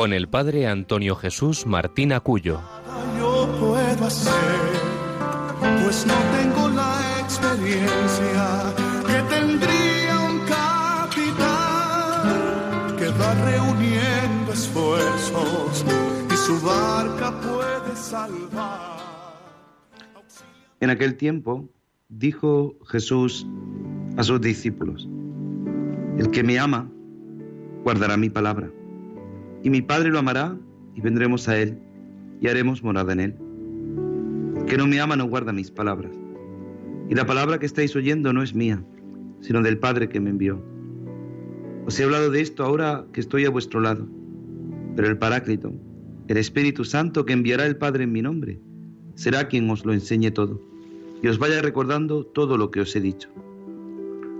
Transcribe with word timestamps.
con 0.00 0.14
el 0.14 0.28
padre 0.30 0.66
Antonio 0.66 1.14
Jesús 1.14 1.66
Martín 1.66 2.14
Acuyo. 2.14 2.62
Yo 3.18 3.46
puedo 3.60 4.06
hacer, 4.06 4.32
pues 5.82 6.06
no 6.06 6.14
tengo 6.38 6.70
la 6.70 7.20
experiencia 7.20 8.72
que 9.06 9.20
tendría 9.28 10.20
un 10.20 10.38
capitán 10.48 11.76
que 12.96 13.08
va 13.08 13.34
reuniendo 13.44 14.54
esfuerzos 14.54 15.84
y 16.32 16.34
su 16.34 16.58
barca 16.64 17.38
puede 17.38 17.94
salvar. 17.94 18.96
En 20.80 20.88
aquel 20.88 21.18
tiempo 21.18 21.68
dijo 22.08 22.74
Jesús 22.86 23.46
a 24.16 24.22
sus 24.22 24.40
discípulos, 24.40 25.06
el 26.16 26.30
que 26.30 26.42
me 26.42 26.58
ama 26.58 26.90
guardará 27.84 28.16
mi 28.16 28.30
palabra, 28.30 28.70
y 29.62 29.70
mi 29.70 29.82
Padre 29.82 30.10
lo 30.10 30.18
amará 30.18 30.56
y 30.94 31.00
vendremos 31.00 31.48
a 31.48 31.58
él 31.58 31.78
y 32.40 32.48
haremos 32.48 32.82
morada 32.82 33.12
en 33.12 33.20
él. 33.20 33.34
Que 34.66 34.76
no 34.76 34.86
me 34.86 35.00
ama 35.00 35.16
no 35.16 35.26
guarda 35.26 35.52
mis 35.52 35.70
palabras, 35.70 36.12
y 37.08 37.14
la 37.14 37.26
palabra 37.26 37.58
que 37.58 37.66
estáis 37.66 37.94
oyendo 37.96 38.32
no 38.32 38.42
es 38.42 38.54
mía, 38.54 38.82
sino 39.40 39.62
del 39.62 39.78
Padre 39.78 40.08
que 40.08 40.20
me 40.20 40.30
envió. 40.30 40.62
Os 41.86 41.98
he 41.98 42.04
hablado 42.04 42.30
de 42.30 42.40
esto 42.40 42.64
ahora 42.64 43.06
que 43.12 43.20
estoy 43.20 43.44
a 43.44 43.50
vuestro 43.50 43.80
lado, 43.80 44.06
pero 44.96 45.08
el 45.08 45.18
Paráclito, 45.18 45.72
el 46.28 46.36
Espíritu 46.36 46.84
Santo 46.84 47.24
que 47.24 47.32
enviará 47.32 47.66
el 47.66 47.76
Padre 47.76 48.04
en 48.04 48.12
mi 48.12 48.22
nombre, 48.22 48.60
será 49.14 49.48
quien 49.48 49.68
os 49.68 49.84
lo 49.84 49.92
enseñe 49.92 50.30
todo 50.30 50.60
y 51.22 51.28
os 51.28 51.38
vaya 51.38 51.60
recordando 51.60 52.24
todo 52.24 52.56
lo 52.56 52.70
que 52.70 52.80
os 52.80 52.94
he 52.94 53.00
dicho. 53.00 53.28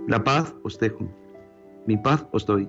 La 0.07 0.23
paz 0.23 0.55
os 0.63 0.79
dejo, 0.79 1.07
mi 1.85 1.97
paz 1.97 2.25
os 2.31 2.45
doy. 2.45 2.67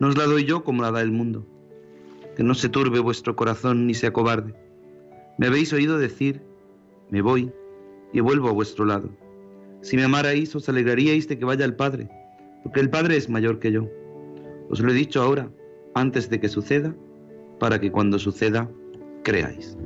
No 0.00 0.08
os 0.08 0.16
la 0.16 0.24
doy 0.24 0.44
yo 0.44 0.64
como 0.64 0.82
la 0.82 0.90
da 0.90 1.00
el 1.00 1.12
mundo. 1.12 1.46
Que 2.36 2.42
no 2.42 2.54
se 2.54 2.68
turbe 2.68 2.98
vuestro 2.98 3.36
corazón 3.36 3.86
ni 3.86 3.94
sea 3.94 4.12
cobarde. 4.12 4.54
Me 5.38 5.46
habéis 5.46 5.72
oído 5.72 5.98
decir, 5.98 6.42
me 7.10 7.22
voy 7.22 7.52
y 8.12 8.20
vuelvo 8.20 8.48
a 8.48 8.52
vuestro 8.52 8.84
lado. 8.84 9.10
Si 9.82 9.96
me 9.96 10.04
amarais, 10.04 10.54
os 10.54 10.68
alegraríais 10.68 11.28
de 11.28 11.38
que 11.38 11.44
vaya 11.44 11.64
el 11.64 11.76
Padre, 11.76 12.08
porque 12.62 12.80
el 12.80 12.90
Padre 12.90 13.16
es 13.16 13.28
mayor 13.28 13.58
que 13.58 13.70
yo. 13.70 13.88
Os 14.70 14.80
lo 14.80 14.90
he 14.90 14.94
dicho 14.94 15.20
ahora, 15.20 15.50
antes 15.94 16.30
de 16.30 16.40
que 16.40 16.48
suceda, 16.48 16.94
para 17.60 17.78
que 17.80 17.92
cuando 17.92 18.18
suceda, 18.18 18.70
creáis. 19.22 19.76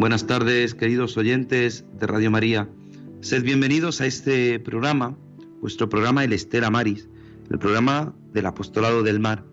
Buenas 0.00 0.26
tardes, 0.26 0.74
queridos 0.74 1.18
oyentes 1.18 1.84
de 1.98 2.06
Radio 2.06 2.30
María. 2.30 2.66
Sed 3.20 3.42
bienvenidos 3.42 4.00
a 4.00 4.06
este 4.06 4.58
programa, 4.58 5.14
vuestro 5.60 5.90
programa 5.90 6.24
El 6.24 6.32
Estela 6.32 6.70
Maris, 6.70 7.06
el 7.50 7.58
programa 7.58 8.14
del 8.32 8.46
Apostolado 8.46 9.02
del 9.02 9.20
Mar, 9.20 9.44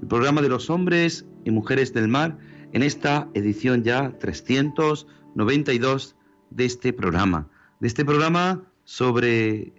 el 0.00 0.06
programa 0.06 0.42
de 0.42 0.48
los 0.48 0.70
hombres 0.70 1.26
y 1.44 1.50
mujeres 1.50 1.92
del 1.92 2.06
mar, 2.06 2.38
en 2.72 2.84
esta 2.84 3.28
edición 3.34 3.82
ya 3.82 4.16
392 4.20 6.14
de 6.50 6.64
este 6.64 6.92
programa, 6.92 7.48
de 7.80 7.88
este 7.88 8.04
programa 8.04 8.62
sobre 8.84 9.72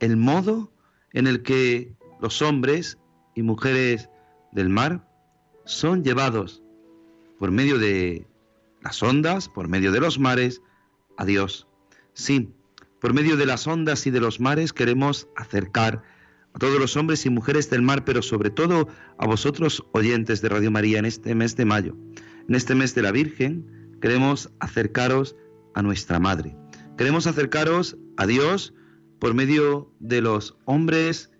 el 0.00 0.18
modo 0.18 0.70
en 1.14 1.26
el 1.26 1.42
que 1.42 1.94
los 2.20 2.42
hombres 2.42 2.98
y 3.34 3.40
mujeres 3.40 4.10
del 4.52 4.68
mar 4.68 5.08
son 5.64 6.04
llevados 6.04 6.62
por 7.38 7.50
medio 7.50 7.78
de 7.78 8.26
las 8.82 9.02
ondas, 9.02 9.48
por 9.48 9.68
medio 9.68 9.92
de 9.92 10.00
los 10.00 10.18
mares, 10.18 10.62
a 11.16 11.24
Dios. 11.24 11.66
Sí, 12.12 12.50
por 13.00 13.14
medio 13.14 13.36
de 13.36 13.46
las 13.46 13.66
ondas 13.66 14.06
y 14.06 14.10
de 14.10 14.20
los 14.20 14.40
mares 14.40 14.72
queremos 14.72 15.28
acercar 15.36 16.02
a 16.54 16.58
todos 16.58 16.78
los 16.78 16.96
hombres 16.96 17.26
y 17.26 17.30
mujeres 17.30 17.70
del 17.70 17.82
mar, 17.82 18.04
pero 18.04 18.22
sobre 18.22 18.50
todo 18.50 18.88
a 19.18 19.26
vosotros 19.26 19.84
oyentes 19.92 20.40
de 20.40 20.48
Radio 20.48 20.70
María 20.70 20.98
en 20.98 21.04
este 21.04 21.34
mes 21.34 21.56
de 21.56 21.64
mayo. 21.64 21.96
En 22.48 22.54
este 22.54 22.74
mes 22.74 22.94
de 22.94 23.02
la 23.02 23.12
Virgen 23.12 23.98
queremos 24.00 24.50
acercaros 24.58 25.36
a 25.74 25.82
nuestra 25.82 26.18
Madre. 26.18 26.56
Queremos 26.96 27.26
acercaros 27.26 27.96
a 28.16 28.26
Dios 28.26 28.74
por 29.20 29.34
medio 29.34 29.92
de 30.00 30.20
los 30.20 30.56
hombres 30.64 31.30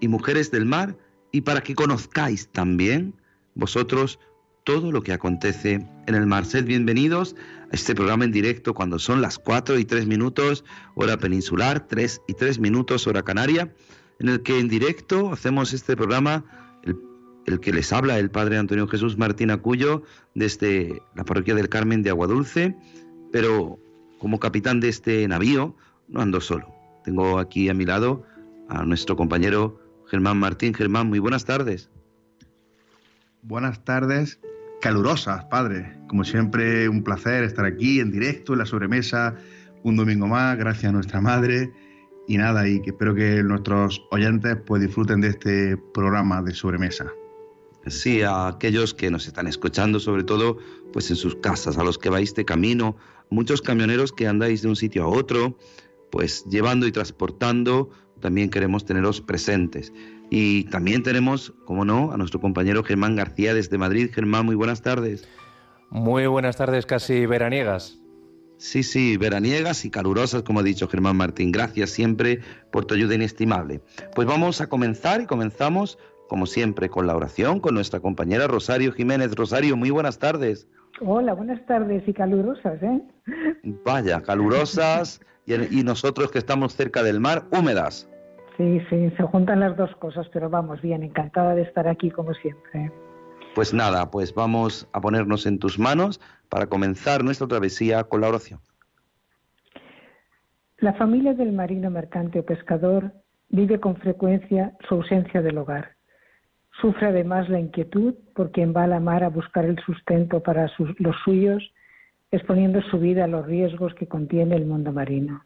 y 0.00 0.08
mujeres 0.08 0.50
del 0.50 0.64
mar 0.64 0.96
y 1.32 1.42
para 1.42 1.62
que 1.62 1.74
conozcáis 1.74 2.48
también 2.48 3.14
vosotros 3.54 4.18
todo 4.64 4.90
lo 4.90 5.02
que 5.02 5.12
acontece 5.12 5.86
en 6.06 6.14
el 6.14 6.26
mar. 6.26 6.46
Sed 6.46 6.64
bienvenidos 6.64 7.36
a 7.70 7.74
este 7.74 7.94
programa 7.94 8.24
en 8.24 8.32
directo 8.32 8.72
cuando 8.74 8.98
son 8.98 9.20
las 9.20 9.38
4 9.38 9.78
y 9.78 9.84
3 9.84 10.06
minutos, 10.06 10.64
hora 10.94 11.18
peninsular, 11.18 11.86
3 11.86 12.22
y 12.26 12.32
3 12.32 12.58
minutos, 12.58 13.06
hora 13.06 13.22
canaria, 13.22 13.74
en 14.18 14.28
el 14.30 14.42
que 14.42 14.58
en 14.58 14.68
directo 14.68 15.32
hacemos 15.32 15.74
este 15.74 15.96
programa, 15.96 16.44
el, 16.82 16.96
el 17.46 17.60
que 17.60 17.74
les 17.74 17.92
habla 17.92 18.18
el 18.18 18.30
Padre 18.30 18.56
Antonio 18.56 18.88
Jesús 18.88 19.18
Martín 19.18 19.50
Acuyo, 19.50 20.02
desde 20.34 21.02
la 21.14 21.24
parroquia 21.24 21.54
del 21.54 21.68
Carmen 21.68 22.02
de 22.02 22.10
Aguadulce, 22.10 22.74
pero 23.32 23.78
como 24.18 24.40
capitán 24.40 24.80
de 24.80 24.88
este 24.88 25.28
navío 25.28 25.76
no 26.08 26.22
ando 26.22 26.40
solo. 26.40 26.74
Tengo 27.04 27.38
aquí 27.38 27.68
a 27.68 27.74
mi 27.74 27.84
lado 27.84 28.24
a 28.70 28.82
nuestro 28.86 29.14
compañero 29.14 29.78
Germán 30.06 30.38
Martín. 30.38 30.72
Germán, 30.72 31.08
muy 31.08 31.18
buenas 31.18 31.44
tardes. 31.44 31.90
Buenas 33.42 33.84
tardes 33.84 34.40
calurosas, 34.84 35.46
padre. 35.46 35.96
Como 36.08 36.24
siempre, 36.24 36.90
un 36.90 37.02
placer 37.02 37.42
estar 37.42 37.64
aquí 37.64 38.00
en 38.00 38.10
directo, 38.10 38.52
en 38.52 38.58
la 38.58 38.66
sobremesa, 38.66 39.34
un 39.82 39.96
domingo 39.96 40.26
más, 40.26 40.58
gracias 40.58 40.90
a 40.90 40.92
nuestra 40.92 41.22
madre. 41.22 41.72
Y 42.28 42.36
nada, 42.36 42.68
y 42.68 42.82
que 42.82 42.90
espero 42.90 43.14
que 43.14 43.42
nuestros 43.42 44.02
oyentes 44.10 44.58
pues 44.66 44.82
disfruten 44.82 45.22
de 45.22 45.28
este 45.28 45.78
programa 45.94 46.42
de 46.42 46.52
sobremesa. 46.52 47.10
Sí, 47.86 48.20
a 48.20 48.46
aquellos 48.46 48.92
que 48.92 49.10
nos 49.10 49.26
están 49.26 49.46
escuchando, 49.46 49.98
sobre 50.00 50.22
todo 50.22 50.58
pues 50.92 51.08
en 51.08 51.16
sus 51.16 51.34
casas, 51.36 51.78
a 51.78 51.82
los 51.82 51.96
que 51.96 52.10
vais 52.10 52.34
de 52.34 52.44
camino, 52.44 52.94
muchos 53.30 53.62
camioneros 53.62 54.12
que 54.12 54.28
andáis 54.28 54.60
de 54.60 54.68
un 54.68 54.76
sitio 54.76 55.04
a 55.04 55.08
otro, 55.08 55.56
pues 56.10 56.44
llevando 56.50 56.86
y 56.86 56.92
transportando, 56.92 57.88
también 58.20 58.50
queremos 58.50 58.84
teneros 58.84 59.22
presentes. 59.22 59.94
Y 60.36 60.64
también 60.64 61.04
tenemos, 61.04 61.54
como 61.64 61.84
no, 61.84 62.10
a 62.10 62.16
nuestro 62.16 62.40
compañero 62.40 62.82
Germán 62.82 63.14
García 63.14 63.54
desde 63.54 63.78
Madrid. 63.78 64.10
Germán, 64.12 64.44
muy 64.44 64.56
buenas 64.56 64.82
tardes. 64.82 65.28
Muy 65.90 66.26
buenas 66.26 66.56
tardes, 66.56 66.86
casi 66.86 67.24
veraniegas. 67.24 68.00
Sí, 68.56 68.82
sí, 68.82 69.16
veraniegas 69.16 69.84
y 69.84 69.90
calurosas, 69.90 70.42
como 70.42 70.58
ha 70.58 70.64
dicho 70.64 70.88
Germán 70.88 71.18
Martín. 71.18 71.52
Gracias 71.52 71.90
siempre 71.90 72.40
por 72.72 72.84
tu 72.84 72.94
ayuda 72.94 73.14
inestimable. 73.14 73.80
Pues 74.16 74.26
vamos 74.26 74.60
a 74.60 74.66
comenzar 74.66 75.20
y 75.20 75.26
comenzamos, 75.26 76.00
como 76.28 76.46
siempre, 76.46 76.88
con 76.88 77.06
la 77.06 77.14
oración 77.14 77.60
con 77.60 77.76
nuestra 77.76 78.00
compañera 78.00 78.48
Rosario 78.48 78.90
Jiménez. 78.90 79.36
Rosario, 79.36 79.76
muy 79.76 79.90
buenas 79.90 80.18
tardes. 80.18 80.66
Hola, 81.00 81.34
buenas 81.34 81.64
tardes 81.66 82.02
y 82.08 82.12
calurosas, 82.12 82.82
¿eh? 82.82 83.02
Vaya, 83.84 84.20
calurosas 84.20 85.20
y, 85.46 85.78
y 85.78 85.84
nosotros 85.84 86.32
que 86.32 86.38
estamos 86.38 86.74
cerca 86.74 87.04
del 87.04 87.20
mar, 87.20 87.46
húmedas. 87.52 88.08
Sí, 88.56 88.80
sí, 88.88 89.10
se 89.16 89.22
juntan 89.24 89.60
las 89.60 89.76
dos 89.76 89.94
cosas, 89.96 90.28
pero 90.32 90.48
vamos 90.48 90.80
bien, 90.80 91.02
encantada 91.02 91.54
de 91.54 91.62
estar 91.62 91.88
aquí 91.88 92.10
como 92.10 92.34
siempre. 92.34 92.92
Pues 93.54 93.74
nada, 93.74 94.10
pues 94.10 94.34
vamos 94.34 94.88
a 94.92 95.00
ponernos 95.00 95.46
en 95.46 95.58
tus 95.58 95.78
manos 95.78 96.20
para 96.48 96.66
comenzar 96.66 97.24
nuestra 97.24 97.46
travesía 97.46 98.04
con 98.04 98.20
la 98.20 98.28
oración. 98.28 98.60
La 100.78 100.92
familia 100.94 101.34
del 101.34 101.52
marino 101.52 101.90
mercante 101.90 102.40
o 102.40 102.44
pescador 102.44 103.12
vive 103.48 103.80
con 103.80 103.96
frecuencia 103.96 104.72
su 104.88 104.96
ausencia 104.96 105.40
del 105.40 105.58
hogar. 105.58 105.92
Sufre 106.80 107.08
además 107.08 107.48
la 107.48 107.60
inquietud 107.60 108.14
por 108.34 108.50
quien 108.50 108.74
va 108.74 108.84
a 108.84 108.88
la 108.88 109.00
mar 109.00 109.22
a 109.22 109.28
buscar 109.28 109.64
el 109.64 109.78
sustento 109.84 110.42
para 110.42 110.68
sus, 110.68 110.88
los 110.98 111.14
suyos, 111.24 111.72
exponiendo 112.32 112.82
su 112.82 112.98
vida 112.98 113.24
a 113.24 113.28
los 113.28 113.46
riesgos 113.46 113.94
que 113.94 114.08
contiene 114.08 114.56
el 114.56 114.66
mundo 114.66 114.92
marino. 114.92 115.44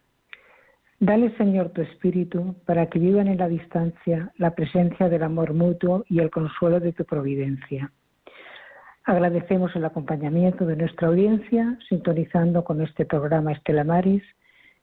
Dale, 1.00 1.30
Señor, 1.36 1.70
tu 1.70 1.80
espíritu 1.80 2.56
para 2.66 2.86
que 2.86 2.98
vivan 2.98 3.28
en 3.28 3.38
la 3.38 3.48
distancia 3.48 4.32
la 4.36 4.56
presencia 4.56 5.08
del 5.08 5.22
amor 5.22 5.54
mutuo 5.54 6.04
y 6.08 6.18
el 6.18 6.30
consuelo 6.30 6.80
de 6.80 6.92
tu 6.92 7.04
providencia. 7.04 7.92
Agradecemos 9.04 9.74
el 9.76 9.84
acompañamiento 9.84 10.66
de 10.66 10.74
nuestra 10.74 11.06
audiencia, 11.06 11.78
sintonizando 11.88 12.64
con 12.64 12.82
este 12.82 13.06
programa 13.06 13.52
Estela 13.52 13.84
Maris, 13.84 14.24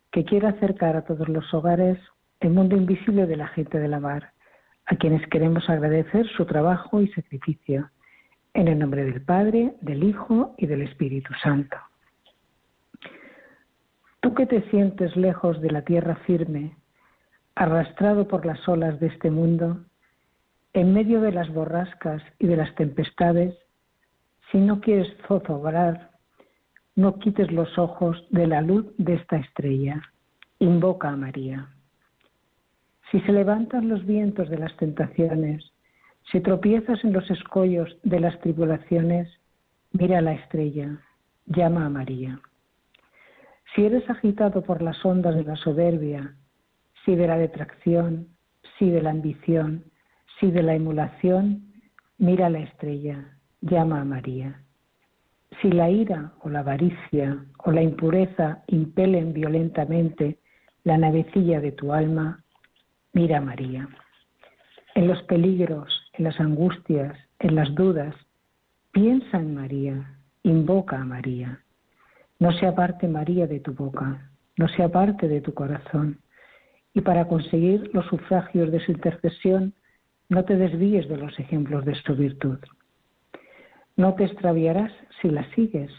que 0.09 0.23
quiere 0.23 0.47
acercar 0.47 0.95
a 0.95 1.03
todos 1.03 1.27
los 1.27 1.53
hogares 1.53 1.99
el 2.39 2.51
mundo 2.51 2.77
invisible 2.77 3.27
de 3.27 3.35
la 3.35 3.47
gente 3.49 3.77
de 3.77 3.89
la 3.89 3.99
mar, 3.99 4.31
a 4.85 4.95
quienes 4.95 5.27
queremos 5.27 5.69
agradecer 5.69 6.25
su 6.29 6.45
trabajo 6.45 7.01
y 7.01 7.09
sacrificio. 7.09 7.89
En 8.53 8.69
el 8.69 8.79
nombre 8.79 9.03
del 9.03 9.21
Padre, 9.21 9.75
del 9.81 10.03
Hijo 10.03 10.55
y 10.57 10.65
del 10.65 10.83
Espíritu 10.83 11.33
Santo. 11.43 11.75
Tú 14.25 14.33
que 14.33 14.47
te 14.47 14.67
sientes 14.71 15.15
lejos 15.15 15.61
de 15.61 15.69
la 15.69 15.83
tierra 15.83 16.15
firme, 16.25 16.75
arrastrado 17.53 18.27
por 18.27 18.43
las 18.43 18.67
olas 18.67 18.99
de 18.99 19.05
este 19.05 19.29
mundo, 19.29 19.85
en 20.73 20.95
medio 20.95 21.21
de 21.21 21.31
las 21.31 21.53
borrascas 21.53 22.23
y 22.39 22.47
de 22.47 22.57
las 22.57 22.73
tempestades, 22.73 23.55
si 24.51 24.57
no 24.57 24.81
quieres 24.81 25.15
zozobrar, 25.27 26.09
no 26.95 27.19
quites 27.19 27.51
los 27.51 27.77
ojos 27.77 28.25
de 28.31 28.47
la 28.47 28.61
luz 28.61 28.87
de 28.97 29.13
esta 29.13 29.37
estrella. 29.37 30.01
Invoca 30.57 31.09
a 31.09 31.15
María. 31.15 31.69
Si 33.11 33.21
se 33.21 33.31
levantan 33.31 33.89
los 33.89 34.07
vientos 34.07 34.49
de 34.49 34.57
las 34.57 34.75
tentaciones, 34.77 35.71
si 36.31 36.41
tropiezas 36.41 37.03
en 37.03 37.13
los 37.13 37.29
escollos 37.29 37.95
de 38.01 38.21
las 38.21 38.39
tribulaciones, 38.39 39.29
mira 39.91 40.17
a 40.17 40.21
la 40.21 40.33
estrella, 40.33 40.99
llama 41.45 41.85
a 41.85 41.89
María. 41.89 42.41
Si 43.75 43.85
eres 43.85 44.09
agitado 44.09 44.61
por 44.61 44.81
las 44.81 45.03
ondas 45.03 45.35
de 45.35 45.43
la 45.43 45.57
soberbia, 45.57 46.33
si 47.03 47.13
de 47.15 47.27
la 47.27 47.37
detracción, 47.37 48.29
si 48.79 48.89
de 48.89 49.01
la 49.01 49.09
ambición, 49.09 49.83
si 50.39 50.49
de 50.49 50.63
la 50.63 50.75
emulación, 50.75 51.73
mira 52.17 52.49
la 52.49 52.59
estrella, 52.59 53.37
llama 53.59 53.99
a 53.99 54.05
María. 54.05 54.61
Si 55.61 55.69
la 55.69 55.89
ira 55.89 56.31
o 56.41 56.49
la 56.49 56.59
avaricia 56.59 57.43
o 57.65 57.71
la 57.71 57.81
impureza 57.81 58.63
impelen 58.67 59.33
violentamente 59.33 60.39
la 60.85 60.97
navecilla 60.97 61.59
de 61.59 61.73
tu 61.73 61.91
alma, 61.91 62.43
mira 63.11 63.39
a 63.39 63.41
María. 63.41 63.89
En 64.93 65.07
los 65.07 65.21
peligros, 65.23 65.91
en 66.13 66.23
las 66.23 66.39
angustias, 66.39 67.17
en 67.39 67.55
las 67.55 67.75
dudas, 67.75 68.15
piensa 68.91 69.37
en 69.37 69.53
María, 69.53 70.17
invoca 70.43 71.01
a 71.01 71.05
María. 71.05 71.64
No 72.39 72.51
se 72.51 72.65
aparte 72.65 73.07
María 73.07 73.47
de 73.47 73.59
tu 73.59 73.73
boca, 73.73 74.29
no 74.57 74.67
se 74.67 74.83
aparte 74.83 75.27
de 75.27 75.41
tu 75.41 75.53
corazón. 75.53 76.19
Y 76.93 77.01
para 77.01 77.27
conseguir 77.27 77.89
los 77.93 78.05
sufragios 78.07 78.71
de 78.71 78.79
su 78.79 78.91
intercesión, 78.91 79.73
no 80.29 80.43
te 80.43 80.55
desvíes 80.55 81.07
de 81.07 81.17
los 81.17 81.37
ejemplos 81.39 81.85
de 81.85 81.95
su 81.95 82.15
virtud. 82.15 82.59
No 83.95 84.15
te 84.15 84.25
extraviarás 84.25 84.91
si 85.21 85.29
la 85.29 85.49
sigues, 85.53 85.91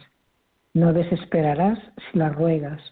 no 0.75 0.93
desesperarás 0.93 1.79
si 2.11 2.19
la 2.19 2.29
ruegas, 2.29 2.83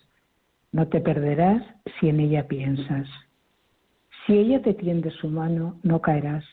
no 0.72 0.88
te 0.88 1.00
perderás 1.00 1.62
si 1.98 2.08
en 2.08 2.20
ella 2.20 2.48
piensas. 2.48 3.08
Si 4.26 4.38
ella 4.38 4.62
te 4.62 4.72
tiende 4.72 5.10
su 5.10 5.28
mano, 5.28 5.78
no 5.82 6.00
caerás. 6.00 6.44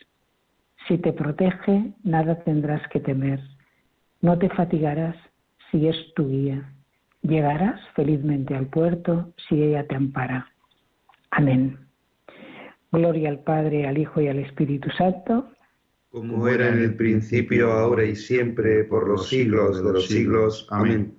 Si 0.86 0.98
te 0.98 1.12
protege, 1.12 1.94
nada 2.04 2.42
tendrás 2.44 2.86
que 2.88 3.00
temer. 3.00 3.40
No 4.20 4.38
te 4.38 4.50
fatigarás 4.50 5.16
si 5.70 5.88
es 5.88 5.96
tu 6.14 6.28
guía. 6.28 6.71
Llegarás 7.22 7.80
felizmente 7.94 8.54
al 8.54 8.66
puerto 8.66 9.32
si 9.48 9.62
ella 9.62 9.86
te 9.86 9.94
ampara. 9.94 10.48
Amén. 11.30 11.78
Gloria 12.90 13.30
al 13.30 13.38
Padre, 13.40 13.86
al 13.86 13.96
Hijo 13.96 14.20
y 14.20 14.28
al 14.28 14.38
Espíritu 14.38 14.90
Santo 14.90 15.48
como 16.12 16.46
era 16.46 16.68
en 16.68 16.78
el 16.78 16.94
principio, 16.94 17.72
ahora 17.72 18.04
y 18.04 18.14
siempre, 18.14 18.84
por 18.84 19.08
los 19.08 19.28
siglos 19.28 19.82
de 19.82 19.92
los 19.94 20.06
siglos. 20.06 20.66
Amén. 20.70 21.16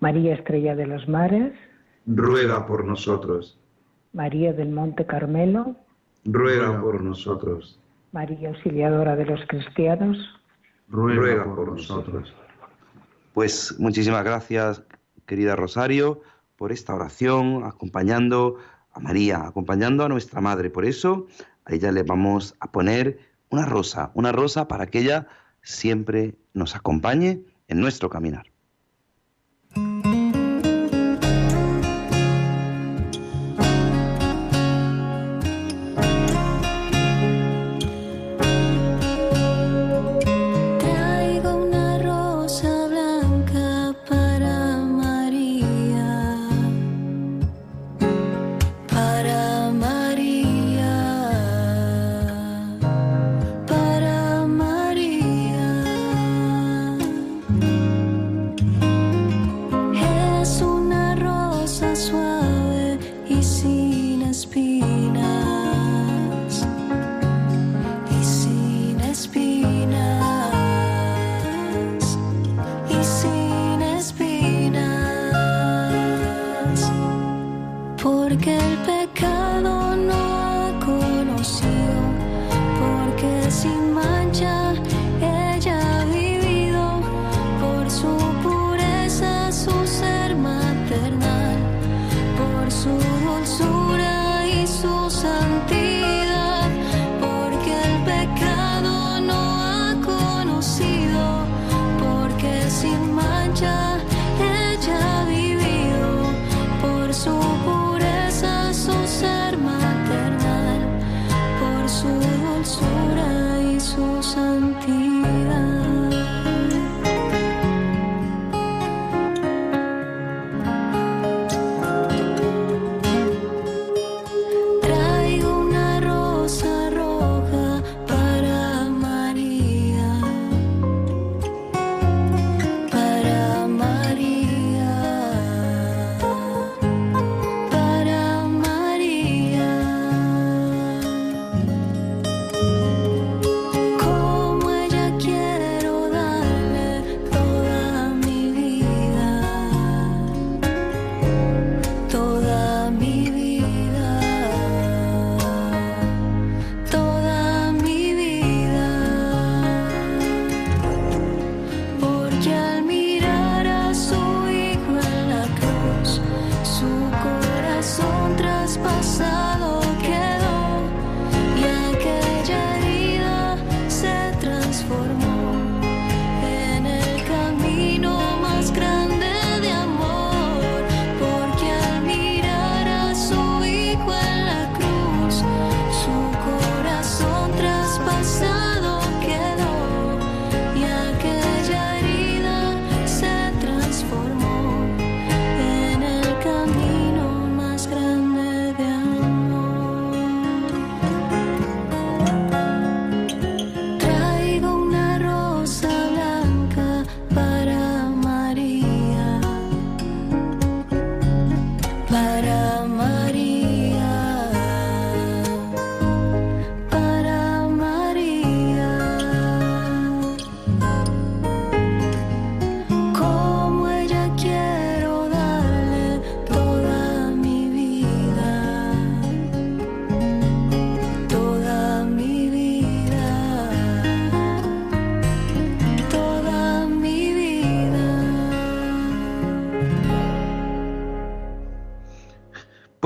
María 0.00 0.34
Estrella 0.34 0.74
de 0.74 0.86
los 0.86 1.06
Mares, 1.08 1.52
ruega 2.06 2.66
por 2.66 2.86
nosotros. 2.86 3.60
María 4.14 4.54
del 4.54 4.70
Monte 4.70 5.04
Carmelo, 5.04 5.76
ruega 6.24 6.80
por 6.80 7.02
nosotros. 7.02 7.78
María 8.12 8.48
Auxiliadora 8.48 9.14
de 9.14 9.26
los 9.26 9.40
Cristianos, 9.46 10.16
ruega 10.88 11.44
por 11.44 11.72
nosotros. 11.72 12.34
Pues 13.34 13.76
muchísimas 13.78 14.24
gracias, 14.24 14.82
querida 15.30 15.54
Rosario, 15.54 16.22
por 16.56 16.72
esta 16.72 16.92
oración, 16.92 17.62
acompañando 17.62 18.56
a 18.90 18.98
María, 18.98 19.46
acompañando 19.46 20.04
a 20.04 20.08
nuestra 20.08 20.40
Madre. 20.40 20.70
Por 20.70 20.84
eso, 20.84 21.28
a 21.66 21.72
ella 21.72 21.92
le 21.92 22.02
vamos 22.02 22.56
a 22.58 22.72
poner 22.72 23.20
una 23.48 23.64
rosa, 23.64 24.10
una 24.14 24.32
rosa 24.32 24.66
para 24.66 24.88
que 24.88 24.98
ella 24.98 25.28
siempre 25.62 26.34
nos 26.52 26.74
acompañe 26.74 27.44
en 27.68 27.80
nuestro 27.80 28.10
caminar. 28.10 28.49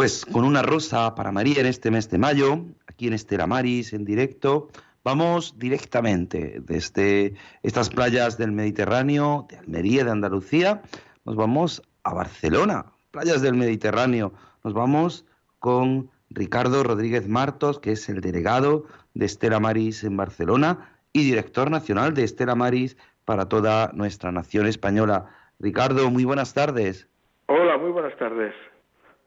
Pues 0.05 0.27
con 0.27 0.45
una 0.45 0.61
rosa 0.61 1.15
para 1.15 1.33
María 1.33 1.61
en 1.61 1.67
este 1.67 1.91
mes 1.91 2.11
de 2.11 2.19
mayo, 2.19 2.59
aquí 2.87 3.07
en 3.07 3.15
Estela 3.15 3.47
Maris, 3.47 3.95
en 3.95 4.05
directo, 4.05 4.69
vamos 5.03 5.59
directamente 5.59 6.61
desde 6.61 7.33
estas 7.63 7.89
playas 7.89 8.37
del 8.37 8.53
Mediterráneo, 8.53 9.47
de 9.49 9.57
Almería, 9.57 10.05
de 10.05 10.11
Andalucía, 10.11 10.83
nos 11.25 11.37
vamos 11.37 11.81
a 12.03 12.13
Barcelona, 12.13 12.85
playas 13.13 13.41
del 13.41 13.55
Mediterráneo, 13.55 14.35
nos 14.63 14.75
vamos 14.75 15.25
con 15.59 16.11
Ricardo 16.29 16.83
Rodríguez 16.83 17.27
Martos, 17.27 17.81
que 17.81 17.93
es 17.93 18.07
el 18.11 18.21
delegado 18.21 18.85
de 19.15 19.25
Estela 19.25 19.59
Maris 19.59 20.05
en 20.05 20.19
Barcelona 20.19 20.99
y 21.15 21.25
director 21.25 21.71
nacional 21.71 22.13
de 22.13 22.25
Estela 22.25 22.55
Maris 22.55 22.99
para 23.25 23.49
toda 23.49 23.91
nuestra 23.95 24.31
nación 24.33 24.67
española. 24.67 25.31
Ricardo, 25.59 26.11
muy 26.11 26.27
buenas 26.27 26.53
tardes. 26.53 27.09
Hola, 27.47 27.79
muy 27.79 27.91
buenas 27.91 28.15
tardes. 28.19 28.55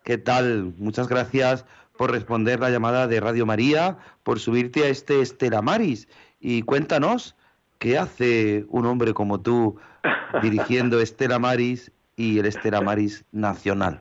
¿Qué 0.07 0.17
tal? 0.17 0.71
Muchas 0.77 1.09
gracias 1.09 1.65
por 1.97 2.11
responder 2.11 2.61
la 2.61 2.69
llamada 2.69 3.07
de 3.07 3.19
Radio 3.19 3.45
María, 3.45 3.97
por 4.23 4.39
subirte 4.39 4.85
a 4.85 4.87
este 4.87 5.19
Estela 5.19 5.61
Maris. 5.61 6.07
Y 6.39 6.61
cuéntanos, 6.61 7.35
¿qué 7.77 7.97
hace 7.97 8.63
un 8.69 8.85
hombre 8.85 9.13
como 9.13 9.41
tú 9.41 9.77
dirigiendo 10.41 10.97
Estela 11.01 11.39
Maris 11.39 11.91
y 12.15 12.39
el 12.39 12.45
Estela 12.45 12.79
Maris 12.79 13.25
Nacional? 13.33 13.99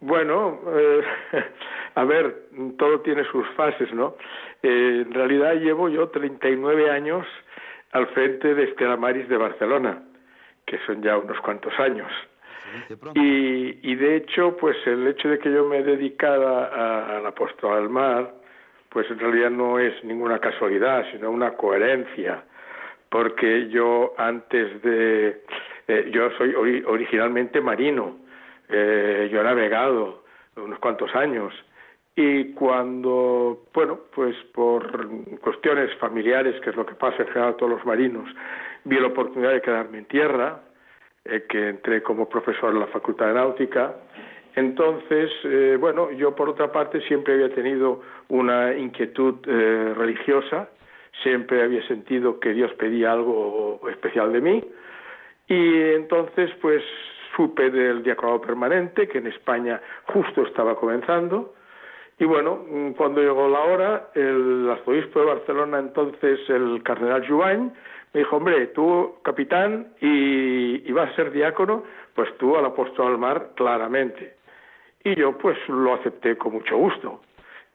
Bueno, 0.00 0.60
eh, 0.68 1.00
a 1.94 2.04
ver, 2.04 2.50
todo 2.76 3.00
tiene 3.00 3.24
sus 3.32 3.48
fases, 3.56 3.90
¿no? 3.94 4.14
Eh, 4.62 5.04
en 5.06 5.14
realidad 5.14 5.54
llevo 5.54 5.88
yo 5.88 6.10
39 6.10 6.90
años 6.90 7.26
al 7.92 8.08
frente 8.08 8.54
de 8.54 8.64
Estela 8.64 8.98
Maris 8.98 9.26
de 9.30 9.38
Barcelona, 9.38 10.02
que 10.66 10.78
son 10.84 11.02
ya 11.02 11.16
unos 11.16 11.40
cuantos 11.40 11.72
años. 11.80 12.12
Y, 13.14 13.94
de 13.94 14.16
hecho, 14.16 14.56
pues 14.56 14.76
el 14.86 15.06
hecho 15.06 15.28
de 15.28 15.38
que 15.38 15.52
yo 15.52 15.64
me 15.66 15.82
dedicara 15.82 17.16
al 17.16 17.26
apóstol 17.26 17.74
al 17.74 17.88
mar, 17.88 18.34
pues 18.88 19.10
en 19.10 19.18
realidad 19.18 19.50
no 19.50 19.78
es 19.78 20.02
ninguna 20.04 20.38
casualidad, 20.38 21.04
sino 21.12 21.30
una 21.30 21.52
coherencia, 21.52 22.44
porque 23.08 23.68
yo 23.68 24.14
antes 24.18 24.82
de, 24.82 25.42
eh, 25.88 26.10
yo 26.12 26.30
soy 26.38 26.82
originalmente 26.86 27.60
marino, 27.60 28.16
eh, 28.68 29.28
yo 29.30 29.40
he 29.40 29.44
navegado 29.44 30.24
unos 30.56 30.78
cuantos 30.78 31.14
años 31.14 31.52
y 32.18 32.54
cuando, 32.54 33.66
bueno, 33.74 34.00
pues 34.14 34.34
por 34.54 35.06
cuestiones 35.40 35.94
familiares, 35.98 36.58
que 36.62 36.70
es 36.70 36.76
lo 36.76 36.86
que 36.86 36.94
pasa 36.94 37.18
en 37.22 37.28
general 37.28 37.50
a 37.50 37.56
todos 37.58 37.72
los 37.72 37.84
marinos, 37.84 38.28
vi 38.84 38.98
la 38.98 39.08
oportunidad 39.08 39.52
de 39.52 39.60
quedarme 39.60 39.98
en 39.98 40.06
tierra, 40.06 40.62
eh, 41.28 41.44
que 41.48 41.68
entré 41.68 42.02
como 42.02 42.28
profesor 42.28 42.72
en 42.72 42.80
la 42.80 42.86
Facultad 42.86 43.28
de 43.28 43.34
Náutica. 43.34 43.96
Entonces, 44.54 45.30
eh, 45.44 45.76
bueno, 45.78 46.10
yo 46.12 46.34
por 46.34 46.48
otra 46.48 46.72
parte 46.72 47.00
siempre 47.02 47.34
había 47.34 47.54
tenido 47.54 48.00
una 48.28 48.74
inquietud 48.74 49.36
eh, 49.46 49.94
religiosa, 49.96 50.70
siempre 51.22 51.62
había 51.62 51.86
sentido 51.86 52.40
que 52.40 52.52
Dios 52.52 52.72
pedía 52.74 53.12
algo 53.12 53.80
especial 53.90 54.32
de 54.32 54.40
mí 54.40 54.64
y 55.48 55.80
entonces 55.92 56.50
pues 56.60 56.82
supe 57.36 57.70
del 57.70 58.02
diaconado 58.02 58.40
permanente 58.40 59.06
que 59.08 59.18
en 59.18 59.26
España 59.28 59.80
justo 60.06 60.42
estaba 60.42 60.74
comenzando 60.76 61.54
y 62.18 62.24
bueno, 62.24 62.64
cuando 62.96 63.20
llegó 63.20 63.46
la 63.48 63.60
hora, 63.60 64.10
el 64.14 64.68
arzobispo 64.70 65.20
de 65.20 65.26
Barcelona 65.26 65.78
entonces, 65.80 66.40
el 66.48 66.82
cardenal 66.82 67.28
Juvain, 67.28 67.72
me 68.16 68.20
dijo, 68.20 68.36
hombre, 68.38 68.68
tú 68.68 69.16
capitán 69.22 69.88
y, 70.00 70.90
vas 70.92 71.12
a 71.12 71.16
ser 71.16 71.32
diácono, 71.32 71.82
pues 72.14 72.30
tú 72.38 72.56
al 72.56 72.64
apóstol 72.64 73.08
al 73.08 73.18
mar 73.18 73.50
claramente. 73.56 74.38
Y 75.04 75.14
yo 75.16 75.36
pues 75.36 75.58
lo 75.68 75.92
acepté 75.92 76.38
con 76.38 76.54
mucho 76.54 76.78
gusto. 76.78 77.20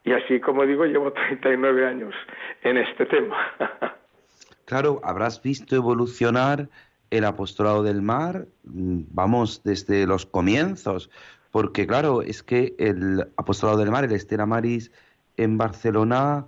Y 0.04 0.14
así, 0.14 0.40
como 0.40 0.66
digo, 0.66 0.86
llevo 0.86 1.14
39 1.30 1.86
años 1.86 2.16
en 2.64 2.78
este 2.78 3.06
tema. 3.06 3.38
claro, 4.66 5.00
habrás 5.04 5.44
visto 5.44 5.76
evolucionar 5.76 6.70
el 7.12 7.26
apostolado 7.26 7.84
del 7.84 8.02
mar, 8.02 8.48
mm, 8.64 9.02
vamos, 9.12 9.62
desde 9.64 10.08
los 10.08 10.26
comienzos, 10.26 11.12
porque 11.52 11.86
claro, 11.86 12.24
es 12.24 12.42
que 12.42 12.74
el 12.80 13.28
apostolado 13.38 13.78
del 13.78 13.92
mar, 13.92 14.06
el 14.06 14.14
Estela 14.14 14.48
Maris 14.48 14.92
en 15.38 15.60
Barcelona, 15.60 16.48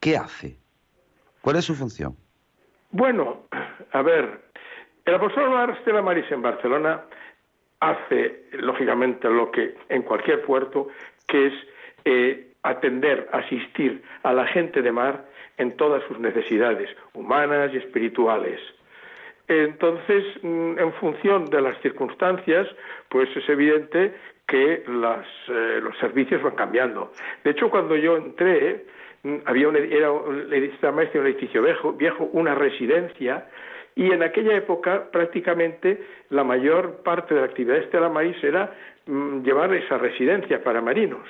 ¿qué 0.00 0.16
hace? 0.16 0.58
¿Cuál 1.42 1.56
es 1.56 1.66
su 1.66 1.74
función? 1.74 2.16
Bueno, 2.92 3.46
a 3.92 4.02
ver, 4.02 4.38
el 5.06 5.14
apostolado 5.14 5.72
Estela 5.72 6.02
Maris 6.02 6.30
en 6.30 6.42
Barcelona 6.42 7.00
hace, 7.80 8.44
lógicamente, 8.52 9.30
lo 9.30 9.50
que 9.50 9.74
en 9.88 10.02
cualquier 10.02 10.42
puerto, 10.42 10.88
que 11.26 11.46
es 11.46 11.54
eh, 12.04 12.52
atender, 12.62 13.30
asistir 13.32 14.02
a 14.22 14.34
la 14.34 14.46
gente 14.46 14.82
de 14.82 14.92
mar 14.92 15.24
en 15.56 15.74
todas 15.78 16.02
sus 16.04 16.18
necesidades 16.18 16.90
humanas 17.14 17.70
y 17.72 17.78
espirituales. 17.78 18.60
Entonces, 19.48 20.24
mm, 20.42 20.78
en 20.78 20.92
función 20.94 21.46
de 21.46 21.62
las 21.62 21.80
circunstancias, 21.80 22.68
pues 23.08 23.34
es 23.34 23.48
evidente 23.48 24.14
que 24.46 24.84
las, 24.86 25.26
eh, 25.48 25.80
los 25.82 25.96
servicios 25.96 26.42
van 26.42 26.56
cambiando. 26.56 27.10
De 27.42 27.52
hecho, 27.52 27.70
cuando 27.70 27.96
yo 27.96 28.18
entré, 28.18 28.84
había 29.44 29.68
un, 29.68 29.76
era 29.76 30.10
un 30.10 30.52
edificio 30.52 31.62
viejo, 31.62 31.92
viejo, 31.92 32.28
una 32.32 32.54
residencia, 32.54 33.46
y 33.94 34.10
en 34.10 34.22
aquella 34.22 34.54
época 34.56 35.10
prácticamente 35.10 36.02
la 36.30 36.44
mayor 36.44 37.02
parte 37.02 37.34
de 37.34 37.40
la 37.40 37.46
actividad 37.46 37.74
de 37.74 37.80
Estela 37.82 38.08
Maris 38.08 38.42
era 38.42 38.72
mm, 39.06 39.42
llevar 39.42 39.72
esa 39.74 39.98
residencia 39.98 40.62
para 40.62 40.80
marinos. 40.80 41.28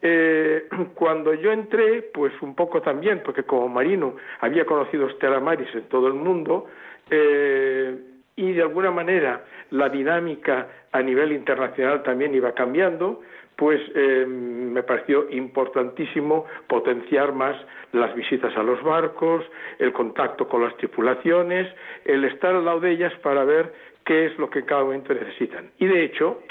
Eh, 0.00 0.68
cuando 0.94 1.34
yo 1.34 1.52
entré, 1.52 2.02
pues 2.02 2.32
un 2.42 2.54
poco 2.54 2.82
también, 2.82 3.22
porque 3.24 3.44
como 3.44 3.68
marino 3.68 4.16
había 4.40 4.64
conocido 4.64 5.08
Estela 5.08 5.38
Maris 5.38 5.72
en 5.74 5.84
todo 5.84 6.08
el 6.08 6.14
mundo, 6.14 6.66
eh, 7.10 7.96
y 8.34 8.52
de 8.52 8.62
alguna 8.62 8.90
manera 8.90 9.44
la 9.70 9.88
dinámica 9.88 10.68
a 10.90 11.02
nivel 11.02 11.32
internacional 11.32 12.02
también 12.02 12.34
iba 12.34 12.52
cambiando, 12.52 13.20
pues 13.62 13.80
eh, 13.94 14.26
me 14.26 14.82
pareció 14.82 15.30
importantísimo 15.30 16.46
potenciar 16.66 17.32
más 17.32 17.54
las 17.92 18.12
visitas 18.16 18.52
a 18.56 18.62
los 18.64 18.82
barcos, 18.82 19.44
el 19.78 19.92
contacto 19.92 20.48
con 20.48 20.64
las 20.64 20.76
tripulaciones, 20.78 21.72
el 22.04 22.24
estar 22.24 22.56
al 22.56 22.64
lado 22.64 22.80
de 22.80 22.90
ellas 22.90 23.12
para 23.22 23.44
ver 23.44 23.72
qué 24.04 24.26
es 24.26 24.36
lo 24.36 24.50
que 24.50 24.58
en 24.58 24.64
cada 24.64 24.82
momento 24.82 25.14
necesitan. 25.14 25.70
Y 25.78 25.86
de 25.86 26.02
hecho, 26.02 26.42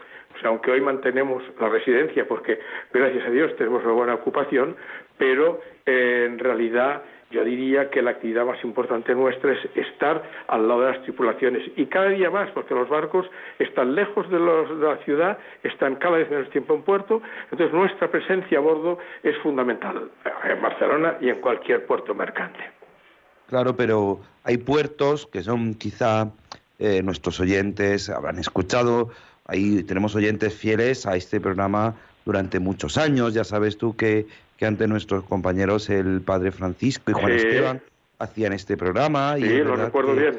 aunque 0.46 0.72
hoy 0.72 0.80
mantenemos 0.80 1.44
la 1.60 1.68
residencia 1.68 2.26
porque 2.26 2.60
gracias 2.94 3.28
a 3.28 3.30
Dios 3.30 3.54
tenemos 3.58 3.84
una 3.84 3.94
buena 3.94 4.14
ocupación, 4.14 4.78
pero 5.18 5.60
eh, 5.86 6.28
en 6.30 6.40
realidad 6.40 7.04
yo 7.32 7.44
diría 7.44 7.90
que 7.90 8.02
la 8.02 8.12
actividad 8.12 8.46
más 8.46 8.64
importante 8.64 9.16
nuestra 9.16 9.54
es 9.54 9.60
estar 9.76 10.22
al 10.48 10.68
lado 10.68 10.82
de 10.82 10.92
las 10.92 11.02
tripulaciones. 11.04 11.64
Y 11.76 11.86
cada 11.86 12.10
día 12.10 12.30
más, 12.30 12.50
porque 12.52 12.74
los 12.74 12.90
barcos 12.90 13.26
están 13.60 13.96
lejos 13.96 14.30
de, 14.30 14.40
la 14.40 14.98
ciudad, 15.06 15.38
están 15.64 15.96
cada 15.96 16.18
vez 16.18 16.30
menos 16.30 16.50
tiempo 16.50 16.76
en 16.76 16.84
puerto, 16.84 17.22
entonces 17.52 17.74
nuestra 17.74 18.12
presencia 18.12 18.58
a 18.58 18.62
bordo 18.62 19.00
es 19.24 19.38
fundamental 19.40 20.10
en 20.44 20.62
Barcelona 20.62 21.18
y 21.22 21.30
en 21.30 21.40
cualquier 21.42 21.86
puerto 21.86 22.14
mercante. 22.14 22.60
Claro, 23.48 23.76
pero 23.76 24.20
hay 24.44 24.58
puertos 24.58 25.28
que 25.28 25.42
son 25.42 25.74
quizá 25.74 26.32
eh, 26.80 27.02
nuestros 27.04 27.40
oyentes 27.40 28.10
habrán 28.10 28.40
escuchado, 28.40 29.10
ahí 29.46 29.84
tenemos 29.84 30.16
oyentes 30.16 30.56
fieles 30.56 31.06
a 31.06 31.16
este 31.16 31.40
programa 31.40 31.96
durante 32.26 32.60
muchos 32.60 32.98
años, 32.98 33.34
ya 33.34 33.44
sabes 33.44 33.78
tú 33.78 33.96
que 33.96 34.28
que 34.62 34.68
ante 34.68 34.88
nuestros 34.88 35.24
compañeros 35.24 35.90
el 35.90 36.22
padre 36.22 36.52
Francisco 36.52 37.10
y 37.10 37.16
Juan 37.16 37.32
Esteban 37.32 37.82
hacían 38.20 38.54
este 38.54 38.78
programa. 38.78 39.36
Sí, 39.36 39.42
lo 39.42 39.76
recuerdo 39.76 40.14
bien. 40.14 40.38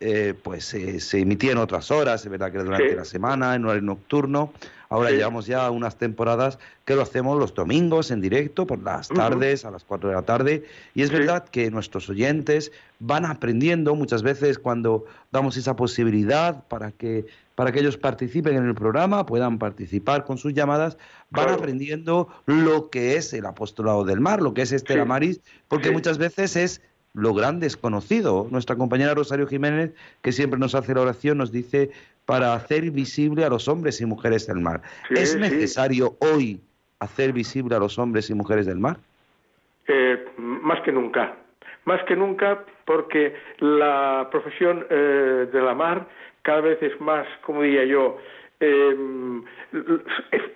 Eh, 0.00 0.34
pues 0.42 0.74
eh, 0.74 1.00
se 1.00 1.20
emitía 1.20 1.52
en 1.52 1.58
otras 1.58 1.90
horas, 1.90 2.24
es 2.24 2.30
verdad 2.30 2.52
que 2.52 2.58
durante 2.58 2.94
la 2.94 3.04
semana, 3.04 3.54
en 3.54 3.64
horario 3.64 3.82
nocturno. 3.82 4.52
Ahora 4.90 5.10
llevamos 5.10 5.46
ya 5.46 5.70
unas 5.70 5.96
temporadas 5.96 6.58
que 6.84 6.94
lo 6.94 7.02
hacemos 7.02 7.38
los 7.38 7.54
domingos 7.54 8.10
en 8.10 8.20
directo, 8.20 8.66
por 8.66 8.80
las 8.82 9.08
tardes, 9.08 9.64
a 9.64 9.70
las 9.70 9.82
4 9.82 10.10
de 10.10 10.14
la 10.14 10.22
tarde. 10.22 10.64
Y 10.94 11.02
es 11.02 11.10
verdad 11.10 11.48
que 11.48 11.70
nuestros 11.70 12.08
oyentes 12.08 12.70
van 13.00 13.24
aprendiendo 13.24 13.94
muchas 13.94 14.22
veces 14.22 14.58
cuando 14.58 15.04
damos 15.32 15.56
esa 15.56 15.74
posibilidad 15.74 16.64
para 16.68 16.92
que 16.92 17.26
para 17.54 17.70
que 17.70 17.80
ellos 17.80 17.96
participen 17.96 18.56
en 18.56 18.66
el 18.66 18.74
programa, 18.74 19.26
puedan 19.26 19.58
participar 19.58 20.24
con 20.24 20.38
sus 20.38 20.54
llamadas, 20.54 20.98
van 21.30 21.50
aprendiendo 21.50 22.28
lo 22.46 22.90
que 22.90 23.16
es 23.16 23.32
el 23.32 23.46
apostolado 23.46 24.04
del 24.04 24.20
mar, 24.20 24.42
lo 24.42 24.54
que 24.54 24.62
es 24.62 24.72
Estela 24.72 25.04
Maris, 25.04 25.40
porque 25.68 25.92
muchas 25.92 26.18
veces 26.18 26.56
es 26.56 26.80
lo 27.14 27.32
gran 27.32 27.60
desconocido. 27.60 28.48
Nuestra 28.50 28.76
compañera 28.76 29.14
Rosario 29.14 29.46
Jiménez, 29.46 29.94
que 30.22 30.32
siempre 30.32 30.58
nos 30.58 30.74
hace 30.74 30.94
la 30.94 31.02
oración, 31.02 31.38
nos 31.38 31.52
dice 31.52 31.90
para 32.26 32.54
hacer 32.54 32.90
visible 32.90 33.44
a 33.44 33.48
los 33.48 33.68
hombres 33.68 34.00
y 34.00 34.06
mujeres 34.06 34.46
del 34.46 34.60
mar. 34.60 34.82
¿Es 35.10 35.36
necesario 35.36 36.16
hoy 36.20 36.60
hacer 36.98 37.32
visible 37.32 37.76
a 37.76 37.78
los 37.78 37.98
hombres 37.98 38.30
y 38.30 38.34
mujeres 38.34 38.66
del 38.66 38.78
mar? 38.78 38.98
Eh, 39.86 40.24
más 40.38 40.80
que 40.82 40.92
nunca, 40.92 41.36
más 41.84 42.02
que 42.04 42.16
nunca 42.16 42.64
porque 42.86 43.34
la 43.58 44.28
profesión 44.30 44.86
eh, 44.90 45.48
de 45.52 45.60
la 45.60 45.74
mar 45.74 46.06
cada 46.42 46.60
vez 46.60 46.82
es 46.82 46.98
más, 47.00 47.26
como 47.42 47.62
diría 47.62 47.84
yo, 47.84 48.18
em, 48.64 49.44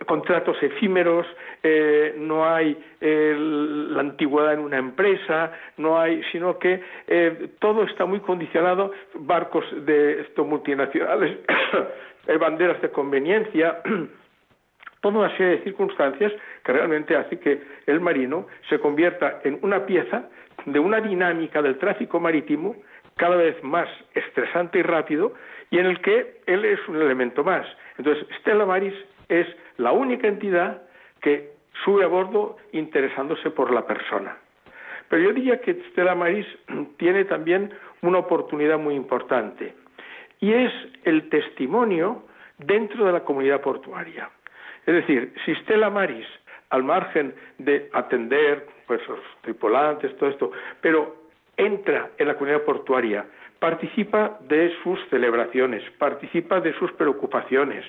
contratos 0.06 0.56
efímeros, 0.62 1.26
eh, 1.62 2.14
no 2.18 2.48
hay 2.48 2.76
la 3.00 4.00
antigüedad 4.00 4.54
en 4.54 4.60
una 4.60 4.78
empresa, 4.78 5.52
no 5.76 5.98
hay, 5.98 6.22
sino 6.32 6.58
que 6.58 6.80
eh, 7.06 7.50
todo 7.58 7.84
está 7.84 8.04
muy 8.06 8.20
condicionado, 8.20 8.92
barcos 9.14 9.64
de 9.84 10.20
estos 10.22 10.46
multinacionales, 10.46 11.38
banderas 12.40 12.80
de 12.82 12.90
conveniencia, 12.90 13.78
toda 15.00 15.18
una 15.18 15.36
serie 15.36 15.58
de 15.58 15.64
circunstancias 15.64 16.32
que 16.64 16.72
realmente 16.72 17.16
hace 17.16 17.38
que 17.38 17.60
el 17.86 18.00
marino 18.00 18.46
se 18.68 18.78
convierta 18.78 19.40
en 19.44 19.58
una 19.62 19.86
pieza 19.86 20.28
de 20.64 20.78
una 20.78 21.00
dinámica 21.00 21.62
del 21.62 21.78
tráfico 21.78 22.20
marítimo 22.20 22.76
cada 23.16 23.36
vez 23.36 23.62
más 23.62 23.88
estresante 24.14 24.78
y 24.78 24.82
rápido 24.82 25.34
y 25.70 25.78
en 25.78 25.86
el 25.86 26.00
que 26.00 26.40
él 26.46 26.64
es 26.64 26.80
un 26.88 26.96
elemento 26.96 27.44
más. 27.44 27.66
Entonces, 27.98 28.26
Stella 28.40 28.64
Maris 28.64 28.94
es 29.28 29.46
la 29.76 29.92
única 29.92 30.28
entidad 30.28 30.82
que 31.20 31.50
sube 31.84 32.04
a 32.04 32.08
bordo 32.08 32.56
interesándose 32.72 33.50
por 33.50 33.72
la 33.72 33.86
persona. 33.86 34.36
Pero 35.08 35.22
yo 35.22 35.32
diría 35.32 35.60
que 35.60 35.74
Stella 35.90 36.14
Maris 36.14 36.46
tiene 36.96 37.24
también 37.24 37.72
una 38.02 38.18
oportunidad 38.18 38.78
muy 38.78 38.94
importante 38.94 39.74
y 40.40 40.52
es 40.52 40.72
el 41.04 41.28
testimonio 41.28 42.24
dentro 42.58 43.06
de 43.06 43.12
la 43.12 43.24
comunidad 43.24 43.60
portuaria. 43.60 44.30
Es 44.86 44.94
decir, 44.94 45.34
si 45.44 45.54
Stella 45.56 45.90
Maris, 45.90 46.26
al 46.70 46.84
margen 46.84 47.34
de 47.58 47.88
atender 47.92 48.66
pues, 48.88 49.06
los 49.06 49.20
tripulantes, 49.42 50.16
todo 50.16 50.30
esto, 50.30 50.50
pero 50.80 51.14
entra 51.56 52.10
en 52.18 52.26
la 52.26 52.34
comunidad 52.34 52.62
portuaria, 52.62 53.26
participa 53.58 54.38
de 54.48 54.72
sus 54.82 54.98
celebraciones, 55.10 55.82
participa 55.98 56.60
de 56.60 56.72
sus 56.74 56.90
preocupaciones, 56.92 57.84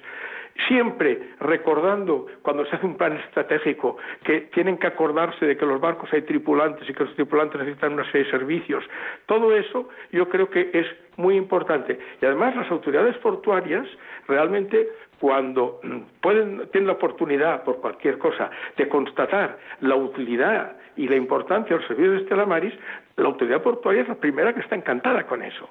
siempre 0.67 1.35
recordando 1.39 2.25
cuando 2.41 2.65
se 2.65 2.75
hace 2.75 2.85
un 2.85 2.97
plan 2.97 3.13
estratégico 3.13 3.97
que 4.23 4.41
tienen 4.53 4.77
que 4.77 4.87
acordarse 4.87 5.45
de 5.45 5.55
que 5.55 5.65
los 5.65 5.79
barcos 5.79 6.11
hay 6.11 6.23
tripulantes 6.23 6.89
y 6.89 6.93
que 6.93 7.03
los 7.05 7.15
tripulantes 7.15 7.59
necesitan 7.61 7.93
una 7.93 8.05
serie 8.11 8.25
de 8.25 8.31
servicios. 8.31 8.83
Todo 9.25 9.55
eso 9.55 9.89
yo 10.11 10.27
creo 10.27 10.49
que 10.49 10.69
es 10.73 10.87
muy 11.17 11.35
importante. 11.35 11.97
Y 12.21 12.25
además 12.25 12.55
las 12.55 12.69
autoridades 12.71 13.17
portuarias 13.17 13.87
realmente 14.27 14.89
cuando 15.19 15.81
pueden, 16.21 16.67
tienen 16.71 16.87
la 16.87 16.93
oportunidad, 16.93 17.63
por 17.63 17.81
cualquier 17.81 18.17
cosa, 18.17 18.49
de 18.77 18.87
constatar 18.87 19.57
la 19.81 19.95
utilidad 19.95 20.77
y 20.95 21.07
la 21.07 21.15
importancia 21.15 21.77
del 21.77 21.87
servicio 21.87 22.11
de 22.11 22.17
Estela 22.19 22.45
Maris, 22.45 22.73
la 23.17 23.25
autoridad 23.25 23.61
portuaria 23.61 24.01
es 24.01 24.07
la 24.07 24.15
primera 24.15 24.53
que 24.53 24.61
está 24.61 24.75
encantada 24.75 25.25
con 25.25 25.43
eso. 25.43 25.69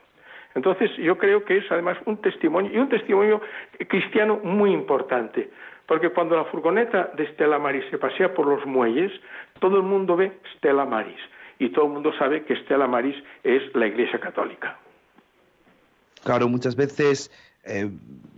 Entonces, 0.55 0.91
yo 0.97 1.17
creo 1.19 1.45
que 1.45 1.59
es 1.59 1.65
además 1.71 1.99
un 2.05 2.19
testimonio, 2.19 2.71
y 2.73 2.79
un 2.79 2.89
testimonio 2.89 3.41
cristiano 3.89 4.41
muy 4.43 4.73
importante, 4.73 5.51
porque 5.87 6.11
cuando 6.11 6.37
la 6.37 6.45
furgoneta 6.45 7.11
de 7.17 7.25
Estela 7.25 7.59
Maris 7.59 7.85
se 7.91 7.99
pasea 7.99 8.35
por 8.35 8.47
los 8.47 8.65
muelles, 8.67 9.13
todo 9.61 9.77
el 9.77 9.83
mundo 9.83 10.17
ve 10.17 10.33
Stella 10.57 10.85
Maris, 10.85 11.21
y 11.59 11.71
todo 11.71 11.87
el 11.87 11.93
mundo 11.93 12.13
sabe 12.19 12.45
que 12.45 12.57
Stella 12.57 12.87
Maris 12.87 13.17
es 13.45 13.75
la 13.75 13.87
Iglesia 13.87 14.19
Católica. 14.19 14.79
Claro, 16.25 16.49
muchas 16.49 16.77
veces 16.77 17.31
eh, 17.69 17.91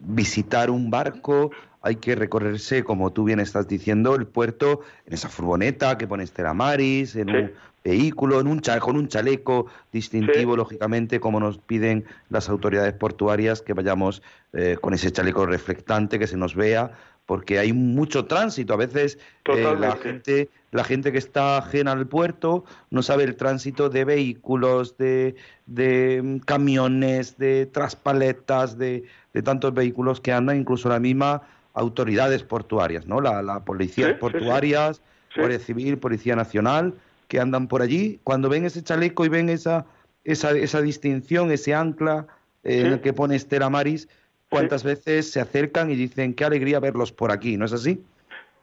visitar 0.02 0.70
un 0.70 0.90
barco, 0.90 1.50
hay 1.82 1.96
que 1.96 2.14
recorrerse, 2.14 2.84
como 2.84 3.10
tú 3.10 3.24
bien 3.24 3.40
estás 3.40 3.68
diciendo, 3.68 4.14
el 4.14 4.26
puerto 4.26 4.80
en 5.06 5.14
esa 5.14 5.28
furgoneta 5.28 5.96
que 5.96 6.06
pone 6.06 6.24
Estela 6.24 6.52
Maris, 6.52 7.16
en 7.16 7.30
un 7.30 7.50
vehículo, 7.82 8.40
en 8.40 8.46
un 8.46 8.60
con 8.80 8.96
un 8.96 9.08
chaleco 9.08 9.66
distintivo, 9.92 10.56
lógicamente, 10.56 11.20
como 11.20 11.40
nos 11.40 11.58
piden 11.58 12.04
las 12.28 12.48
autoridades 12.48 12.92
portuarias, 12.92 13.62
que 13.62 13.72
vayamos 13.72 14.22
eh, 14.52 14.76
con 14.80 14.92
ese 14.92 15.10
chaleco 15.10 15.46
reflectante, 15.46 16.18
que 16.18 16.26
se 16.26 16.36
nos 16.36 16.54
vea, 16.54 16.92
porque 17.30 17.60
hay 17.60 17.72
mucho 17.72 18.24
tránsito. 18.24 18.74
A 18.74 18.76
veces 18.76 19.16
eh, 19.44 19.76
la 19.78 19.94
gente 19.94 20.48
la 20.72 20.82
gente 20.82 21.12
que 21.12 21.18
está 21.18 21.58
ajena 21.58 21.92
al 21.92 22.08
puerto 22.08 22.64
no 22.90 23.04
sabe 23.04 23.22
el 23.22 23.36
tránsito 23.36 23.88
de 23.88 24.04
vehículos, 24.04 24.96
de, 24.98 25.36
de 25.66 26.22
mm, 26.24 26.38
camiones, 26.40 27.38
de 27.38 27.66
traspaletas, 27.66 28.78
de, 28.78 29.04
de, 29.32 29.42
tantos 29.42 29.72
vehículos 29.72 30.20
que 30.20 30.32
andan, 30.32 30.56
incluso 30.56 30.88
la 30.88 30.98
misma 30.98 31.42
autoridades 31.72 32.42
portuarias, 32.42 33.06
¿no? 33.06 33.20
La, 33.20 33.42
la 33.42 33.64
policías 33.64 34.14
portuarias, 34.14 35.00
Guardia 35.36 35.60
Civil, 35.60 35.98
Policía 35.98 36.34
Nacional, 36.34 36.94
que 37.28 37.38
andan 37.38 37.68
por 37.68 37.80
allí. 37.80 38.18
Cuando 38.24 38.48
ven 38.48 38.64
ese 38.64 38.82
chaleco 38.82 39.24
y 39.24 39.28
ven 39.28 39.50
esa, 39.50 39.86
esa, 40.24 40.50
esa 40.50 40.82
distinción, 40.82 41.52
ese 41.52 41.74
ancla 41.74 42.26
eh, 42.64 42.80
en 42.80 42.86
el 42.86 43.00
que 43.00 43.12
pone 43.12 43.36
Estela 43.36 43.70
Maris, 43.70 44.08
cuántas 44.50 44.84
veces 44.84 45.30
se 45.30 45.40
acercan 45.40 45.90
y 45.90 45.94
dicen 45.94 46.34
qué 46.34 46.44
alegría 46.44 46.80
verlos 46.80 47.12
por 47.12 47.30
aquí, 47.30 47.56
¿no 47.56 47.64
es 47.64 47.72
así? 47.72 48.04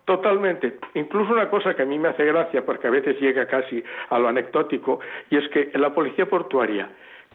Totalmente. 0.05 0.77
Incluso 0.93 1.33
una 1.33 1.49
cosa 1.49 1.75
que 1.75 1.81
a 1.81 1.85
mí 1.85 1.97
me 1.99 2.09
hace 2.09 2.25
gracia, 2.25 2.65
porque 2.65 2.87
a 2.87 2.91
veces 2.91 3.19
llega 3.19 3.47
casi 3.47 3.83
a 4.09 4.19
lo 4.19 4.27
anecdótico, 4.27 4.99
y 5.29 5.37
es 5.37 5.47
que 5.49 5.71
en 5.73 5.81
la 5.81 5.93
policía 5.93 6.29
portuaria, 6.29 6.89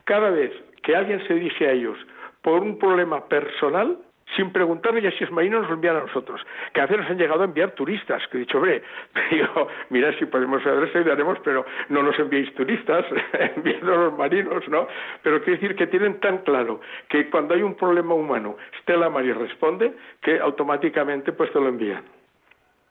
cada 0.04 0.30
vez 0.30 0.52
que 0.82 0.96
alguien 0.96 1.26
se 1.26 1.34
dirige 1.34 1.66
a 1.66 1.72
ellos 1.72 1.98
por 2.42 2.62
un 2.62 2.78
problema 2.78 3.26
personal, 3.26 3.98
sin 4.36 4.52
preguntarle 4.52 5.02
ya 5.02 5.10
si 5.12 5.24
es 5.24 5.30
marino, 5.30 5.60
nos 5.60 5.68
lo 5.68 5.74
envían 5.74 5.96
a 5.96 6.00
nosotros. 6.00 6.40
Que 6.72 6.80
a 6.80 6.86
veces 6.86 6.98
nos 7.02 7.10
han 7.10 7.18
llegado 7.18 7.42
a 7.42 7.44
enviar 7.44 7.72
turistas, 7.72 8.22
que 8.30 8.38
he 8.38 8.40
dicho, 8.40 8.58
hombre, 8.58 8.82
digo, 9.30 9.68
mira 9.90 10.16
si 10.18 10.26
podemos 10.26 10.62
y 10.64 11.10
haremos, 11.10 11.38
pero 11.44 11.64
no 11.88 12.02
nos 12.02 12.18
enviéis 12.18 12.54
turistas, 12.54 13.04
enviando 13.56 13.96
los 13.96 14.18
marinos, 14.18 14.66
¿no? 14.68 14.86
Pero 15.22 15.42
quiere 15.42 15.58
decir 15.58 15.76
que 15.76 15.86
tienen 15.86 16.20
tan 16.20 16.38
claro 16.38 16.80
que 17.08 17.28
cuando 17.30 17.54
hay 17.54 17.62
un 17.62 17.74
problema 17.74 18.14
humano, 18.14 18.56
Stella 18.80 19.08
Maris 19.08 19.36
responde, 19.36 19.92
que 20.20 20.38
automáticamente 20.40 21.32
pues 21.32 21.52
te 21.52 21.60
lo 21.60 21.68
envían. 21.68 22.02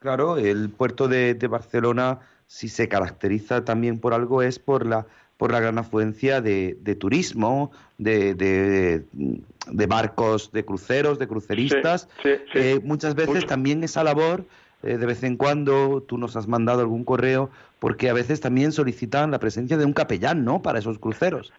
Claro, 0.02 0.38
el 0.38 0.72
puerto 0.72 1.08
de, 1.08 1.36
Barcelona, 1.48 2.20
si 2.48 2.70
se 2.70 2.90
caracteriza 2.90 3.64
también 3.64 4.00
por 4.00 4.16
algo, 4.16 4.42
es 4.42 4.58
por 4.58 4.86
la 4.86 5.06
por 5.42 5.52
la 5.52 5.60
gran 5.60 5.80
afluencia 5.80 6.40
de, 6.40 6.96
turismo, 7.00 7.72
de, 7.98 8.36
de, 8.36 9.86
barcos, 9.88 10.52
de 10.52 10.64
cruceros, 10.64 11.18
de 11.18 11.28
cruceristas. 11.28 12.08
Eh, 12.54 12.80
muchas 12.84 13.16
veces 13.16 13.48
también 13.48 13.84
esa 13.84 14.04
labor, 14.04 14.46
eh, 14.84 14.98
de 14.98 15.06
vez 15.08 15.24
en 15.24 15.38
cuando 15.38 16.04
tú 16.08 16.20
nos 16.20 16.36
has 16.36 16.48
mandado 16.48 16.82
algún 16.82 17.04
correo, 17.04 17.50
porque 17.80 18.08
a 18.12 18.14
veces 18.14 18.40
también 18.40 18.72
solicitan 18.72 19.32
la 19.32 19.40
presencia 19.40 19.78
de 19.78 19.86
un 19.86 19.94
capellán, 19.94 20.46
¿no? 20.46 20.62
Para 20.62 20.78
esos 20.78 21.00
cruceros. 21.00 21.52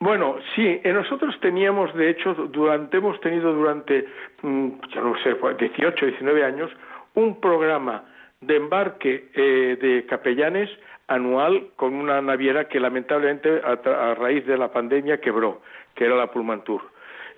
Bueno, 0.00 0.34
sí, 0.56 0.80
nosotros 0.84 1.38
teníamos, 1.40 1.94
de 1.94 2.10
hecho, 2.10 2.34
durante, 2.50 2.96
hemos 2.96 3.20
tenido 3.20 3.54
durante, 3.54 4.08
mm, 4.42 4.70
ya 4.92 5.02
no 5.02 5.14
sé, 5.22 5.36
18, 5.56 6.04
19 6.04 6.44
años, 6.44 6.68
un 7.14 7.40
programa 7.40 8.02
de 8.40 8.56
embarque 8.56 9.30
eh, 9.34 9.78
de 9.80 10.04
capellanes 10.06 10.68
anual 11.08 11.68
con 11.76 11.94
una 11.94 12.20
naviera 12.22 12.68
que 12.68 12.78
lamentablemente 12.78 13.60
a, 13.64 14.14
raíz 14.14 14.46
de 14.46 14.56
la 14.56 14.70
pandemia 14.70 15.20
quebró, 15.20 15.62
que 15.94 16.04
era 16.04 16.14
la 16.14 16.30
Pullmantur. 16.30 16.82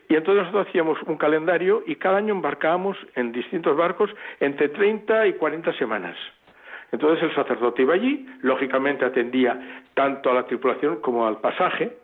Y 0.08 0.16
entonces 0.16 0.42
nosotros 0.42 0.68
hacíamos 0.68 1.00
un 1.04 1.16
calendario 1.16 1.84
y 1.86 1.94
cada 1.94 2.18
año 2.18 2.34
embarcábamos 2.34 2.96
en 3.14 3.30
distintos 3.30 3.76
barcos 3.76 4.10
entre 4.40 4.68
30 4.68 5.28
y 5.28 5.32
40 5.34 5.72
semanas. 5.74 6.16
Entonces 6.90 7.22
el 7.22 7.34
sacerdote 7.36 7.82
iba 7.82 7.94
allí, 7.94 8.26
lógicamente 8.42 9.04
atendía 9.04 9.84
tanto 9.94 10.30
a 10.30 10.34
la 10.34 10.46
tripulación 10.46 11.00
como 11.00 11.28
al 11.28 11.38
pasaje, 11.40 11.98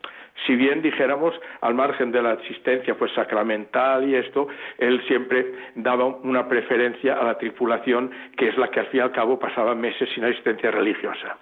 si 0.45 0.55
bien 0.55 0.83
dijéramos 0.83 1.35
al 1.63 1.75
margen 1.75 2.13
de 2.13 2.23
la 2.23 2.33
asistencia 2.33 2.95
pues 2.95 3.13
sacramental 3.15 4.09
y 4.09 4.15
esto, 4.15 4.47
él 4.79 5.03
siempre 5.09 5.47
daba 5.75 6.07
una 6.07 6.47
preferencia 6.47 7.15
a 7.15 7.25
la 7.25 7.39
tripulación, 7.39 8.11
que 8.37 8.49
es 8.49 8.59
la 8.59 8.69
que 8.69 8.81
al 8.81 8.87
fin 8.87 9.01
y 9.01 9.03
al 9.03 9.13
cabo 9.13 9.39
pasaba 9.39 9.75
meses 9.75 10.09
sin 10.15 10.25
asistencia 10.25 10.71
religiosa. 10.71 11.39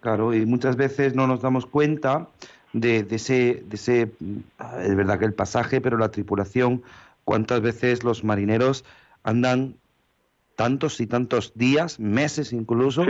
Claro, 0.00 0.34
y 0.34 0.46
muchas 0.46 0.76
veces 0.76 1.14
no 1.14 1.26
nos 1.26 1.42
damos 1.42 1.66
cuenta 1.66 2.28
de, 2.72 3.06
ese, 3.10 3.62
de 3.66 3.76
ese, 3.76 4.12
es 4.82 4.96
verdad 4.96 5.18
que 5.18 5.24
el 5.24 5.34
pasaje, 5.34 5.80
pero 5.80 5.98
la 5.98 6.10
tripulación, 6.10 6.82
cuántas 7.24 7.60
veces 7.60 8.04
los 8.04 8.24
marineros 8.24 8.84
andan 9.24 9.74
tantos 10.56 11.00
y 11.00 11.06
tantos 11.06 11.52
días, 11.56 12.00
meses 12.00 12.52
incluso, 12.52 13.04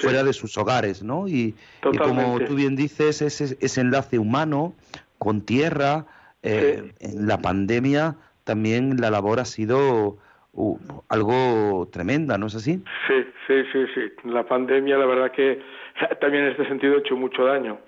fuera 0.00 0.24
de 0.24 0.32
sus 0.32 0.58
hogares, 0.58 1.02
¿no? 1.02 1.28
Y, 1.28 1.54
como 1.80 2.40
tú 2.40 2.56
bien 2.56 2.74
dices, 2.74 3.22
ese, 3.22 3.56
ese 3.60 3.80
enlace 3.80 4.18
humano 4.18 4.74
con 5.18 5.40
tierra, 5.42 6.06
eh, 6.42 6.92
en 7.00 7.26
la 7.26 7.38
pandemia 7.38 8.16
también 8.44 8.96
la 9.00 9.10
labor 9.10 9.38
ha 9.40 9.44
sido 9.44 10.18
uh, 10.54 10.78
algo 11.08 11.88
tremenda, 11.92 12.38
¿no 12.38 12.46
es 12.46 12.54
así? 12.56 12.82
Sí, 13.06 13.24
sí, 13.46 13.62
sí, 13.72 13.84
sí. 13.94 14.28
La 14.28 14.44
pandemia, 14.44 14.98
la 14.98 15.06
verdad 15.06 15.30
que 15.30 15.60
también 16.20 16.44
en 16.44 16.50
este 16.50 16.66
sentido 16.66 16.96
ha 16.96 16.98
hecho 16.98 17.16
mucho 17.16 17.44
daño. 17.44 17.78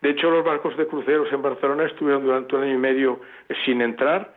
De 0.00 0.10
hecho, 0.10 0.30
los 0.30 0.44
barcos 0.44 0.76
de 0.76 0.86
cruceros 0.86 1.32
en 1.32 1.42
Barcelona 1.42 1.84
estuvieron 1.84 2.24
durante 2.24 2.56
un 2.56 2.64
año 2.64 2.74
y 2.74 2.78
medio 2.78 3.20
sin 3.64 3.80
entrar, 3.80 4.34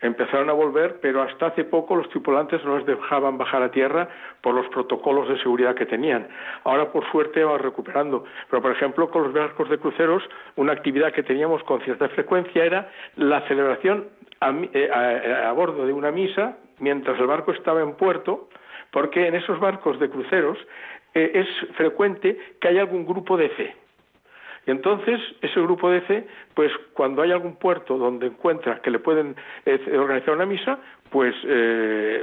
empezaron 0.00 0.48
a 0.48 0.52
volver, 0.52 0.98
pero 1.02 1.20
hasta 1.22 1.46
hace 1.46 1.64
poco 1.64 1.96
los 1.96 2.08
tripulantes 2.10 2.64
no 2.64 2.78
les 2.78 2.86
dejaban 2.86 3.36
bajar 3.36 3.62
a 3.62 3.70
tierra 3.70 4.08
por 4.40 4.54
los 4.54 4.68
protocolos 4.68 5.28
de 5.28 5.38
seguridad 5.38 5.74
que 5.74 5.84
tenían. 5.84 6.28
Ahora, 6.64 6.90
por 6.92 7.10
suerte, 7.10 7.42
va 7.44 7.58
recuperando. 7.58 8.24
Pero, 8.48 8.62
por 8.62 8.70
ejemplo, 8.70 9.10
con 9.10 9.24
los 9.24 9.32
barcos 9.32 9.68
de 9.68 9.78
cruceros, 9.78 10.22
una 10.56 10.72
actividad 10.72 11.12
que 11.12 11.22
teníamos 11.22 11.62
con 11.64 11.80
cierta 11.82 12.08
frecuencia 12.10 12.64
era 12.64 12.90
la 13.16 13.46
celebración 13.48 14.08
a, 14.40 15.52
bordo 15.52 15.86
de 15.86 15.92
una 15.92 16.10
misa 16.10 16.56
mientras 16.78 17.18
el 17.20 17.26
barco 17.26 17.52
estaba 17.52 17.82
en 17.82 17.94
puerto, 17.94 18.48
porque 18.90 19.26
en 19.26 19.34
esos 19.34 19.60
barcos 19.60 20.00
de 20.00 20.08
cruceros 20.08 20.56
es 21.14 21.46
frecuente 21.76 22.38
que 22.60 22.68
haya 22.68 22.82
algún 22.82 23.06
grupo 23.06 23.36
de 23.36 23.48
fe. 23.50 23.76
Y 24.66 24.70
entonces 24.70 25.20
ese 25.40 25.60
grupo 25.60 25.90
de 25.90 26.02
fe, 26.02 26.26
pues 26.54 26.70
cuando 26.92 27.22
hay 27.22 27.32
algún 27.32 27.56
puerto 27.56 27.96
donde 27.96 28.26
encuentra 28.26 28.80
que 28.82 28.90
le 28.90 28.98
pueden 28.98 29.34
organizar 29.98 30.34
una 30.34 30.46
misa, 30.46 30.78
pues 31.10 31.34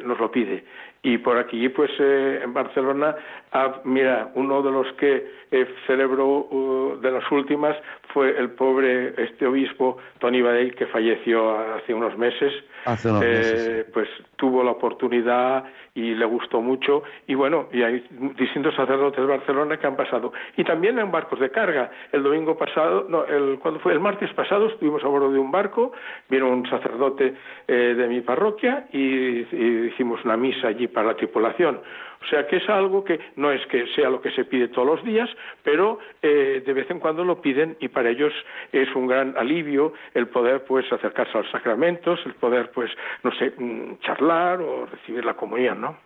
nos 0.04 0.20
lo 0.20 0.32
pide. 0.32 0.64
Y 1.04 1.20
por 1.20 1.38
aquí, 1.38 1.70
pues 1.70 1.90
eh, 2.00 2.42
en 2.44 2.54
Barcelona, 2.54 3.16
ah, 3.54 3.80
mira, 3.86 4.30
uno 4.34 4.62
de 4.62 4.72
los 4.72 4.92
que 4.94 5.26
eh, 5.52 5.66
celebró 5.86 6.28
uh, 6.28 7.00
de 7.00 7.12
las 7.12 7.32
últimas 7.32 7.78
fue 8.14 8.38
el 8.38 8.50
pobre 8.52 9.14
este 9.18 9.46
obispo 9.46 9.98
Tony 10.20 10.42
Badell, 10.42 10.76
que 10.76 10.86
falleció 10.88 11.58
hace 11.76 11.94
unos 11.94 12.18
meses. 12.18 12.52
Hace 12.84 13.10
unos 13.10 13.22
meses. 13.22 13.68
Eh, 13.70 13.86
pues 13.94 14.10
tuvo 14.36 14.64
la 14.64 14.72
oportunidad 14.72 15.64
y 15.94 16.14
le 16.14 16.26
gustó 16.26 16.62
mucho. 16.62 17.04
Y 17.26 17.36
bueno, 17.36 17.70
y 17.72 17.84
hay 17.84 18.04
distintos 18.38 18.76
sacerdotes 18.76 19.22
de 19.22 19.28
Barcelona 19.28 19.78
que 19.78 19.88
han 19.88 19.96
pasado. 19.96 20.34
Y 20.58 20.66
también 20.66 21.00
en 21.00 21.10
barcos 21.10 21.40
de 21.40 21.52
carga. 21.52 21.90
El 22.12 22.24
domingo 22.24 22.58
pasado, 22.58 23.06
no, 23.08 23.24
el, 23.24 23.60
cuando 23.60 23.80
fue 23.80 23.94
el 23.94 24.02
martes 24.02 24.34
pasado, 24.34 24.68
estuvimos 24.68 25.02
a 25.06 25.08
bordo 25.08 25.32
de 25.32 25.40
un 25.40 25.52
barco, 25.52 25.94
vino 26.28 26.50
un 26.50 26.68
sacerdote 26.70 27.34
de 27.68 28.08
mi 28.08 28.20
parroquia 28.22 28.77
y 28.92 29.88
hicimos 29.88 30.24
una 30.26 30.38
misa 30.38 30.68
allí 30.70 30.88
para 30.88 31.08
la 31.08 31.16
tripulación. 31.16 31.80
O 32.22 32.30
sea 32.30 32.48
que 32.48 32.58
es 32.58 32.68
algo 32.70 33.04
que 33.04 33.20
no 33.36 33.52
es 33.52 33.66
que 33.68 33.86
sea 33.96 34.10
lo 34.10 34.22
que 34.22 34.32
se 34.32 34.44
pide 34.44 34.68
todos 34.70 34.88
los 34.88 35.06
días, 35.06 35.30
pero 35.64 36.00
eh, 36.22 36.64
de 36.66 36.74
vez 36.74 36.90
en 36.90 37.00
cuando 37.00 37.24
lo 37.24 37.42
piden 37.42 37.78
y 37.80 37.90
para 37.90 38.10
ellos 38.10 38.34
es 38.72 38.94
un 38.96 39.08
gran 39.08 39.38
alivio 39.38 39.94
el 40.14 40.28
poder 40.28 40.64
pues 40.66 40.92
acercarse 40.92 41.38
a 41.38 41.42
los 41.42 41.52
sacramentos, 41.52 42.20
el 42.26 42.34
poder 42.34 42.72
pues 42.72 42.90
no 43.24 43.32
sé 43.34 43.54
mm, 43.58 44.00
charlar 44.00 44.62
o 44.62 44.88
recibir 44.88 45.24
la 45.26 45.36
comunión, 45.36 45.80
¿no? 45.80 45.98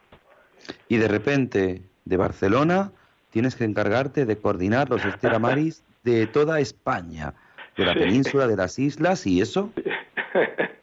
Y 0.89 0.97
de 0.97 1.07
repente 1.07 1.81
de 2.05 2.17
Barcelona 2.17 2.91
tienes 3.31 3.55
que 3.55 3.63
encargarte 3.63 4.25
de 4.25 4.37
coordinar 4.37 4.89
los 4.89 5.05
estelamaris 5.05 5.83
de 6.03 6.27
toda 6.27 6.59
España, 6.59 7.33
de 7.77 7.85
la 7.85 7.93
península, 7.95 8.47
de 8.47 8.57
las 8.57 8.77
islas 8.77 9.25
y 9.25 9.41
eso. 9.41 9.71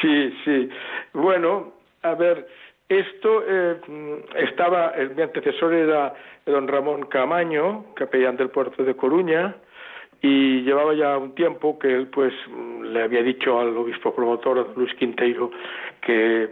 Sí, 0.00 0.34
sí. 0.44 0.68
Bueno, 1.12 1.72
a 2.02 2.14
ver, 2.14 2.46
esto 2.88 3.42
eh, 3.46 3.76
estaba, 4.36 4.92
mi 5.14 5.22
antecesor 5.22 5.74
era 5.74 6.14
don 6.46 6.68
Ramón 6.68 7.06
Camaño, 7.06 7.86
capellán 7.94 8.36
del 8.36 8.50
puerto 8.50 8.84
de 8.84 8.94
Coruña, 8.94 9.54
y 10.20 10.62
llevaba 10.62 10.94
ya 10.94 11.16
un 11.16 11.34
tiempo 11.34 11.78
que 11.78 11.94
él 11.94 12.08
pues 12.08 12.32
le 12.82 13.02
había 13.02 13.22
dicho 13.22 13.60
al 13.60 13.76
obispo 13.76 14.14
promotor 14.14 14.72
Luis 14.76 14.92
Quinteiro 14.94 15.50
que, 16.00 16.48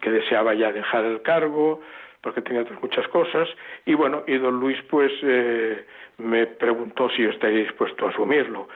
que 0.00 0.10
deseaba 0.10 0.54
ya 0.54 0.72
dejar 0.72 1.04
el 1.04 1.22
cargo 1.22 1.80
porque 2.20 2.42
tenía 2.42 2.62
otras 2.62 2.82
muchas 2.82 3.06
cosas 3.08 3.48
y 3.86 3.94
bueno 3.94 4.24
y 4.26 4.36
don 4.38 4.58
Luis 4.58 4.78
pues 4.90 5.12
eh, 5.22 5.84
me 6.18 6.46
preguntó 6.46 7.08
si 7.10 7.22
yo 7.22 7.30
estaría 7.30 7.60
dispuesto 7.60 8.06
a 8.06 8.10
asumirlo 8.10 8.68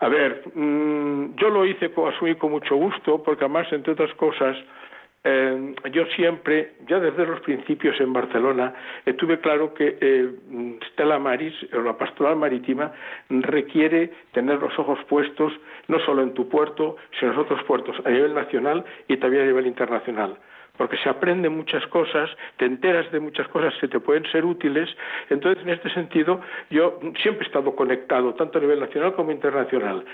a 0.00 0.08
ver 0.08 0.42
mm, 0.54 1.36
yo 1.36 1.50
lo 1.50 1.64
hice 1.66 1.90
asumí 2.08 2.34
con 2.34 2.52
mucho 2.52 2.76
gusto 2.76 3.22
porque 3.22 3.44
además 3.44 3.66
entre 3.72 3.92
otras 3.92 4.12
cosas 4.14 4.56
eh, 5.26 5.74
yo 5.90 6.04
siempre, 6.16 6.74
ya 6.86 7.00
desde 7.00 7.24
los 7.24 7.40
principios 7.40 7.98
en 7.98 8.12
Barcelona, 8.12 8.74
eh, 9.06 9.14
tuve 9.14 9.40
claro 9.40 9.72
que 9.72 9.96
eh, 9.98 10.28
Maris, 11.18 11.54
o 11.72 11.80
la 11.80 11.96
pastoral 11.96 12.36
marítima, 12.36 12.92
requiere 13.30 14.12
tener 14.32 14.60
los 14.60 14.78
ojos 14.78 14.98
puestos 15.08 15.50
no 15.88 15.98
solo 16.00 16.22
en 16.22 16.34
tu 16.34 16.46
puerto, 16.50 16.96
sino 17.18 17.32
en 17.32 17.38
otros 17.38 17.62
puertos 17.64 17.96
a 18.04 18.10
nivel 18.10 18.34
nacional 18.34 18.84
y 19.08 19.16
también 19.16 19.44
a 19.44 19.46
nivel 19.46 19.66
internacional 19.66 20.36
porque 20.76 20.96
se 20.98 21.08
aprende 21.08 21.48
muchas 21.48 21.86
cosas, 21.86 22.28
te 22.56 22.64
enteras 22.64 23.10
de 23.12 23.20
muchas 23.20 23.46
cosas 23.48 23.72
que 23.80 23.88
te 23.88 24.00
pueden 24.00 24.24
ser 24.32 24.44
útiles. 24.44 24.88
Entonces, 25.30 25.62
en 25.64 25.70
este 25.70 25.90
sentido, 25.90 26.40
yo 26.70 26.98
siempre 27.22 27.44
he 27.44 27.46
estado 27.46 27.76
conectado, 27.76 28.34
tanto 28.34 28.58
a 28.58 28.60
nivel 28.60 28.80
nacional 28.80 29.14
como 29.14 29.30
internacional. 29.30 30.04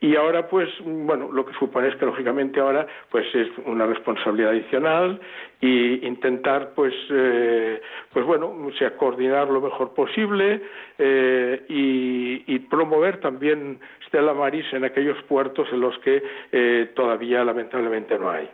Y 0.00 0.16
ahora, 0.16 0.48
pues, 0.48 0.68
bueno, 0.84 1.30
lo 1.32 1.46
que 1.46 1.54
supone 1.54 1.88
es 1.88 1.96
que, 1.96 2.06
lógicamente, 2.06 2.60
ahora, 2.60 2.86
pues, 3.10 3.26
es 3.34 3.48
una 3.64 3.86
responsabilidad 3.86 4.50
adicional 4.50 5.20
y 5.60 6.06
intentar, 6.06 6.72
pues, 6.74 6.94
eh, 7.10 7.80
pues 8.12 8.24
bueno, 8.24 8.48
o 8.48 8.72
sea, 8.72 8.96
coordinar 8.96 9.48
lo 9.48 9.60
mejor 9.60 9.94
posible 9.94 10.62
eh, 10.98 11.64
y, 11.68 12.58
promover 12.70 13.18
también 13.18 13.80
Stella 14.06 14.32
Maris 14.32 14.64
en 14.72 14.84
aquellos 14.84 15.20
puertos 15.24 15.66
en 15.72 15.80
los 15.80 15.98
que 15.98 16.22
eh, 16.52 16.92
todavía, 16.94 17.42
lamentablemente, 17.44 18.16
no 18.16 18.30
hay 18.30 18.48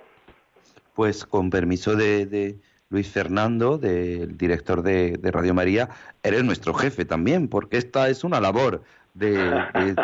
pues 0.96 1.26
con 1.26 1.50
permiso 1.50 1.94
de, 1.94 2.56
Luis 2.88 3.10
Fernando, 3.10 3.78
del 3.78 4.36
director 4.36 4.82
de, 4.82 5.18
Radio 5.22 5.54
María, 5.54 5.90
eres 6.22 6.42
nuestro 6.42 6.72
jefe 6.72 7.04
también, 7.04 7.48
porque 7.48 7.76
esta 7.76 8.08
es 8.08 8.24
una 8.24 8.40
labor 8.40 8.82
de, 9.14 9.36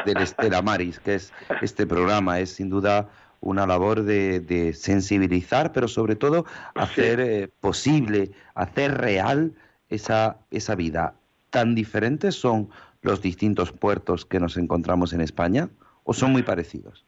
del 0.04 0.18
Estela 0.18 0.62
Maris, 0.62 1.00
que 1.00 1.14
es 1.14 1.32
este 1.62 1.86
programa, 1.86 2.38
es 2.40 2.50
sin 2.50 2.68
duda 2.68 3.08
una 3.40 3.66
labor 3.66 4.02
de, 4.02 4.72
sensibilizar, 4.74 5.72
pero 5.72 5.88
sobre 5.88 6.14
todo 6.14 6.44
hacer 6.74 7.20
eh, 7.20 7.48
posible, 7.60 8.30
hacer 8.54 8.98
real 8.98 9.52
esa, 9.88 10.36
esa 10.50 10.74
vida. 10.74 11.14
¿Tan 11.50 11.74
diferentes 11.74 12.34
son 12.34 12.68
los 13.00 13.22
distintos 13.22 13.72
puertos 13.72 14.26
que 14.26 14.40
nos 14.40 14.56
encontramos 14.56 15.12
en 15.12 15.22
España 15.22 15.70
o 16.04 16.12
son 16.12 16.32
muy 16.32 16.42
parecidos? 16.42 17.04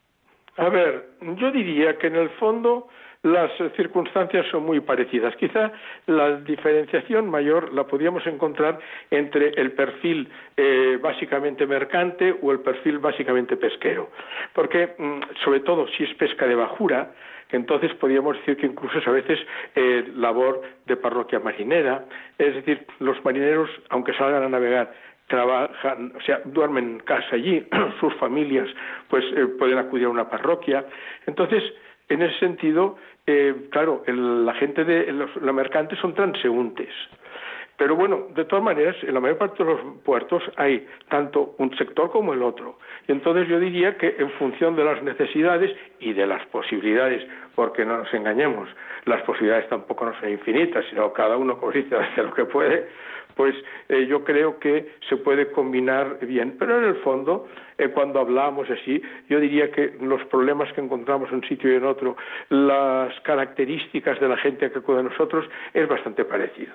A 0.57 0.69
ver, 0.69 1.09
yo 1.37 1.51
diría 1.51 1.97
que 1.97 2.07
en 2.07 2.15
el 2.15 2.29
fondo 2.31 2.87
las 3.25 3.51
circunstancias 3.75 4.45
son 4.51 4.65
muy 4.65 4.79
parecidas. 4.81 5.35
Quizá 5.37 5.71
la 6.05 6.37
diferenciación 6.37 7.27
mayor 7.27 7.73
la 7.73 7.85
podríamos 7.85 8.25
encontrar 8.27 8.77
entre 9.09 9.49
el 9.49 9.71
perfil 9.71 10.29
eh, 10.55 10.99
básicamente 11.01 11.65
mercante 11.65 12.35
o 12.39 12.51
el 12.51 12.59
perfil 12.59 12.99
básicamente 12.99 13.57
pesquero. 13.57 14.11
Porque, 14.53 14.93
mm, 14.97 15.21
sobre 15.43 15.61
todo, 15.61 15.87
si 15.87 16.03
es 16.03 16.13
pesca 16.13 16.45
de 16.45 16.53
bajura, 16.53 17.13
entonces 17.51 17.95
podríamos 17.95 18.37
decir 18.37 18.57
que 18.57 18.67
incluso 18.67 18.99
es 18.99 19.07
a 19.07 19.11
veces 19.11 19.39
eh, 19.75 20.07
labor 20.15 20.61
de 20.85 20.95
parroquia 20.95 21.39
marinera, 21.39 22.05
es 22.37 22.53
decir, 22.53 22.85
los 22.99 23.23
marineros, 23.25 23.71
aunque 23.89 24.13
salgan 24.13 24.43
a 24.43 24.49
navegar, 24.49 24.93
trabajan, 25.27 26.13
o 26.15 26.21
sea, 26.21 26.41
duermen 26.45 26.85
en 26.85 26.99
casa 26.99 27.27
allí, 27.31 27.65
sus 27.99 28.13
familias 28.15 28.69
pues 29.09 29.25
eh, 29.35 29.47
pueden 29.57 29.79
acudir 29.79 30.05
a 30.05 30.09
una 30.09 30.29
parroquia. 30.29 30.85
Entonces, 31.25 31.63
en 32.09 32.21
ese 32.21 32.37
sentido, 32.39 32.97
eh, 33.27 33.67
claro, 33.71 34.03
la 34.05 34.53
gente 34.53 34.83
de 34.83 35.11
los, 35.11 35.35
mercantes 35.41 35.97
son 35.99 36.13
transeúntes. 36.13 36.89
Pero 37.77 37.95
bueno, 37.95 38.27
de 38.33 38.45
todas 38.45 38.63
maneras, 38.63 38.95
en 39.01 39.13
la 39.13 39.19
mayor 39.19 39.37
parte 39.37 39.63
de 39.63 39.69
los 39.69 39.81
puertos 40.05 40.41
hay 40.55 40.87
tanto 41.09 41.55
un 41.57 41.75
sector 41.77 42.09
como 42.09 42.33
el 42.33 42.41
otro. 42.41 42.77
Y 43.07 43.11
entonces 43.11 43.49
yo 43.49 43.59
diría 43.59 43.97
que 43.97 44.15
en 44.17 44.29
función 44.31 44.75
de 44.77 44.85
las 44.85 45.03
necesidades 45.03 45.75
y 45.99 46.13
de 46.13 46.25
las 46.25 46.45
posibilidades, 46.47 47.27
porque 47.53 47.83
no 47.83 47.97
nos 47.97 48.13
engañemos, 48.13 48.69
las 49.05 49.21
posibilidades 49.23 49.67
tampoco 49.67 50.05
no 50.05 50.17
son 50.19 50.29
infinitas, 50.29 50.85
sino 50.89 51.11
cada 51.11 51.35
uno, 51.35 51.57
como 51.57 51.73
dice, 51.73 51.95
hace 51.97 52.23
lo 52.23 52.33
que 52.33 52.45
puede, 52.45 52.87
pues 53.35 53.53
eh, 53.89 54.07
yo 54.07 54.23
creo 54.23 54.59
que 54.59 54.95
se 55.09 55.17
puede 55.17 55.51
combinar 55.51 56.19
bien. 56.25 56.55
Pero 56.57 56.79
en 56.79 56.85
el 56.85 56.95
fondo, 57.01 57.47
eh, 57.77 57.89
cuando 57.89 58.19
hablamos 58.19 58.67
así, 58.69 59.01
yo 59.29 59.39
diría 59.39 59.71
que 59.71 59.97
los 60.01 60.23
problemas 60.25 60.71
que 60.73 60.81
encontramos 60.81 61.29
en 61.29 61.35
un 61.35 61.47
sitio 61.47 61.71
y 61.71 61.75
en 61.75 61.85
otro, 61.85 62.15
las 62.49 63.13
características 63.21 64.19
de 64.19 64.29
la 64.29 64.37
gente 64.37 64.71
que 64.71 64.79
acude 64.79 65.01
a 65.01 65.03
nosotros, 65.03 65.45
es 65.73 65.87
bastante 65.87 66.23
parecido. 66.25 66.73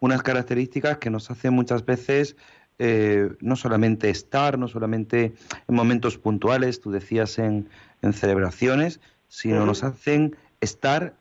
Unas 0.00 0.22
características 0.22 0.98
que 0.98 1.10
nos 1.10 1.30
hacen 1.30 1.52
muchas 1.52 1.84
veces 1.84 2.36
eh, 2.78 3.30
no 3.40 3.56
solamente 3.56 4.10
estar, 4.10 4.58
no 4.58 4.68
solamente 4.68 5.32
en 5.68 5.74
momentos 5.74 6.18
puntuales, 6.18 6.80
tú 6.80 6.90
decías 6.90 7.38
en, 7.38 7.68
celebraciones, 8.12 9.00
sino 9.28 9.64
nos 9.64 9.82
hacen 9.82 10.36
estar 10.60 11.14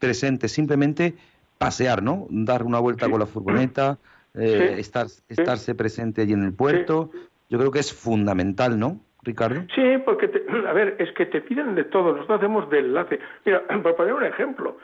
presentes 0.00 0.50
simplemente 0.50 1.14
pasear, 1.58 2.02
¿no? 2.02 2.26
Dar 2.30 2.62
una 2.62 2.78
vuelta 2.78 3.08
con 3.08 3.20
la 3.20 3.26
furgoneta, 3.26 3.98
eh, 4.34 4.76
estar, 4.78 5.06
estarse 5.28 5.74
presente 5.74 6.22
allí 6.22 6.32
en 6.32 6.44
el 6.44 6.52
puerto. 6.52 7.10
Yo 7.48 7.58
creo 7.58 7.70
que 7.70 7.78
es 7.78 7.92
fundamental, 7.92 8.78
¿no, 8.78 9.00
Ricardo? 9.22 9.60
Sí, 9.74 9.98
porque, 10.04 10.30
a 10.66 10.72
ver, 10.72 10.96
es 10.98 11.12
que 11.12 11.26
te 11.26 11.40
piden 11.40 11.74
de 11.74 11.84
todo, 11.84 12.12
nosotros 12.12 12.38
hacemos 12.38 12.68
de 12.70 12.80
enlace. 12.80 13.20
Mira, 13.44 13.62
para 13.82 13.96
poner 13.96 14.14
un 14.14 14.24
ejemplo, 14.24 14.78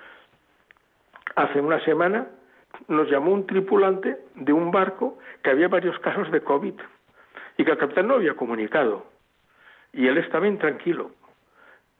hace 1.36 1.60
una 1.60 1.82
semana 1.84 2.26
nos 2.88 3.10
llamó 3.10 3.32
un 3.32 3.46
tripulante 3.46 4.18
de 4.36 4.52
un 4.52 4.70
barco 4.70 5.18
que 5.42 5.50
había 5.50 5.68
varios 5.68 5.98
casos 5.98 6.30
de 6.30 6.40
COVID 6.40 6.74
y 7.56 7.64
que 7.64 7.70
el 7.70 7.78
capitán 7.78 8.08
no 8.08 8.14
había 8.14 8.34
comunicado. 8.34 9.06
Y 9.92 10.06
él 10.06 10.18
estaba 10.18 10.46
intranquilo. 10.46 11.10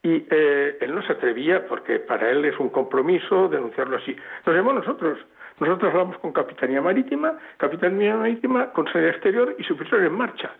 Y 0.02 0.26
eh, 0.30 0.78
él 0.80 0.94
no 0.94 1.02
se 1.02 1.12
atrevía, 1.12 1.66
porque 1.66 1.98
para 1.98 2.30
él 2.30 2.44
es 2.44 2.58
un 2.58 2.70
compromiso 2.70 3.48
denunciarlo 3.48 3.98
así. 3.98 4.16
Nos 4.46 4.56
llamó 4.56 4.72
nosotros. 4.72 5.18
Nosotros 5.58 5.92
hablamos 5.92 6.18
con 6.18 6.32
Capitanía 6.32 6.80
Marítima, 6.80 7.38
Capitanía 7.58 8.16
Marítima, 8.16 8.72
con 8.72 8.90
sede 8.90 9.10
exterior 9.10 9.54
y 9.58 9.64
superior 9.64 10.02
en 10.04 10.14
marcha. 10.14 10.50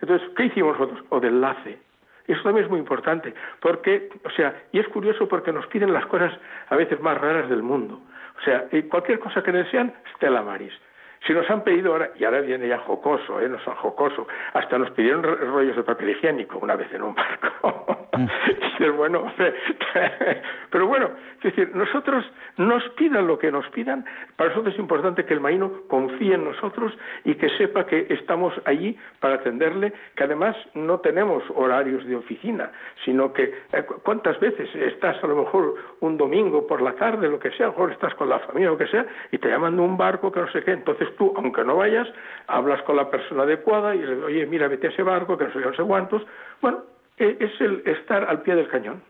Entonces, 0.00 0.28
¿qué 0.36 0.44
hicimos 0.44 0.78
nosotros? 0.78 1.04
O 1.08 1.18
de 1.18 1.28
enlace. 1.28 1.78
Eso 2.28 2.42
también 2.42 2.64
es 2.64 2.70
muy 2.70 2.78
importante, 2.78 3.34
porque, 3.60 4.08
o 4.24 4.30
sea, 4.30 4.54
y 4.72 4.78
es 4.78 4.88
curioso 4.88 5.28
porque 5.28 5.52
nos 5.52 5.66
piden 5.68 5.92
las 5.92 6.06
cosas 6.06 6.32
a 6.68 6.76
veces 6.76 7.00
más 7.00 7.18
raras 7.20 7.48
del 7.48 7.62
mundo. 7.62 8.00
O 8.38 8.42
sea, 8.44 8.66
cualquier 8.88 9.18
cosa 9.18 9.42
que 9.42 9.52
desean, 9.52 9.94
Stella 10.16 10.42
Maris. 10.42 10.72
Si 11.26 11.32
nos 11.32 11.48
han 11.50 11.62
pedido 11.64 11.92
ahora, 11.92 12.10
y 12.18 12.24
ahora 12.24 12.40
viene 12.40 12.68
ya 12.68 12.78
jocoso, 12.78 13.40
¿eh? 13.40 13.48
no 13.48 13.58
son 13.60 13.74
jocoso, 13.76 14.28
hasta 14.52 14.78
nos 14.78 14.90
pidieron 14.92 15.22
rollos 15.24 15.74
de 15.74 15.82
papel 15.82 16.10
higiénico 16.10 16.58
una 16.58 16.76
vez 16.76 16.92
en 16.92 17.02
un 17.02 17.14
barco. 17.14 18.08
Mm. 18.16 18.26
y 18.84 18.88
bueno, 18.90 19.32
pero 20.70 20.86
bueno, 20.86 21.10
es 21.38 21.42
decir, 21.42 21.74
nosotros 21.74 22.24
nos 22.56 22.82
pidan 22.90 23.26
lo 23.26 23.38
que 23.38 23.50
nos 23.50 23.66
pidan, 23.70 24.04
para 24.36 24.50
nosotros 24.50 24.74
es 24.74 24.80
importante 24.80 25.24
que 25.24 25.34
el 25.34 25.40
marino 25.40 25.70
confíe 25.88 26.34
en 26.34 26.44
nosotros 26.44 26.96
y 27.24 27.34
que 27.34 27.48
sepa 27.58 27.86
que 27.86 28.06
estamos 28.10 28.54
allí 28.64 28.96
para 29.20 29.34
atenderle, 29.34 29.92
que 30.14 30.24
además 30.24 30.56
no 30.74 31.00
tenemos 31.00 31.42
horarios 31.54 32.04
de 32.06 32.16
oficina, 32.16 32.70
sino 33.04 33.32
que 33.32 33.54
eh, 33.72 33.84
cuántas 34.02 34.38
veces 34.40 34.72
estás 34.74 35.22
a 35.22 35.26
lo 35.26 35.36
mejor 35.36 35.74
un 36.00 36.16
domingo 36.16 36.66
por 36.66 36.82
la 36.82 36.92
tarde, 36.92 37.28
lo 37.28 37.38
que 37.38 37.50
sea, 37.52 37.66
a 37.66 37.68
lo 37.70 37.72
mejor 37.72 37.92
estás 37.92 38.14
con 38.14 38.28
la 38.28 38.38
familia, 38.40 38.70
lo 38.70 38.78
que 38.78 38.86
sea, 38.86 39.06
y 39.32 39.38
te 39.38 39.48
llaman 39.48 39.76
de 39.76 39.82
un 39.82 39.96
barco 39.96 40.30
que 40.30 40.40
no 40.40 40.50
sé 40.52 40.62
qué, 40.62 40.72
entonces 40.72 41.08
tú, 41.16 41.32
aunque 41.36 41.64
no 41.64 41.76
vayas, 41.76 42.08
hablas 42.46 42.82
con 42.82 42.96
la 42.96 43.10
persona 43.10 43.42
adecuada 43.42 43.94
y 43.94 43.98
le 43.98 44.06
dices, 44.06 44.24
oye, 44.24 44.46
mira, 44.46 44.68
vete 44.68 44.88
a 44.88 44.90
ese 44.90 45.02
barco, 45.02 45.36
que 45.36 45.44
no 45.44 45.52
sé, 45.52 45.58
no 45.60 45.74
sé 45.74 45.82
cuántos. 45.82 46.22
Bueno, 46.60 46.84
e, 47.18 47.36
es 47.40 47.60
el 47.60 47.82
estar 47.86 48.24
al 48.24 48.42
pie 48.42 48.54
del 48.54 48.68
cañón. 48.68 49.02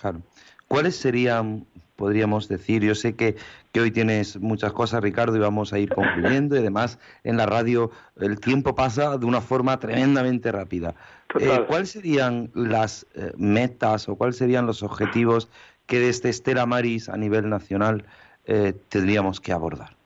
Claro. 0.00 0.20
¿Cuáles 0.68 0.96
serían, 0.96 1.66
podríamos 1.96 2.48
decir, 2.48 2.82
yo 2.82 2.94
sé 2.94 3.14
que, 3.14 3.36
que, 3.72 3.80
hoy 3.80 3.90
tienes 3.90 4.40
muchas 4.40 4.72
cosas, 4.72 5.02
Ricardo, 5.02 5.36
y 5.36 5.40
vamos 5.40 5.72
a 5.72 5.78
ir 5.78 5.90
concluyendo, 5.90 6.56
y 6.56 6.58
además 6.58 6.98
en 7.22 7.36
la 7.36 7.46
radio 7.46 7.90
el 8.20 8.40
tiempo 8.40 8.74
pasa 8.74 9.18
de 9.18 9.26
una 9.26 9.40
forma 9.40 9.78
tremendamente 9.78 10.50
rápida. 10.50 10.94
Eh, 11.38 11.64
¿Cuáles 11.66 11.90
serían 11.90 12.50
las 12.54 13.06
eh, 13.14 13.32
metas 13.36 14.08
o 14.08 14.16
cuáles 14.16 14.36
serían 14.36 14.66
los 14.66 14.82
objetivos 14.82 15.48
que 15.86 15.98
desde 15.98 16.28
Estela 16.30 16.64
Maris 16.66 17.08
a 17.08 17.16
nivel 17.16 17.48
nacional 17.48 18.04
eh, 18.46 18.74
tendríamos 18.88 19.40
que 19.40 19.52
abordar? 19.52 19.96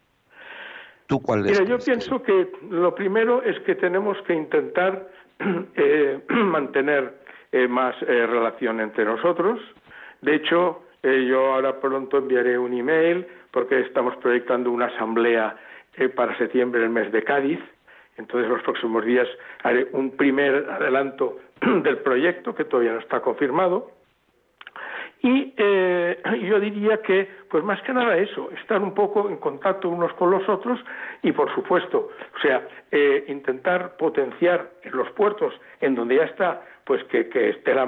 Mira, 1.59 1.65
yo 1.65 1.79
pienso 1.79 2.23
que 2.23 2.51
lo 2.71 2.95
primero 2.95 3.43
es 3.43 3.59
que 3.61 3.75
tenemos 3.75 4.21
que 4.27 4.35
intentar 4.35 5.09
eh, 5.75 6.21
mantener 6.29 7.15
eh, 7.51 7.67
más 7.67 7.95
eh, 8.03 8.27
relación 8.27 8.81
entre 8.81 9.05
nosotros. 9.05 9.59
De 10.21 10.35
hecho, 10.35 10.83
yo 11.03 11.55
ahora 11.55 11.81
pronto 11.81 12.19
enviaré 12.19 12.59
un 12.59 12.75
email 12.75 13.27
porque 13.53 13.81
estamos 13.81 14.17
proyectando 14.17 14.71
una 14.71 14.87
asamblea 14.87 15.57
para 16.17 16.37
septiembre, 16.37 16.83
el 16.83 16.91
mes 16.91 17.11
de 17.13 17.23
Cádiz. 17.23 17.61
Entonces, 18.17 18.51
los 18.51 18.61
próximos 18.63 19.05
días 19.05 19.29
haré 19.63 19.89
un 19.93 20.11
primer 20.11 20.69
adelanto 20.69 21.39
del 21.61 21.99
proyecto 21.99 22.55
que 22.55 22.65
todavía 22.65 22.93
no 22.93 22.99
está 22.99 23.21
confirmado 23.21 23.98
y 25.21 25.53
eh, 25.57 26.21
yo 26.43 26.61
diría 26.61 27.03
que, 27.03 27.29
pues 27.51 27.65
más 27.65 27.81
que 27.83 27.93
nada 27.93 28.17
eso, 28.17 28.51
estar 28.53 28.81
un 28.81 28.95
poco 28.95 29.29
en 29.29 29.37
contacto 29.39 29.89
unos 29.89 30.13
con 30.15 30.31
los 30.31 30.49
otros 30.49 30.79
y, 31.23 31.33
por 31.33 31.53
supuesto, 31.55 32.11
o 32.37 32.41
sea, 32.41 32.67
eh, 32.93 33.25
intentar 33.29 33.97
potenciar 33.97 34.71
en 34.83 34.97
los 34.97 35.11
puertos 35.11 35.53
en 35.81 35.95
donde 35.95 36.17
ya 36.17 36.25
está, 36.25 36.63
pues 36.85 37.03
que, 37.05 37.29
que 37.29 37.51
Estela 37.51 37.87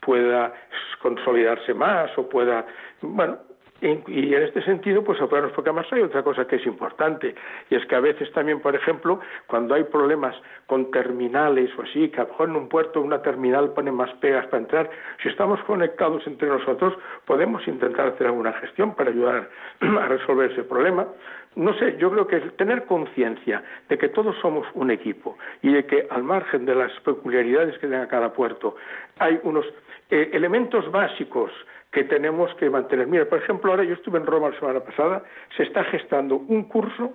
pueda 0.00 0.52
consolidarse 1.00 1.74
más 1.74 2.10
o 2.16 2.28
pueda, 2.28 2.66
bueno, 3.02 3.38
y 3.82 4.34
en 4.34 4.42
este 4.42 4.62
sentido, 4.62 5.02
pues 5.02 5.20
apoyarnos, 5.20 5.52
porque 5.52 5.70
además 5.70 5.92
hay 5.92 6.02
otra 6.02 6.22
cosa 6.22 6.46
que 6.46 6.56
es 6.56 6.66
importante, 6.66 7.34
y 7.68 7.74
es 7.74 7.84
que 7.86 7.96
a 7.96 8.00
veces 8.00 8.30
también, 8.32 8.60
por 8.60 8.76
ejemplo, 8.76 9.20
cuando 9.48 9.74
hay 9.74 9.84
problemas 9.84 10.36
con 10.66 10.90
terminales 10.90 11.70
o 11.76 11.82
así, 11.82 12.08
que 12.10 12.20
a 12.20 12.24
lo 12.24 12.30
mejor 12.30 12.48
en 12.48 12.56
un 12.56 12.68
puerto 12.68 13.00
una 13.00 13.20
terminal 13.22 13.72
pone 13.72 13.90
más 13.90 14.10
pegas 14.14 14.46
para 14.46 14.62
entrar, 14.62 14.90
si 15.22 15.28
estamos 15.28 15.60
conectados 15.64 16.24
entre 16.26 16.48
nosotros, 16.48 16.94
podemos 17.26 17.66
intentar 17.66 18.08
hacer 18.08 18.28
alguna 18.28 18.52
gestión 18.54 18.94
para 18.94 19.10
ayudar 19.10 19.48
a 19.80 20.06
resolver 20.06 20.52
ese 20.52 20.62
problema. 20.62 21.06
No 21.54 21.74
sé, 21.74 21.96
yo 21.98 22.10
creo 22.10 22.26
que 22.26 22.40
tener 22.52 22.84
conciencia 22.84 23.62
de 23.88 23.98
que 23.98 24.08
todos 24.08 24.34
somos 24.40 24.66
un 24.74 24.90
equipo 24.90 25.36
y 25.60 25.72
de 25.72 25.84
que 25.84 26.06
al 26.08 26.22
margen 26.22 26.64
de 26.64 26.74
las 26.74 26.92
peculiaridades 27.00 27.76
que 27.78 27.88
tenga 27.88 28.08
cada 28.08 28.32
puerto, 28.32 28.76
hay 29.18 29.38
unos 29.42 29.66
eh, 30.08 30.30
elementos 30.32 30.90
básicos 30.90 31.50
que 31.92 32.04
tenemos 32.04 32.52
que 32.54 32.70
mantener. 32.70 33.06
Mira, 33.06 33.26
por 33.26 33.38
ejemplo, 33.38 33.70
ahora 33.70 33.84
yo 33.84 33.94
estuve 33.94 34.18
en 34.18 34.26
Roma 34.26 34.48
la 34.50 34.58
semana 34.58 34.80
pasada, 34.80 35.22
se 35.56 35.64
está 35.64 35.84
gestando 35.84 36.36
un 36.36 36.64
curso 36.64 37.12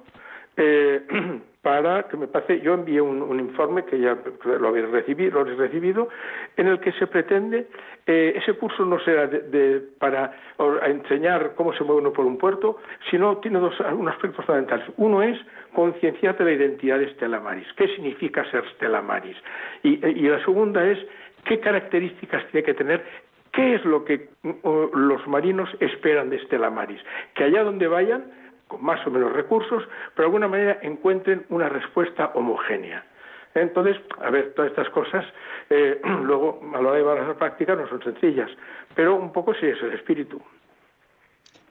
eh, 0.56 1.02
para 1.62 2.04
que 2.04 2.16
me 2.16 2.28
pase, 2.28 2.62
yo 2.62 2.76
envié 2.76 3.02
un, 3.02 3.40
informe 3.40 3.84
que 3.84 4.00
ya 4.00 4.18
lo 4.46 4.70
habéis 4.70 4.88
recibido, 4.90 5.44
lo 5.44 5.56
recibido, 5.56 6.08
en 6.56 6.68
el 6.68 6.80
que 6.80 6.94
se 6.94 7.08
pretende, 7.08 7.68
eh, 8.06 8.34
ese 8.38 8.54
curso 8.54 8.86
no 8.86 9.00
será 9.00 9.28
de, 9.28 9.84
para 10.00 10.34
enseñar 10.86 11.56
cómo 11.56 11.74
se 11.74 11.84
mueve 11.84 12.02
uno 12.02 12.14
por 12.14 12.26
un 12.26 12.38
puerto, 12.38 12.78
sino 13.10 13.38
tiene 13.38 13.60
dos 13.60 13.78
unos 13.92 14.14
aspectos 14.14 14.46
fundamentales. 14.46 14.86
Uno 14.96 15.22
es 15.22 15.38
concienciar 15.74 16.38
de 16.38 16.46
la 16.46 16.52
identidad 16.54 17.00
de 17.00 17.10
Stella 17.16 17.42
Maris, 17.42 17.68
qué 17.76 17.88
significa 17.90 18.50
ser 18.50 18.64
Stella 18.76 19.02
Maris, 19.02 19.36
y, 19.84 20.06
y 20.08 20.30
la 20.30 20.42
segunda 20.46 20.88
es 20.88 20.98
qué 21.44 21.60
características 21.60 22.46
tiene 22.48 22.64
que 22.64 22.74
tener 22.74 23.04
¿Qué 23.58 23.74
es 23.74 23.84
lo 23.86 24.06
que 24.06 24.30
los 24.94 25.28
marinos 25.28 25.68
esperan 25.80 26.30
de 26.30 26.36
Estela 26.36 26.70
Maris? 26.70 27.02
Que 27.34 27.46
allá 27.46 27.64
donde 27.64 27.88
vayan, 27.88 28.26
con 28.68 28.84
más 28.84 29.06
o 29.08 29.10
menos 29.10 29.34
recursos, 29.34 29.84
pero 30.14 30.16
de 30.16 30.24
alguna 30.26 30.48
manera 30.48 30.78
encuentren 30.84 31.44
una 31.50 31.68
respuesta 31.68 32.28
homogénea. 32.36 33.04
Entonces, 33.56 33.98
a 34.22 34.30
ver, 34.30 34.54
todas 34.54 34.70
estas 34.70 34.88
cosas, 34.92 35.26
eh, 35.72 36.00
luego 36.24 36.62
a 36.72 36.80
la 36.80 36.90
hora 36.90 36.92
de 36.92 36.98
llevarlas 37.00 37.26
a 37.26 37.30
la 37.30 37.40
práctica 37.40 37.76
no 37.76 37.90
son 37.90 38.04
sencillas, 38.04 38.52
pero 38.94 39.16
un 39.16 39.34
poco 39.34 39.56
sí 39.56 39.66
es 39.66 39.82
el 39.82 39.94
espíritu. 39.94 40.40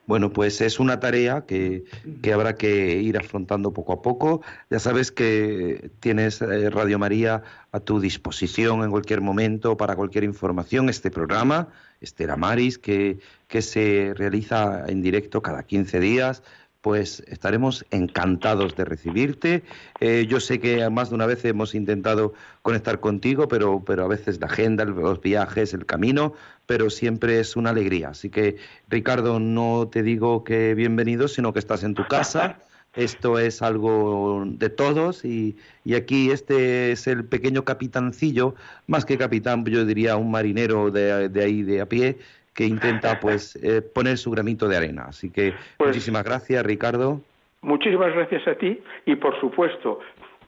Bueno, 0.07 0.33
pues 0.33 0.61
es 0.61 0.79
una 0.79 1.01
tarea 1.01 1.47
que, 1.47 1.85
habrá 2.33 2.55
que 2.55 2.97
ir 2.99 3.19
afrontando 3.19 3.73
poco 3.73 3.92
a 3.92 4.03
poco. 4.03 4.42
Ya 4.71 4.79
sabes 4.79 5.11
que 5.11 5.90
tienes 5.99 6.40
eh, 6.42 6.71
Radio 6.71 6.99
María 6.99 7.42
a 7.73 7.81
tu 7.81 7.99
disposición 7.99 8.85
en 8.85 8.90
cualquier 8.90 9.21
momento 9.21 9.77
para 9.77 9.97
cualquier 9.97 10.23
información. 10.23 10.88
Este 10.88 11.11
programa, 11.11 11.69
Estela 12.01 12.37
Maris, 12.37 12.79
que, 12.79 13.19
que 13.49 13.62
se 13.62 14.12
realiza 14.14 14.85
en 14.87 15.03
directo 15.03 15.42
cada 15.42 15.64
15 15.64 15.99
días 15.99 16.42
pues 16.87 17.25
estaremos 17.27 17.85
encantados 17.90 18.77
de 18.77 18.85
recibirte. 18.85 19.64
Eh, 19.99 20.25
yo 20.29 20.38
sé 20.38 20.61
que 20.61 20.88
más 20.88 21.09
de 21.09 21.16
una 21.16 21.27
vez 21.27 21.44
hemos 21.44 21.75
intentado 21.75 22.33
conectar 22.62 23.01
contigo, 23.01 23.49
pero, 23.49 23.83
pero 23.85 24.05
a 24.05 24.07
veces 24.07 24.38
la 24.38 24.46
agenda, 24.46 24.85
los 24.85 25.20
viajes, 25.20 25.75
el 25.75 25.85
camino, 25.85 26.35
pero 26.64 26.88
siempre 26.88 27.40
es 27.40 27.57
una 27.57 27.70
alegría. 27.70 28.11
Así 28.11 28.31
que, 28.31 28.59
Ricardo, 28.88 29.40
no 29.40 29.88
te 29.90 30.05
digo 30.05 30.44
que 30.44 30.77
bienvenido, 30.77 31.27
sino 31.27 31.53
que 31.53 31.59
estás 31.59 31.83
en 31.83 31.94
tu 31.94 32.07
casa. 32.07 32.61
Esto 32.94 33.40
es 33.40 33.62
algo 33.62 34.44
de 34.46 34.70
todos 34.70 35.25
y, 35.25 35.57
y 35.85 35.94
aquí 35.94 36.31
este 36.31 36.92
es 36.92 37.09
el 37.09 37.25
pequeño 37.25 37.64
capitancillo, 37.64 38.55
más 38.87 39.05
que 39.05 39.18
capitán, 39.18 39.64
yo 39.64 39.85
diría 39.85 40.16
un 40.16 40.31
marinero 40.31 40.92
de, 40.92 41.29
de 41.29 41.44
ahí 41.44 41.62
de 41.62 41.81
a 41.81 41.87
pie, 41.87 42.18
que 42.57 42.64
intenta 42.64 43.21
pues 43.21 43.55
eh, 43.62 43.83
poner 43.83 44.19
su 44.19 44.31
granito 44.33 44.66
de 44.66 44.77
arena. 44.77 45.05
Así 45.09 45.31
que 45.31 45.55
pues 45.77 45.88
muchísimas 45.88 46.25
gracias, 46.25 46.64
Ricardo. 46.64 47.21
Muchísimas 47.62 48.12
gracias 48.14 48.47
a 48.49 48.55
ti 48.55 48.81
y 49.05 49.16
por 49.16 49.38
supuesto 49.40 50.01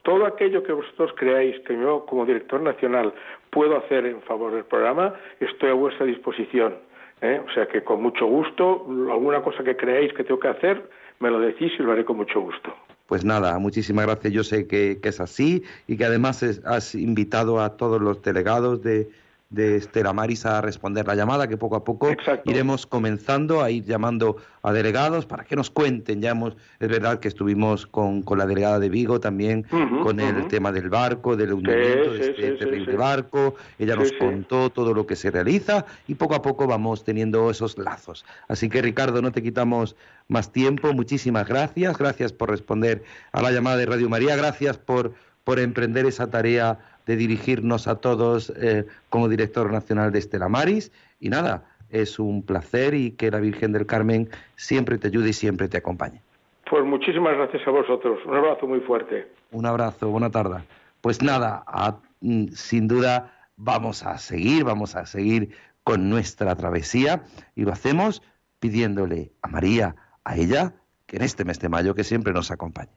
todo 0.03 0.25
aquello 0.25 0.63
que 0.63 0.71
vosotros 0.73 1.11
creáis 1.15 1.59
que 1.65 1.73
yo 1.73 2.05
como 2.05 2.25
director 2.25 2.61
nacional 2.61 3.13
puedo 3.51 3.77
hacer 3.77 4.05
en 4.05 4.21
favor 4.21 4.53
del 4.53 4.63
programa, 4.63 5.13
estoy 5.39 5.69
a 5.69 5.73
vuestra 5.73 6.05
disposición. 6.05 6.75
¿eh? 7.21 7.41
O 7.45 7.53
sea 7.53 7.67
que 7.67 7.83
con 7.83 8.01
mucho 8.01 8.25
gusto, 8.25 8.85
alguna 9.11 9.41
cosa 9.41 9.63
que 9.63 9.75
creáis 9.75 10.13
que 10.13 10.23
tengo 10.23 10.39
que 10.39 10.47
hacer, 10.47 10.89
me 11.19 11.29
lo 11.29 11.39
decís 11.39 11.71
y 11.77 11.83
lo 11.83 11.91
haré 11.91 12.05
con 12.05 12.17
mucho 12.17 12.39
gusto. 12.39 12.73
Pues 13.07 13.25
nada, 13.25 13.57
muchísimas 13.59 14.05
gracias. 14.05 14.31
Yo 14.33 14.43
sé 14.43 14.67
que, 14.67 14.99
que 15.01 15.09
es 15.09 15.19
así 15.19 15.63
y 15.87 15.97
que 15.97 16.05
además 16.05 16.43
has 16.65 16.95
invitado 16.95 17.59
a 17.59 17.75
todos 17.75 17.99
los 17.99 18.21
delegados 18.21 18.81
de, 18.83 19.09
de 19.49 19.77
Estela 19.77 20.13
Maris 20.13 20.45
a 20.45 20.61
responder 20.61 21.07
la 21.07 21.15
llamada, 21.15 21.47
que 21.47 21.57
poco 21.57 21.75
a 21.75 21.83
poco 21.83 22.09
iremos 22.45 22.85
comenzando 22.85 23.63
a 23.63 23.71
ir 23.71 23.83
llamando 23.83 24.37
a 24.61 24.71
delegados 24.71 25.25
para 25.25 25.43
que 25.43 25.55
nos 25.55 25.71
cuenten. 25.71 26.21
Ya 26.21 26.31
hemos, 26.31 26.55
es 26.79 26.87
verdad 26.87 27.19
que 27.19 27.27
estuvimos 27.27 27.87
con, 27.87 28.21
con 28.21 28.37
la 28.37 28.45
delegada 28.45 28.79
de 28.79 28.89
Vigo 28.89 29.19
también, 29.19 29.65
con 30.03 30.19
el 30.19 30.47
tema 30.47 30.71
del 30.71 30.89
barco, 30.89 31.35
del 31.35 31.53
hundimiento 31.53 32.13
de 32.13 32.29
este 32.29 32.51
terrible 32.51 32.95
barco. 32.95 33.55
Ella 33.79 33.95
nos 33.95 34.11
contó 34.13 34.69
todo 34.69 34.93
lo 34.93 35.07
que 35.07 35.15
se 35.15 35.31
realiza 35.31 35.85
y 36.07 36.15
poco 36.15 36.35
a 36.35 36.41
poco 36.43 36.67
vamos 36.67 37.03
teniendo 37.03 37.49
esos 37.49 37.77
lazos. 37.77 38.25
Así 38.47 38.69
que 38.69 38.81
Ricardo, 38.83 39.21
no 39.21 39.31
te 39.31 39.41
quitamos 39.41 39.95
más 40.27 40.51
tiempo. 40.51 40.93
Muchísimas 40.93 41.47
gracias. 41.47 41.97
Gracias 41.97 42.33
por 42.33 42.51
responder 42.51 43.03
a 43.31 43.41
la 43.41 43.51
llamada 43.51 43.77
de 43.77 43.87
Radio 43.87 44.09
María. 44.09 44.35
Gracias 44.35 44.77
por, 44.77 45.13
por 45.43 45.59
emprender 45.59 46.05
esa 46.05 46.29
tarea 46.29 46.77
de 47.09 47.15
dirigirnos 47.15 47.87
a 47.87 47.95
todos 47.95 48.53
eh, 48.55 48.85
como 49.09 49.27
director 49.27 49.71
nacional 49.71 50.11
de 50.11 50.19
Estela 50.19 50.47
Maris. 50.47 50.91
Y 51.19 51.29
nada, 51.29 51.65
es 51.89 52.19
un 52.19 52.43
placer 52.43 52.93
y 52.93 53.13
que 53.13 53.31
la 53.31 53.39
Virgen 53.39 53.71
del 53.71 53.87
Carmen 53.87 54.29
siempre 54.57 54.99
te 54.99 55.07
ayude 55.07 55.29
y 55.29 55.33
siempre 55.33 55.67
te 55.67 55.77
acompañe. 55.77 56.21
Pues 56.69 56.85
muchísimas 56.85 57.35
gracias 57.35 57.67
a 57.67 57.71
vosotros. 57.71 58.19
Un 58.27 58.35
abrazo 58.35 58.67
muy 58.67 58.79
fuerte. 58.81 59.27
Un 59.51 59.65
abrazo, 59.65 60.09
buena 60.09 60.29
tarde. 60.29 60.59
Pues 61.01 61.23
nada, 61.23 61.63
mm, 62.21 62.49
sin 62.49 62.87
duda 62.87 63.33
vamos 63.57 64.05
a 64.05 64.19
seguir, 64.19 64.63
vamos 64.63 64.95
a 64.95 65.07
seguir 65.07 65.49
con 65.83 66.11
nuestra 66.11 66.55
travesía 66.55 67.23
y 67.55 67.63
lo 67.63 67.71
hacemos 67.71 68.21
pidiéndole 68.59 69.31
a 69.41 69.47
María, 69.47 69.95
a 70.25 70.37
ella, 70.37 70.73
que 71.07 71.17
en 71.17 71.23
este 71.23 71.43
mes 71.43 71.59
de 71.59 71.69
mayo 71.69 71.95
que 71.95 72.03
siempre 72.03 72.33
nos 72.33 72.51
acompañe. 72.51 72.91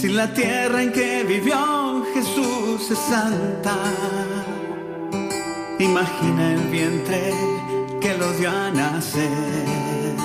Si 0.00 0.08
la 0.08 0.32
tierra 0.32 0.82
en 0.82 0.92
que 0.92 1.24
vivió 1.24 2.02
Jesús 2.14 2.90
es 2.90 2.98
santa, 2.98 3.76
imagina 5.78 6.54
el 6.54 6.62
vientre 6.70 7.34
que 8.00 8.16
lo 8.16 8.32
dio 8.32 8.48
a 8.48 8.70
nacer. 8.70 10.16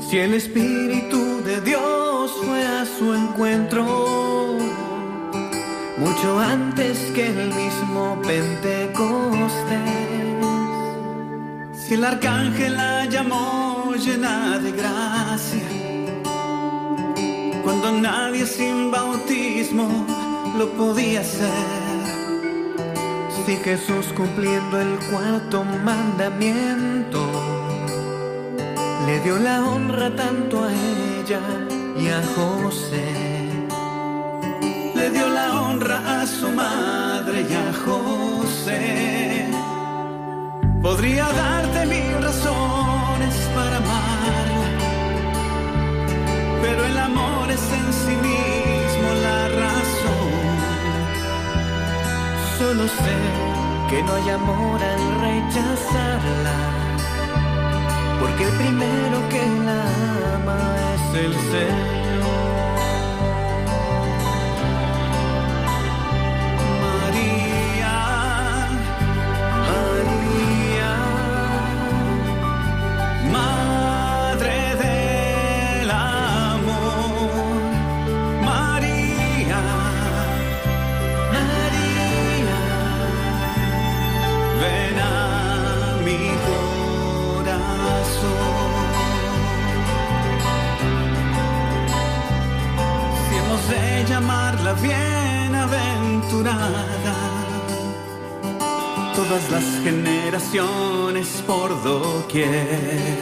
Si 0.00 0.18
el 0.18 0.34
Espíritu 0.34 1.40
de 1.44 1.60
Dios 1.60 2.32
fue 2.44 2.66
a 2.66 2.84
su 2.84 3.14
encuentro, 3.14 4.56
mucho 5.98 6.40
antes 6.40 6.98
que 7.14 7.28
el 7.28 7.54
mismo 7.54 8.20
Pentecostés. 8.26 9.54
Si 11.74 11.94
el 11.94 12.04
arcángel 12.04 12.76
la 12.76 13.04
llamó 13.04 13.94
llena 13.94 14.58
de 14.58 14.72
gracia, 14.72 15.87
cuando 17.68 17.92
nadie 17.92 18.46
sin 18.46 18.90
bautismo 18.90 20.06
lo 20.56 20.70
podía 20.70 21.20
hacer. 21.20 22.00
Si 23.44 23.56
Jesús 23.56 24.06
cumpliendo 24.16 24.80
el 24.80 24.98
cuarto 25.10 25.64
mandamiento, 25.84 27.20
le 29.04 29.20
dio 29.20 29.38
la 29.38 29.62
honra 29.68 30.08
tanto 30.16 30.64
a 30.64 30.72
ella 30.72 31.40
y 32.00 32.08
a 32.08 32.22
José. 32.34 33.06
Le 34.94 35.10
dio 35.10 35.28
la 35.28 35.60
honra 35.60 36.22
a 36.22 36.26
su 36.26 36.48
madre 36.48 37.46
y 37.50 37.52
a 37.52 37.68
José. 37.84 39.46
Podría 40.80 41.26
darte 41.44 41.84
mil 41.84 42.22
razones 42.22 43.34
para 43.54 43.76
amarla, 43.76 44.70
pero 46.62 46.84
el 46.86 46.96
amor 46.96 47.27
en 47.72 47.92
sí 47.92 48.14
mismo 48.28 49.08
la 49.22 49.48
razón. 49.48 50.56
Solo 52.58 52.84
sé 52.88 53.16
que 53.90 54.02
no 54.02 54.12
hay 54.14 54.30
amor 54.30 54.82
al 54.82 55.02
rechazarla, 55.26 56.58
porque 58.20 58.44
el 58.44 58.52
primero 58.52 59.28
que 59.28 59.42
la 59.66 59.82
ama 60.36 60.60
es 60.94 61.24
el 61.24 61.32
Señor. 61.32 61.97
Todas 99.28 99.50
las 99.50 99.64
generaciones 99.82 101.42
por 101.46 101.82
doquier. 101.82 103.18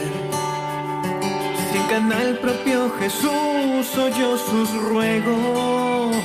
Si 1.69 1.77
en 1.77 1.87
cana 1.89 2.21
el 2.21 2.37
propio 2.37 2.91
Jesús 2.99 3.97
oyó 3.97 4.37
sus 4.37 4.73
ruegos 4.89 6.15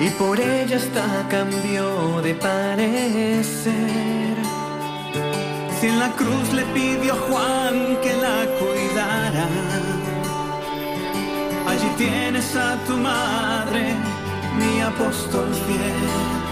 y 0.00 0.08
por 0.10 0.40
ella 0.40 0.76
hasta 0.76 1.28
cambió 1.28 2.22
de 2.22 2.34
parecer. 2.34 3.74
Si 5.78 5.86
en 5.88 5.98
la 5.98 6.10
cruz 6.12 6.52
le 6.54 6.62
pidió 6.76 7.12
a 7.12 7.16
Juan 7.28 7.98
que 8.02 8.12
la 8.16 8.38
cuidara, 8.58 9.48
allí 11.68 11.88
tienes 11.98 12.56
a 12.56 12.76
tu 12.86 12.96
madre, 12.96 13.94
mi 14.58 14.80
apóstol 14.80 15.48
fiel. 15.66 16.45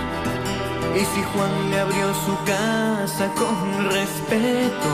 Y 0.96 1.00
si 1.00 1.22
Juan 1.22 1.70
le 1.70 1.80
abrió 1.80 2.14
su 2.14 2.36
casa 2.44 3.28
con 3.34 3.90
respeto, 3.90 4.92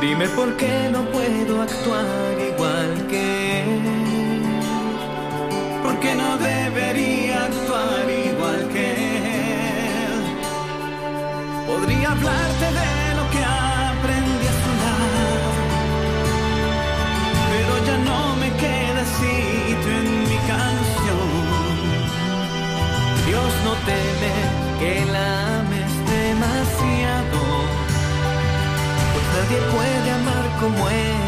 dime 0.00 0.28
por 0.28 0.56
qué 0.58 0.90
no 0.92 1.04
puedo 1.10 1.62
actuar 1.62 2.34
igual 2.52 3.06
que 3.08 3.62
él. 3.62 4.42
¿Por 5.82 5.98
qué 6.00 6.14
no 6.14 6.36
debería 6.36 7.44
actuar 7.44 8.04
igual 8.10 8.68
que 8.74 8.86
él? 10.04 10.20
Podría 11.66 12.12
hablarte 12.12 12.66
de 12.78 12.95
nadie 29.48 29.60
puede 29.70 30.10
amar 30.10 30.50
como 30.60 30.88
ella 30.88 31.25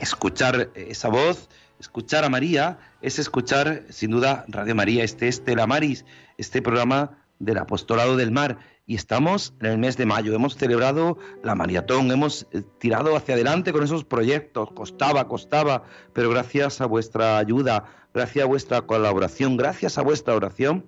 escuchar 0.00 0.70
esa 0.74 1.08
voz, 1.08 1.48
escuchar 1.78 2.24
a 2.24 2.28
María, 2.28 2.78
es 3.02 3.18
escuchar 3.18 3.82
sin 3.90 4.10
duda 4.10 4.44
Radio 4.48 4.74
María, 4.74 5.04
este 5.04 5.28
Estela 5.28 5.66
Maris, 5.66 6.04
este 6.38 6.62
programa 6.62 7.18
del 7.38 7.58
Apostolado 7.58 8.16
del 8.16 8.30
Mar. 8.30 8.58
Y 8.86 8.96
estamos 8.96 9.54
en 9.60 9.66
el 9.66 9.78
mes 9.78 9.96
de 9.96 10.04
mayo, 10.04 10.34
hemos 10.34 10.56
celebrado 10.56 11.16
la 11.42 11.54
maratón, 11.54 12.10
hemos 12.10 12.46
eh, 12.52 12.62
tirado 12.78 13.16
hacia 13.16 13.34
adelante 13.34 13.72
con 13.72 13.82
esos 13.82 14.04
proyectos, 14.04 14.70
costaba, 14.72 15.26
costaba, 15.26 15.84
pero 16.12 16.28
gracias 16.28 16.82
a 16.82 16.86
vuestra 16.86 17.38
ayuda, 17.38 17.84
gracias 18.12 18.44
a 18.44 18.46
vuestra 18.46 18.82
colaboración, 18.82 19.56
gracias 19.56 19.96
a 19.96 20.02
vuestra 20.02 20.34
oración, 20.34 20.84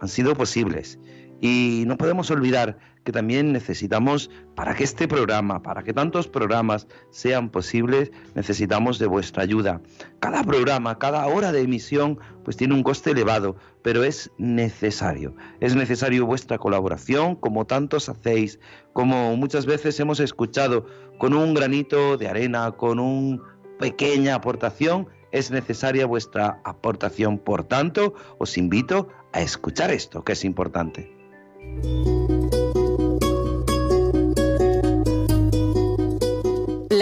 han 0.00 0.08
sido 0.08 0.34
posibles. 0.34 0.98
Y 1.40 1.84
no 1.86 1.98
podemos 1.98 2.30
olvidar 2.30 2.78
que 3.04 3.12
también 3.12 3.52
necesitamos, 3.52 4.30
para 4.54 4.74
que 4.74 4.84
este 4.84 5.06
programa, 5.06 5.62
para 5.62 5.82
que 5.82 5.92
tantos 5.92 6.26
programas 6.26 6.86
sean 7.10 7.50
posibles, 7.50 8.10
necesitamos 8.34 8.98
de 8.98 9.06
vuestra 9.06 9.42
ayuda. 9.42 9.80
Cada 10.20 10.42
programa, 10.42 10.98
cada 10.98 11.26
hora 11.26 11.52
de 11.52 11.60
emisión, 11.60 12.18
pues 12.44 12.56
tiene 12.56 12.74
un 12.74 12.82
coste 12.82 13.10
elevado, 13.10 13.56
pero 13.82 14.02
es 14.04 14.30
necesario. 14.38 15.34
Es 15.60 15.76
necesario 15.76 16.26
vuestra 16.26 16.58
colaboración, 16.58 17.36
como 17.36 17.66
tantos 17.66 18.08
hacéis, 18.08 18.58
como 18.94 19.36
muchas 19.36 19.66
veces 19.66 20.00
hemos 20.00 20.18
escuchado, 20.20 20.86
con 21.18 21.34
un 21.34 21.54
granito 21.54 22.16
de 22.16 22.28
arena, 22.28 22.72
con 22.72 22.98
una 22.98 23.42
pequeña 23.78 24.36
aportación, 24.36 25.08
es 25.30 25.50
necesaria 25.50 26.06
vuestra 26.06 26.60
aportación. 26.64 27.38
Por 27.38 27.64
tanto, 27.64 28.14
os 28.38 28.56
invito 28.56 29.08
a 29.32 29.42
escuchar 29.42 29.90
esto, 29.90 30.22
que 30.22 30.32
es 30.32 30.44
importante. 30.44 31.12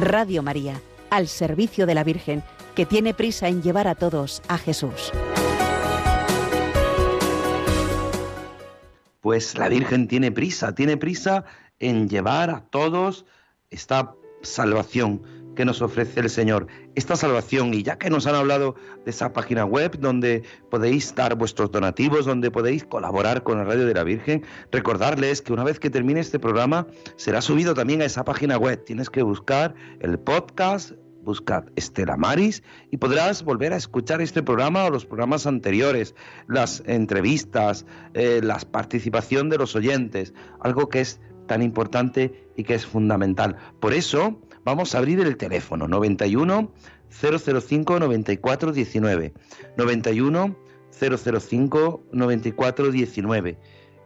Radio 0.00 0.42
María, 0.42 0.80
al 1.10 1.28
servicio 1.28 1.86
de 1.86 1.94
la 1.94 2.04
Virgen, 2.04 2.42
que 2.74 2.86
tiene 2.86 3.14
prisa 3.14 3.48
en 3.48 3.62
llevar 3.62 3.88
a 3.88 3.94
todos 3.94 4.42
a 4.48 4.58
Jesús. 4.58 5.12
Pues 9.20 9.58
la 9.58 9.68
Virgen 9.68 10.08
tiene 10.08 10.30
prisa, 10.30 10.74
tiene 10.74 10.96
prisa 10.96 11.44
en 11.78 12.08
llevar 12.08 12.50
a 12.50 12.60
todos 12.60 13.26
esta 13.70 14.14
salvación 14.42 15.22
que 15.58 15.64
nos 15.64 15.82
ofrece 15.82 16.20
el 16.20 16.30
Señor, 16.30 16.68
esta 16.94 17.16
salvación. 17.16 17.74
Y 17.74 17.82
ya 17.82 17.98
que 17.98 18.10
nos 18.10 18.28
han 18.28 18.36
hablado 18.36 18.76
de 19.04 19.10
esa 19.10 19.32
página 19.32 19.64
web 19.64 19.98
donde 19.98 20.44
podéis 20.70 21.12
dar 21.16 21.34
vuestros 21.34 21.72
donativos, 21.72 22.26
donde 22.26 22.52
podéis 22.52 22.84
colaborar 22.84 23.42
con 23.42 23.58
la 23.58 23.64
Radio 23.64 23.84
de 23.84 23.92
la 23.92 24.04
Virgen, 24.04 24.44
recordarles 24.70 25.42
que 25.42 25.52
una 25.52 25.64
vez 25.64 25.80
que 25.80 25.90
termine 25.90 26.20
este 26.20 26.38
programa 26.38 26.86
será 27.16 27.40
subido 27.40 27.74
también 27.74 28.02
a 28.02 28.04
esa 28.04 28.24
página 28.24 28.56
web. 28.56 28.84
Tienes 28.84 29.10
que 29.10 29.24
buscar 29.24 29.74
el 29.98 30.20
podcast 30.20 30.92
buscad 31.24 31.64
Estela 31.74 32.16
Maris 32.16 32.62
y 32.92 32.98
podrás 32.98 33.42
volver 33.42 33.72
a 33.72 33.76
escuchar 33.76 34.22
este 34.22 34.44
programa 34.44 34.84
o 34.84 34.90
los 34.90 35.06
programas 35.06 35.44
anteriores, 35.48 36.14
las 36.46 36.84
entrevistas, 36.86 37.84
eh, 38.14 38.40
la 38.44 38.58
participación 38.60 39.48
de 39.48 39.58
los 39.58 39.74
oyentes, 39.74 40.32
algo 40.60 40.88
que 40.88 41.00
es 41.00 41.20
tan 41.48 41.62
importante 41.62 42.48
y 42.56 42.62
que 42.62 42.74
es 42.74 42.86
fundamental. 42.86 43.56
Por 43.80 43.92
eso, 43.92 44.40
Vamos 44.68 44.94
a 44.94 44.98
abrir 44.98 45.18
el 45.20 45.38
teléfono 45.38 45.88
91 45.88 46.70
005 47.08 48.00
94 48.00 48.72
19. 48.72 49.32
91 49.78 50.56
005 50.90 52.02
94 52.12 52.90
19. 52.90 53.58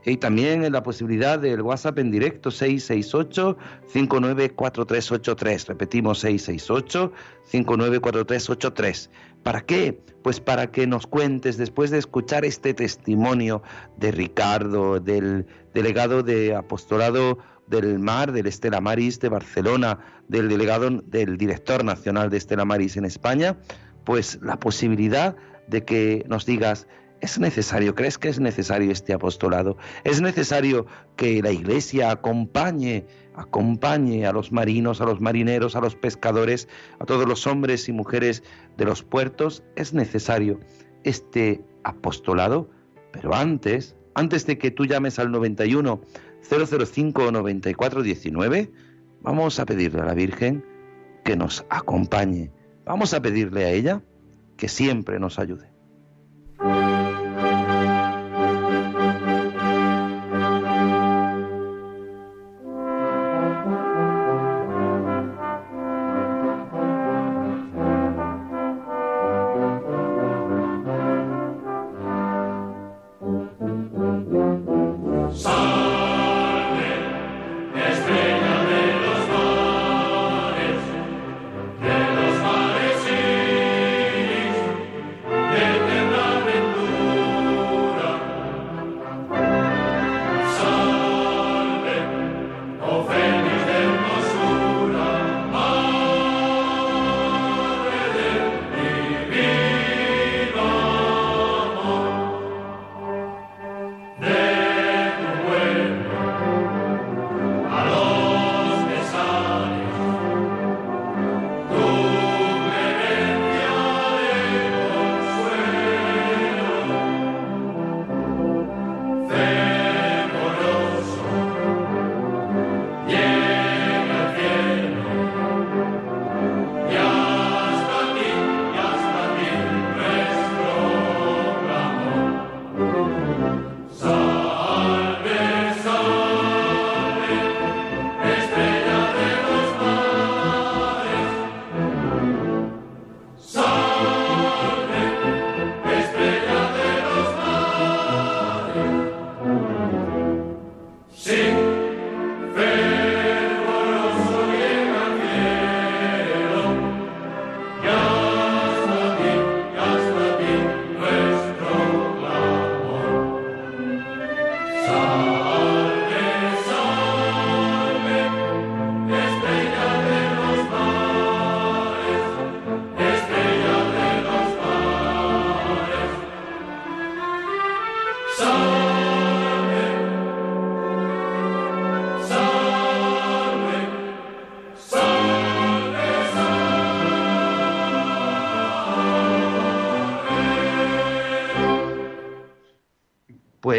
Y 0.05 0.17
también 0.19 0.71
la 0.71 0.85
posibilidad 0.85 1.41
del 1.41 1.63
WhatsApp 1.63 1.99
en 1.99 2.13
directo 2.13 2.53
668 2.53 3.59
594383. 3.89 5.67
Repetimos 5.67 6.21
668 6.21 7.13
594383. 7.43 9.11
¿Para 9.43 9.63
qué? 9.63 9.99
Pues 10.23 10.39
para 10.39 10.71
que 10.71 10.87
nos 10.87 11.09
cuentes, 11.09 11.57
después 11.57 11.91
de 11.91 11.99
escuchar 11.99 12.45
este 12.45 12.73
testimonio 12.73 13.65
de 13.97 14.13
Ricardo, 14.13 15.01
del 15.01 15.45
delegado 15.75 16.23
de 16.23 16.55
apostolado 16.55 17.39
del 17.67 17.99
Mar, 17.99 18.33
del 18.33 18.47
Estela 18.47 18.81
Maris 18.81 19.21
de 19.21 19.29
Barcelona, 19.29 19.99
del 20.29 20.49
delegado, 20.49 20.91
del 20.91 21.37
director 21.37 21.85
nacional 21.85 22.31
de 22.31 22.39
Estela 22.39 22.65
Maris 22.65 22.97
en 22.97 23.05
España, 23.05 23.57
pues 24.05 24.39
la 24.43 24.59
posibilidad 24.59 25.37
de 25.69 25.85
que 25.85 26.25
nos 26.29 26.45
digas, 26.45 26.87
¿es 27.21 27.39
necesario, 27.39 27.95
crees 27.95 28.19
que 28.19 28.29
es 28.29 28.41
necesario 28.41 28.91
este 28.91 29.13
apostolado? 29.13 29.77
¿Es 30.05 30.21
necesario 30.21 30.87
que 31.17 31.41
la 31.43 31.53
Iglesia 31.53 32.11
acompañe, 32.11 33.07
acompañe 33.35 34.27
a 34.27 34.33
los 34.33 34.53
marinos, 34.53 35.01
a 35.01 35.05
los 35.05 35.21
marineros, 35.21 35.77
a 35.77 35.81
los 35.81 35.95
pescadores, 35.95 36.69
a 36.99 37.05
todos 37.05 37.27
los 37.27 37.47
hombres 37.47 37.89
y 37.89 37.93
mujeres 37.93 38.43
de 38.77 38.85
los 38.85 39.03
puertos? 39.03 39.63
¿Es 39.77 39.95
necesario 39.95 40.59
este 41.05 41.65
apostolado? 41.85 42.69
Pero 43.13 43.35
antes, 43.35 43.95
antes 44.15 44.47
de 44.47 44.59
que 44.59 44.71
tú 44.71 44.87
llames 44.87 45.19
al 45.19 45.31
91 45.31 46.01
005 46.43 47.33
9419, 47.33 48.71
vamos 49.23 49.59
a 49.61 49.67
pedirle 49.67 50.03
a 50.03 50.05
la 50.05 50.15
Virgen 50.15 50.65
que 51.25 51.37
nos 51.37 51.65
acompañe. 51.71 52.51
Vamos 52.85 53.15
a 53.15 53.23
pedirle 53.23 53.65
a 53.65 53.71
ella 53.71 54.03
que 54.57 54.69
siempre 54.69 55.19
nos 55.19 55.39
ayude. 55.39 55.72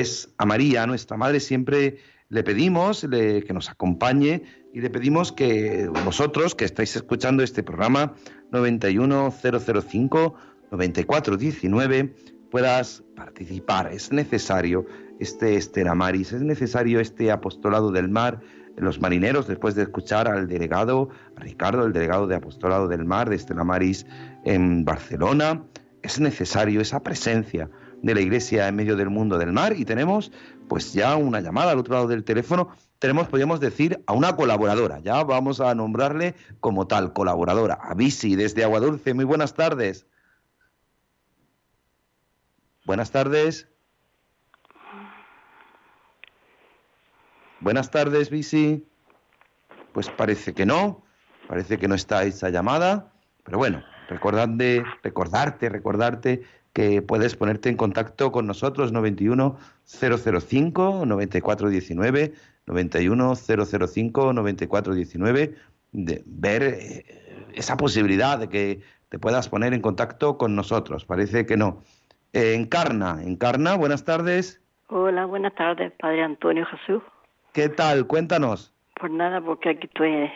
Pues 0.04 0.28
a 0.38 0.45
María, 0.45 0.86
nuestra 0.86 1.16
Madre, 1.16 1.39
siempre 1.39 1.99
le 2.28 2.43
pedimos 2.43 3.08
que 3.10 3.54
nos 3.54 3.70
acompañe 3.70 4.43
y 4.74 4.82
le 4.82 4.89
pedimos 4.89 5.32
que 5.32 5.88
vosotros 6.04 6.56
que 6.56 6.66
estáis 6.66 6.93
escuchando 6.97 7.41
este 7.41 7.64
programa 7.64 8.16
91005 8.51 10.36
9419 10.72 12.16
puedas 12.51 13.01
participar. 13.16 13.93
Es 13.93 14.12
necesario 14.12 14.86
este 15.22 15.56
Estela 15.56 15.95
Maris, 15.95 16.34
es 16.34 16.41
necesario 16.41 16.99
este 16.99 17.32
apostolado 17.32 17.89
del 17.93 18.10
mar. 18.10 18.41
Los 18.76 18.99
marineros, 18.99 19.47
después 19.47 19.74
de 19.76 19.84
escuchar 19.84 20.28
al 20.28 20.49
delegado, 20.49 21.12
a 21.38 21.39
Ricardo, 21.39 21.86
el 21.86 21.93
delegado 21.93 22.28
de 22.28 22.36
apostolado 22.36 22.89
del 22.89 23.06
mar 23.06 23.30
de 23.30 23.38
Estela 23.38 23.64
Maris 23.64 24.06
en 24.43 24.84
Barcelona, 24.84 25.64
es 26.01 26.20
necesario 26.20 26.82
esa 26.82 27.01
presencia 27.01 27.70
de 28.04 28.14
la 28.14 28.22
Iglesia 28.22 28.68
en 28.68 28.76
medio 28.76 28.95
del 28.95 29.10
mundo 29.10 29.39
del 29.39 29.51
mar 29.51 29.74
y 29.76 29.86
tenemos 29.86 30.32
pues 30.68 30.93
ya 30.93 31.16
una 31.16 31.41
llamada 31.41 31.72
al 31.72 31.80
otro 31.80 31.95
lado 31.95 32.08
del 32.08 32.24
teléfono, 32.24 32.70
tenemos, 32.99 33.28
podríamos 33.28 33.60
decir, 33.60 34.04
a 34.06 34.14
una 34.14 34.36
colaboradora, 34.36 34.99
ya 34.99 35.24
vamos 35.24 35.60
a 35.60 35.74
nombrarle 35.74 36.36
como 36.60 36.86
tal, 36.86 37.14
colaboradora, 37.14 37.76
a 37.82 37.93
Visi 37.95 38.36
desde 38.36 38.64
Aguadulce, 38.64 39.14
muy 39.14 39.26
buenas 39.26 39.54
tardes. 39.56 40.06
Buenas 42.86 43.12
tardes. 43.12 43.68
Buenas 47.62 47.91
tardes, 47.91 48.30
Visi. 48.30 48.86
Pues 49.93 50.10
parece 50.10 50.54
que 50.54 50.66
no, 50.66 51.06
parece 51.47 51.78
que 51.78 51.88
no 51.88 51.95
está 51.95 52.24
esa 52.24 52.49
llamada, 52.49 53.14
pero 53.45 53.58
bueno, 53.58 53.84
recordarte, 54.10 54.84
recordarte, 55.01 55.70
recordarte 55.70 56.43
que 56.74 57.03
puedes 57.03 57.36
ponerte 57.36 57.69
en 57.69 57.78
contacto 57.78 58.32
con 58.32 58.47
nosotros 58.47 58.91
91 58.91 59.57
005 59.86 61.05
9419 61.05 62.34
91 62.65 63.36
005 63.36 64.34
9419 64.34 65.55
de 65.91 66.24
ver 66.26 66.63
eh, 66.63 67.05
esa 67.53 67.78
posibilidad 67.78 68.39
de 68.39 68.49
que 68.49 68.82
te 69.09 69.19
puedas 69.19 69.47
poner 69.47 69.74
en 69.74 69.82
contacto 69.82 70.39
con 70.39 70.55
nosotros. 70.55 71.05
Parece 71.05 71.45
que 71.45 71.55
no. 71.55 71.84
Eh, 72.34 72.55
encarna, 72.55 73.21
Encarna, 73.24 73.76
buenas 73.76 74.03
tardes. 74.03 74.59
Hola, 74.88 75.26
buenas 75.26 75.53
tardes, 75.53 75.91
Padre 75.99 76.24
Antonio 76.24 76.65
Jesús. 76.65 77.03
¿Qué 77.53 77.69
tal? 77.69 78.07
Cuéntanos. 78.07 78.74
Pues 78.99 79.11
nada, 79.11 79.39
porque 79.41 79.69
aquí 79.69 79.86
estoy, 79.86 80.32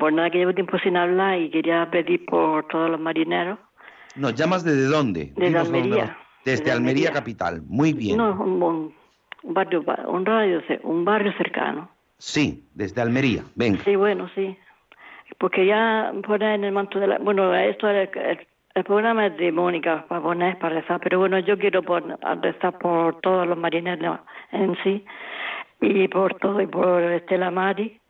por 0.00 0.12
nada 0.12 0.30
que 0.30 0.38
llevo 0.38 0.54
tiempo 0.54 0.76
sin 0.78 0.96
hablar 0.96 1.38
y 1.38 1.50
quería 1.50 1.88
pedir 1.90 2.24
por 2.26 2.66
todos 2.66 2.90
los 2.90 3.00
marineros 3.00 3.58
¿Nos 4.14 4.34
llamas 4.34 4.64
desde 4.64 4.86
dónde? 4.86 5.32
Desde 5.36 5.58
Almería. 5.58 6.16
Desde, 6.44 6.70
Almería, 6.72 7.12
capital. 7.12 7.62
Muy 7.66 7.92
bien. 7.92 8.16
No, 8.16 8.32
un, 8.32 8.94
barrio, 9.44 9.84
un, 10.08 10.26
radio, 10.26 10.60
un 10.82 11.04
barrio 11.04 11.32
cercano. 11.34 11.88
Sí, 12.18 12.68
desde 12.74 13.00
Almería. 13.00 13.44
Venga. 13.54 13.78
Sí, 13.84 13.96
bueno, 13.96 14.28
sí. 14.34 14.56
Porque 15.38 15.66
ya 15.66 16.12
poner 16.26 16.56
en 16.56 16.64
el 16.64 16.72
manto 16.72 16.98
de 16.98 17.06
la... 17.06 17.18
Bueno, 17.18 17.54
esto 17.54 17.88
el, 17.88 18.08
el, 18.74 18.84
programa 18.84 19.26
es 19.26 19.36
de 19.36 19.52
Mónica 19.52 20.04
para 20.08 20.20
poner, 20.20 20.58
para 20.58 20.80
rezar, 20.80 21.00
pero 21.02 21.18
bueno, 21.18 21.38
yo 21.38 21.58
quiero 21.58 21.82
poner, 21.82 22.18
rezar 22.42 22.78
por 22.78 23.20
todos 23.20 23.46
los 23.46 23.56
marineros 23.56 24.20
en 24.50 24.76
sí 24.82 25.04
y 25.80 26.08
por 26.08 26.34
todo, 26.34 26.60
y 26.60 26.66
por 26.66 27.02
Estela 27.02 27.50
Mari 27.50 28.00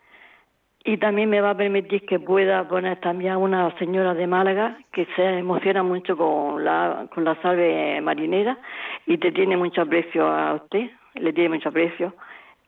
y 0.85 0.97
también 0.99 1.31
me 1.31 1.41
va 1.41 1.51
a 1.51 1.57
permitir 1.57 2.05
que 2.07 2.19
pueda 2.19 2.67
poner 2.69 2.99
también 3.01 3.33
a 3.33 3.39
una 3.39 3.77
señora 3.79 4.15
de 4.15 4.27
Málaga 4.27 4.79
que 4.93 5.07
se 5.15 5.39
emociona 5.39 5.83
mucho 5.83 6.17
con 6.17 6.65
la, 6.65 7.07
con 7.15 7.25
la 7.25 7.41
salve 7.41 8.01
marinera 8.01 8.59
y 9.07 9.19
te 9.19 9.31
tiene 9.31 9.57
mucho 9.57 9.83
aprecio 9.83 10.27
a 10.27 10.55
usted, 10.55 10.91
le 11.15 11.33
tiene 11.33 11.51
mucho 11.51 11.69
aprecio. 11.69 12.15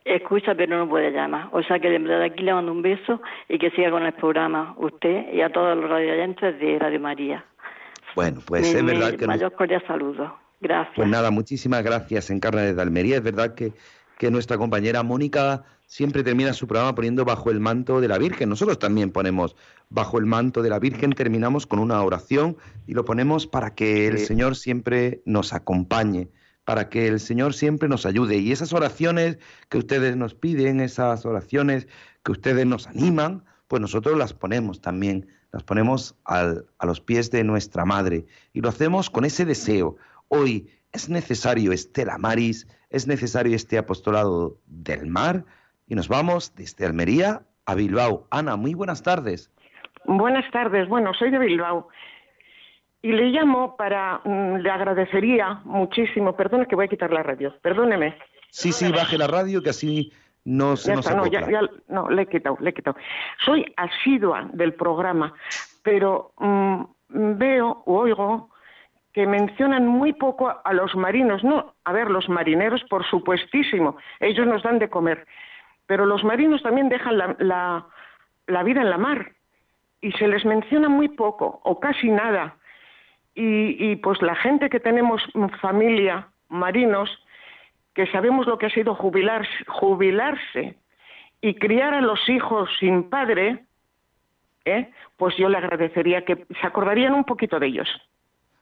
Escucha, 0.04 0.54
pero 0.54 0.76
no 0.78 0.88
puede 0.88 1.10
llamar. 1.10 1.48
O 1.52 1.62
sea 1.62 1.78
que 1.78 1.88
de 1.88 2.24
aquí 2.24 2.42
le 2.42 2.52
mando 2.52 2.70
un 2.70 2.82
beso 2.82 3.22
y 3.48 3.58
que 3.58 3.70
siga 3.70 3.90
con 3.90 4.02
el 4.04 4.12
programa 4.12 4.74
usted 4.76 5.32
y 5.32 5.40
a 5.40 5.50
todos 5.50 5.76
los 5.76 5.88
radioyentes 5.88 6.60
de 6.60 6.78
Radio 6.78 7.00
María. 7.00 7.44
Bueno, 8.14 8.40
pues 8.46 8.74
es 8.74 8.84
verdad 8.84 9.14
que... 9.16 9.26
Mayor 9.26 9.52
cordial 9.54 9.82
saludo. 9.86 10.36
Gracias. 10.60 10.94
Pues 10.94 11.08
nada, 11.08 11.30
muchísimas 11.30 11.82
gracias, 11.82 12.30
Encarna 12.30 12.62
de 12.62 12.80
Almería. 12.80 13.16
Es 13.16 13.22
verdad 13.22 13.54
que, 13.54 13.72
que 14.18 14.30
nuestra 14.30 14.56
compañera 14.56 15.02
Mónica 15.02 15.64
siempre 15.86 16.22
termina 16.22 16.52
su 16.52 16.66
programa 16.66 16.94
poniendo 16.94 17.24
bajo 17.24 17.50
el 17.50 17.60
manto 17.60 18.00
de 18.00 18.08
la 18.08 18.18
Virgen. 18.18 18.48
Nosotros 18.48 18.78
también 18.78 19.10
ponemos 19.10 19.56
bajo 19.90 20.18
el 20.18 20.26
manto 20.26 20.62
de 20.62 20.70
la 20.70 20.78
Virgen, 20.78 21.12
terminamos 21.12 21.66
con 21.66 21.78
una 21.78 22.02
oración 22.02 22.56
y 22.86 22.94
lo 22.94 23.04
ponemos 23.04 23.46
para 23.46 23.74
que 23.74 24.06
el 24.06 24.18
Señor 24.18 24.56
siempre 24.56 25.22
nos 25.24 25.52
acompañe, 25.52 26.30
para 26.64 26.88
que 26.88 27.06
el 27.06 27.20
Señor 27.20 27.54
siempre 27.54 27.88
nos 27.88 28.06
ayude. 28.06 28.38
Y 28.38 28.52
esas 28.52 28.72
oraciones 28.72 29.38
que 29.68 29.78
ustedes 29.78 30.16
nos 30.16 30.34
piden, 30.34 30.80
esas 30.80 31.24
oraciones 31.26 31.86
que 32.22 32.32
ustedes 32.32 32.66
nos 32.66 32.86
animan, 32.86 33.44
pues 33.68 33.80
nosotros 33.80 34.18
las 34.18 34.32
ponemos 34.32 34.80
también, 34.80 35.28
las 35.52 35.62
ponemos 35.62 36.16
a 36.24 36.56
los 36.82 37.00
pies 37.00 37.30
de 37.30 37.44
nuestra 37.44 37.84
Madre 37.84 38.26
y 38.52 38.60
lo 38.60 38.68
hacemos 38.68 39.10
con 39.10 39.24
ese 39.24 39.44
deseo. 39.44 39.96
Hoy 40.28 40.68
es 40.92 41.08
necesario 41.08 41.72
Estela 41.72 42.18
Maris, 42.18 42.66
es 42.90 43.06
necesario 43.06 43.54
este 43.56 43.78
apostolado 43.78 44.60
del 44.66 45.06
mar, 45.06 45.44
y 45.86 45.94
nos 45.94 46.08
vamos 46.08 46.54
desde 46.54 46.86
Almería 46.86 47.42
a 47.66 47.74
Bilbao. 47.74 48.26
Ana, 48.30 48.56
muy 48.56 48.74
buenas 48.74 49.02
tardes. 49.02 49.50
Buenas 50.04 50.50
tardes. 50.50 50.88
Bueno, 50.88 51.12
soy 51.14 51.30
de 51.30 51.38
Bilbao. 51.38 51.88
Y 53.02 53.12
le 53.12 53.24
llamo 53.30 53.76
para, 53.76 54.20
mm, 54.24 54.56
le 54.56 54.70
agradecería 54.70 55.60
muchísimo, 55.64 56.34
perdone 56.36 56.66
que 56.66 56.76
voy 56.76 56.86
a 56.86 56.88
quitar 56.88 57.12
la 57.12 57.22
radio, 57.22 57.54
perdóneme. 57.60 58.16
Sí, 58.50 58.72
sí, 58.72 58.90
baje 58.92 59.18
la 59.18 59.26
radio 59.26 59.62
que 59.62 59.70
así 59.70 60.12
no 60.44 60.76
se 60.76 60.94
nos 60.94 61.10
no, 61.14 61.26
ya, 61.26 61.40
no, 61.88 62.08
le 62.08 62.22
he 62.22 62.26
quitado, 62.26 62.56
le 62.60 62.70
he 62.70 62.74
quitado. 62.74 62.96
Soy 63.44 63.64
asidua 63.76 64.48
del 64.52 64.74
programa, 64.74 65.34
pero 65.82 66.32
mm, 66.38 66.82
veo 67.36 67.82
o 67.84 67.94
oigo 67.98 68.50
que 69.12 69.26
mencionan 69.26 69.86
muy 69.86 70.12
poco 70.12 70.52
a 70.64 70.72
los 70.72 70.94
marinos. 70.96 71.44
No, 71.44 71.74
a 71.84 71.92
ver, 71.92 72.10
los 72.10 72.28
marineros, 72.28 72.82
por 72.90 73.04
supuestísimo, 73.06 73.96
ellos 74.20 74.46
nos 74.46 74.62
dan 74.62 74.78
de 74.78 74.90
comer, 74.90 75.26
pero 75.86 76.06
los 76.06 76.24
marinos 76.24 76.62
también 76.62 76.88
dejan 76.88 77.18
la, 77.18 77.86
vida 78.64 78.82
en 78.82 78.90
la 78.90 78.98
mar 78.98 79.32
y 80.00 80.12
se 80.12 80.28
les 80.28 80.44
menciona 80.44 80.88
muy 80.88 81.08
poco 81.08 81.60
o 81.64 81.80
casi 81.80 82.10
nada. 82.10 82.56
Y, 83.36 83.96
pues 83.96 84.22
la 84.22 84.36
gente 84.36 84.70
que 84.70 84.78
tenemos 84.78 85.20
familia, 85.60 86.28
marinos, 86.48 87.10
que 87.94 88.06
sabemos 88.12 88.46
lo 88.46 88.58
que 88.58 88.66
ha 88.66 88.70
sido 88.70 88.94
jubilarse, 88.94 89.64
jubilarse 89.66 90.76
y 91.40 91.54
criar 91.54 91.94
a 91.94 92.00
los 92.00 92.28
hijos 92.28 92.70
sin 92.78 93.10
padre, 93.10 93.64
¿eh? 94.64 94.90
pues 95.16 95.36
yo 95.36 95.48
le 95.48 95.58
agradecería 95.58 96.24
que 96.24 96.46
se 96.60 96.66
acordarían 96.66 97.14
un 97.14 97.24
poquito 97.24 97.58
de 97.58 97.66
ellos. 97.66 97.88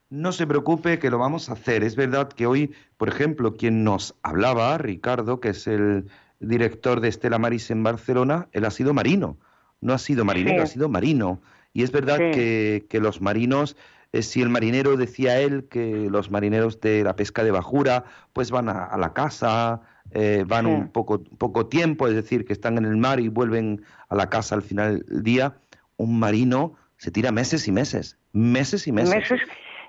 No 0.09 0.33
se 0.33 0.47
preocupe 0.47 0.99
que 0.99 1.11
lo 1.11 1.19
vamos 1.19 1.49
a 1.49 1.55
hacer. 1.55 1.83
Es 1.83 1.97
verdad 1.97 2.31
que 2.31 2.47
hoy, 2.47 2.75
por 2.99 3.09
ejemplo, 3.09 3.55
quien 3.55 3.85
nos 3.85 4.15
hablaba, 4.23 4.77
Ricardo, 4.77 5.41
que 5.41 5.51
es 5.51 5.67
el, 5.67 6.07
director 6.43 7.01
de 7.01 7.09
Estela 7.09 7.39
Maris 7.39 7.71
en 7.71 7.83
Barcelona, 7.83 8.49
él 8.53 8.65
ha 8.65 8.71
sido 8.71 8.93
marino, 8.93 9.39
no 9.81 9.93
ha 9.93 9.99
sido 9.99 10.25
marinero, 10.25 10.63
ha 10.63 10.67
sido 10.67 10.89
marino. 10.89 11.41
Y 11.73 11.83
es 11.83 11.93
verdad 11.93 12.19
que, 12.19 12.87
los 13.01 13.21
marinos, 13.23 13.77
eh, 14.13 14.23
si 14.23 14.43
el 14.43 14.51
marinero 14.51 14.97
decía 14.97 15.41
él 15.41 15.67
que 15.71 16.09
los 16.11 16.31
marineros 16.31 16.81
de 16.81 17.03
la 17.03 17.17
pesca 17.17 17.45
de 17.45 17.51
bajura, 17.51 18.05
pues 18.33 18.51
van 18.51 18.69
a, 18.69 18.97
la 18.99 19.13
casa, 19.15 19.81
eh, 20.11 20.45
van 20.47 20.67
un 20.67 20.89
poco, 20.89 21.23
poco 21.39 21.67
tiempo, 21.67 22.09
es 22.09 22.15
decir, 22.15 22.45
que 22.45 22.53
están 22.53 22.77
en 22.77 22.85
el 22.85 22.97
mar 22.97 23.21
y 23.21 23.29
vuelven 23.29 23.83
a 24.09 24.17
la 24.17 24.29
casa 24.29 24.55
al 24.55 24.63
final 24.63 25.05
del 25.09 25.23
día, 25.23 25.55
un 25.97 26.19
marino 26.19 26.75
se 26.97 27.11
tira 27.11 27.33
meses 27.33 27.67
y 27.67 27.73
meses, 27.73 28.19
meses 28.33 28.87
y 28.87 28.93
meses. 28.93 29.15
Meses. 29.15 29.41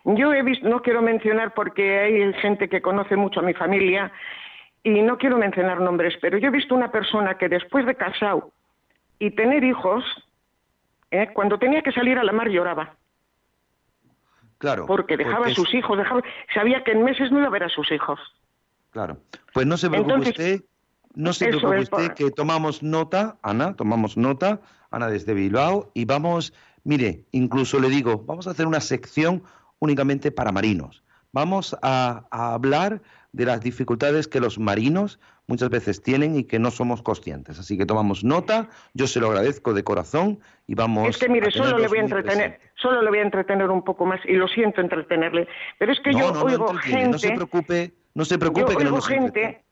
Yo 0.05 0.33
he 0.33 0.43
visto, 0.43 0.67
no 0.67 0.81
quiero 0.81 1.01
mencionar 1.01 1.53
porque 1.53 1.99
hay 1.99 2.33
gente 2.41 2.67
que 2.67 2.81
conoce 2.81 3.15
mucho 3.15 3.39
a 3.39 3.43
mi 3.43 3.53
familia 3.53 4.11
y 4.83 5.01
no 5.01 5.17
quiero 5.17 5.37
mencionar 5.37 5.79
nombres, 5.79 6.15
pero 6.21 6.37
yo 6.37 6.49
he 6.49 6.51
visto 6.51 6.75
una 6.75 6.91
persona 6.91 7.37
que 7.37 7.47
después 7.47 7.85
de 7.85 7.95
casado 7.95 8.51
y 9.17 9.31
tener 9.31 9.63
hijos, 9.63 10.03
¿eh? 11.11 11.29
cuando 11.33 11.57
tenía 11.57 11.81
que 11.81 11.93
salir 11.93 12.17
a 12.17 12.23
la 12.23 12.33
mar 12.33 12.49
lloraba. 12.49 12.95
Claro. 14.57 14.85
Porque 14.85 15.17
dejaba 15.17 15.47
a 15.47 15.53
sus 15.53 15.73
hijos, 15.73 15.97
dejaba, 15.97 16.21
sabía 16.53 16.83
que 16.83 16.91
en 16.91 17.03
meses 17.03 17.31
no 17.31 17.39
iba 17.39 17.47
a 17.47 17.51
ver 17.51 17.63
a 17.63 17.69
sus 17.69 17.91
hijos. 17.91 18.19
Claro. 18.91 19.17
Pues 19.53 19.65
no 19.65 19.77
se 19.77 19.89
preocupe 19.89 20.29
usted, 20.29 20.61
no 21.15 21.33
se 21.33 21.47
preocupe 21.47 21.79
usted 21.79 22.13
que 22.13 22.31
tomamos 22.31 22.83
nota, 22.83 23.37
Ana, 23.41 23.75
tomamos 23.75 24.17
nota, 24.17 24.61
Ana 24.91 25.07
desde 25.07 25.33
Bilbao, 25.33 25.91
y 25.93 26.05
vamos, 26.05 26.53
mire, 26.83 27.23
incluso 27.31 27.79
le 27.79 27.89
digo, 27.89 28.23
vamos 28.25 28.47
a 28.47 28.51
hacer 28.51 28.67
una 28.67 28.81
sección 28.81 29.43
únicamente 29.79 30.31
para 30.31 30.51
marinos. 30.51 31.03
Vamos 31.31 31.75
a 31.81 32.25
hablar 32.29 33.01
de 33.33 33.45
las 33.45 33.61
dificultades 33.61 34.27
que 34.27 34.39
los 34.39 34.59
marinos 34.59 35.19
muchas 35.47 35.69
veces 35.69 36.01
tienen 36.01 36.35
y 36.37 36.43
que 36.45 36.59
no 36.59 36.71
somos 36.71 37.01
conscientes. 37.01 37.59
Así 37.59 37.77
que 37.77 37.85
tomamos 37.85 38.23
nota, 38.23 38.69
yo 38.93 39.07
se 39.07 39.19
lo 39.19 39.27
agradezco 39.27 39.73
de 39.73 39.83
corazón 39.83 40.39
y 40.67 40.75
vamos. 40.75 41.09
Es 41.09 41.17
que 41.17 41.27
mire, 41.27 41.51
solo 41.51 41.77
le 41.79 41.87
voy 41.87 41.97
a 41.97 42.01
entretener, 42.01 42.59
solo 42.75 43.01
le 43.01 43.09
voy 43.09 43.19
a 43.19 43.23
entretener 43.23 43.69
un 43.69 43.83
poco 43.83 44.05
más 44.05 44.21
y 44.25 44.33
lo 44.33 44.47
siento 44.47 44.81
entretenerle, 44.81 45.47
pero 45.79 45.91
es 45.91 45.99
que 45.99 46.13
yo 46.13 46.31
oigo 46.43 46.73
gente. 46.75 47.09
No 47.09 47.17
se 47.17 47.31
preocupe, 47.31 47.93
No 48.13 48.23
se 48.23 48.37
preocupe 48.37 48.71
Yo 48.71 48.77
que 48.77 48.83
no 48.83 48.89
oigo 48.91 48.95
nos 48.97 49.07
gente 49.07 49.63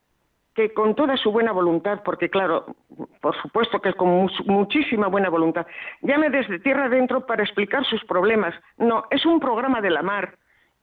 que 0.56 0.74
con 0.74 0.96
toda 0.96 1.16
su 1.16 1.32
buena 1.32 1.52
voluntad, 1.54 2.02
porque 2.04 2.30
claro, 2.30 2.76
por 3.22 3.40
supuesto 3.42 3.80
que 3.80 3.94
con 3.94 4.10
mu- 4.10 4.30
muchísima 4.48 5.08
buena 5.08 5.30
voluntad, 5.30 5.66
llame 6.02 6.30
desde 6.30 6.60
tierra 6.60 6.86
adentro 6.86 7.26
para 7.26 7.44
explicar 7.44 7.86
sus 7.86 8.04
problemas. 8.04 8.54
No, 8.78 9.06
es 9.12 9.26
un 9.26 9.40
programa 9.40 9.80
de 9.80 9.92
la 9.92 10.02
mar. 10.02 10.38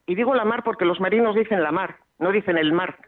Y 0.07 0.15
digo 0.15 0.35
la 0.35 0.47
mar 0.47 0.63
porque 0.65 0.87
los 0.87 1.01
marinos 1.01 1.35
dicen 1.35 1.63
la 1.63 1.71
mar, 1.71 1.97
no 2.19 2.33
dicen 2.33 2.59
el 2.59 2.73
mar. 2.73 2.99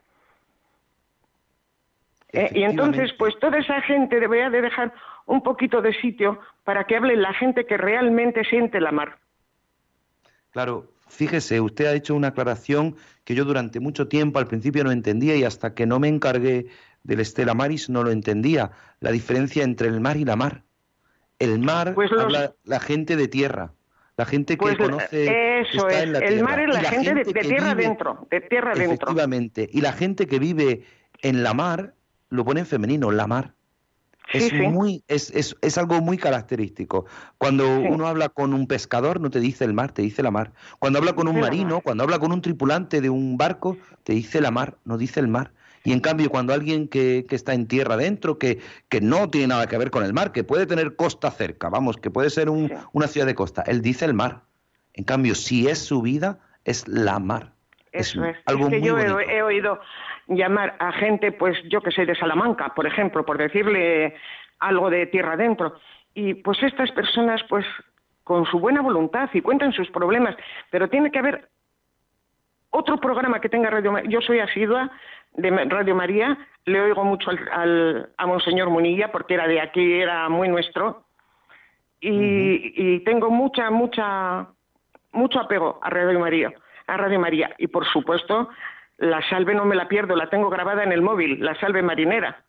Eh, 2.32 2.50
y 2.54 2.62
entonces, 2.62 3.12
pues 3.18 3.36
toda 3.40 3.58
esa 3.58 3.80
gente 3.82 4.20
debería 4.20 4.50
de 4.50 4.60
dejar 4.62 4.92
un 5.26 5.42
poquito 5.42 5.82
de 5.82 5.92
sitio 6.00 6.38
para 6.64 6.84
que 6.84 6.96
hable 6.96 7.16
la 7.16 7.34
gente 7.34 7.66
que 7.66 7.76
realmente 7.76 8.44
siente 8.44 8.80
la 8.80 8.92
mar. 8.92 9.18
Claro, 10.52 10.92
fíjese, 11.08 11.60
usted 11.60 11.86
ha 11.86 11.92
hecho 11.94 12.14
una 12.14 12.28
aclaración 12.28 12.96
que 13.24 13.34
yo 13.34 13.44
durante 13.44 13.80
mucho 13.80 14.06
tiempo 14.08 14.38
al 14.38 14.46
principio 14.46 14.84
no 14.84 14.92
entendía 14.92 15.34
y 15.36 15.44
hasta 15.44 15.74
que 15.74 15.86
no 15.86 15.98
me 15.98 16.08
encargué 16.08 16.66
del 17.02 17.20
Estela 17.20 17.54
Maris 17.54 17.88
no 17.90 18.04
lo 18.04 18.10
entendía. 18.10 18.70
La 19.00 19.10
diferencia 19.10 19.64
entre 19.64 19.88
el 19.88 20.00
mar 20.00 20.16
y 20.16 20.24
la 20.24 20.36
mar. 20.36 20.62
El 21.38 21.58
mar 21.58 21.94
Pues 21.94 22.10
los- 22.12 22.22
habla 22.22 22.52
la 22.64 22.78
gente 22.80 23.16
de 23.16 23.26
tierra, 23.26 23.72
la 24.20 24.26
gente 24.26 24.54
que 24.54 24.62
Pues 24.62 24.76
conoce. 24.76 25.08
que 25.08 25.60
eso 25.60 25.88
está 25.88 25.98
es, 25.98 26.02
en 26.04 26.12
la 26.12 26.18
el 26.18 26.28
tierra. 26.34 26.44
mar 26.50 26.60
es 26.60 26.68
la, 26.74 26.80
gente, 26.90 27.14
de, 27.14 27.24
tierra 27.24 27.74
vive- 27.74 27.84
adentro, 27.86 28.26
de 28.30 28.40
tierra. 28.42 28.72
Efectivamente. 28.74 29.68
Y 29.72 29.80
la 29.80 29.92
gente 29.92 30.26
que 30.26 30.38
vive 30.38 30.84
en 31.22 31.42
la 31.42 31.54
mar 31.54 31.94
lo 32.28 32.44
pone 32.44 32.60
en 32.60 32.66
femenino, 32.66 33.10
la 33.10 33.26
mar. 33.26 33.54
Sí, 34.30 34.38
Es, 34.38 34.48
sí. 34.50 34.56
muy, 34.56 35.02
es, 35.08 35.30
es, 35.30 35.56
es 35.62 35.78
algo 35.78 36.00
muy 36.02 36.18
característico. 36.18 37.06
Cuando 37.38 37.64
Sí. 37.64 37.86
uno 37.88 38.06
habla 38.06 38.28
con 38.28 38.52
un 38.54 38.66
pescador, 38.66 39.20
no 39.20 39.30
te 39.30 39.40
dice 39.40 39.64
el 39.64 39.72
mar, 39.72 39.90
te 39.92 40.02
dice 40.02 40.22
la 40.22 40.30
mar. 40.30 40.52
Cuando 40.78 40.98
habla 40.98 41.14
con 41.14 41.26
un 41.26 41.40
marino, 41.40 41.76
mar. 41.76 41.82
cuando 41.82 42.04
habla 42.04 42.18
con 42.18 42.30
un 42.30 42.40
tripulante 42.42 43.00
de 43.00 43.08
un 43.10 43.36
barco, 43.38 43.76
te 44.04 44.12
dice 44.12 44.40
la 44.42 44.50
mar, 44.50 44.76
no 44.84 44.98
dice 44.98 45.18
el 45.18 45.28
mar. 45.28 45.52
Y 45.84 45.92
en 45.92 46.00
cambio, 46.00 46.28
cuando 46.30 46.52
alguien 46.52 46.88
que, 46.88 47.24
que 47.28 47.34
está 47.36 47.54
en 47.54 47.66
tierra 47.66 47.94
adentro, 47.94 48.38
que, 48.38 48.58
que 48.88 49.00
no 49.00 49.30
tiene 49.30 49.46
nada 49.48 49.66
que 49.66 49.78
ver 49.78 49.90
con 49.90 50.04
el 50.04 50.12
mar, 50.12 50.30
que 50.32 50.44
puede 50.44 50.66
tener 50.66 50.94
costa 50.96 51.30
cerca, 51.30 51.68
vamos, 51.70 51.96
que 51.96 52.10
puede 52.10 52.28
ser 52.30 52.50
un- 52.50 52.70
una 52.92 53.06
ciudad 53.06 53.26
de 53.26 53.34
costa, 53.34 53.62
él 53.66 53.80
dice 53.80 54.04
el 54.04 54.12
mar. 54.14 54.42
En 54.92 55.04
cambio, 55.04 55.34
si 55.34 55.68
es 55.68 55.78
su 55.78 56.02
vida, 56.02 56.38
es 56.64 56.86
la 56.86 57.18
mar. 57.18 57.52
Eso 57.92 58.24
es. 58.24 58.36
algo 58.46 58.64
es 58.66 58.70
que 58.70 58.78
muy 58.78 58.86
yo 58.88 58.98
he, 58.98 59.42
oído 59.42 59.80
llamar 60.28 60.76
a 60.78 60.92
gente, 60.92 61.32
pues 61.32 61.56
yo 61.70 61.80
que 61.80 61.90
sé, 61.90 62.04
de 62.06 62.14
Salamanca, 62.14 62.74
por 62.74 62.86
ejemplo, 62.86 63.24
por 63.24 63.38
decirle 63.38 64.14
algo 64.58 64.90
de 64.90 65.06
tierra 65.06 65.32
adentro. 65.32 65.74
Y 66.14 66.34
pues 66.34 66.62
estas 66.62 66.90
personas, 66.92 67.40
pues 67.48 67.64
con 68.22 68.44
su 68.46 68.60
buena 68.60 68.80
voluntad 68.82 69.28
y 69.32 69.40
cuentan 69.40 69.72
sus 69.72 69.90
problemas, 69.90 70.36
pero 70.70 70.88
tiene 70.88 71.10
que 71.10 71.18
haber 71.18 71.48
otro 72.70 73.00
programa 73.00 73.40
que 73.40 73.48
tenga 73.48 73.70
Radio 73.70 73.92
María. 73.92 74.10
Yo 74.10 74.20
soy 74.20 74.38
asidua 74.38 74.90
de 75.34 75.50
Radio 75.66 75.94
María, 75.94 76.36
le 76.64 76.80
oigo 76.80 77.04
mucho 77.04 77.30
al, 77.30 77.38
al- 77.52 78.10
a 78.16 78.26
Monseñor 78.26 78.70
Munilla 78.70 79.10
porque 79.12 79.34
era 79.34 79.46
de 79.46 79.60
aquí, 79.60 80.00
era 80.00 80.28
muy 80.28 80.48
nuestro. 80.48 81.04
Y, 82.00 82.72
y 82.76 83.00
tengo 83.04 83.30
mucha, 83.30 83.70
mucha, 83.70 84.46
mucho 85.12 85.40
apego 85.40 85.78
a 85.82 85.90
Radio 85.90 86.18
María, 86.18 86.52
a 86.86 86.96
Radio 86.96 87.20
María. 87.20 87.54
Y 87.58 87.66
por 87.66 87.86
supuesto, 87.86 88.48
la 88.98 89.20
salve 89.28 89.54
no 89.54 89.64
me 89.66 89.76
la 89.76 89.86
pierdo, 89.88 90.16
la 90.16 90.30
tengo 90.30 90.48
grabada 90.48 90.82
en 90.82 90.92
el 90.92 91.02
móvil, 91.02 91.44
la 91.44 91.54
salve 91.60 91.82
marinera. 91.82 92.42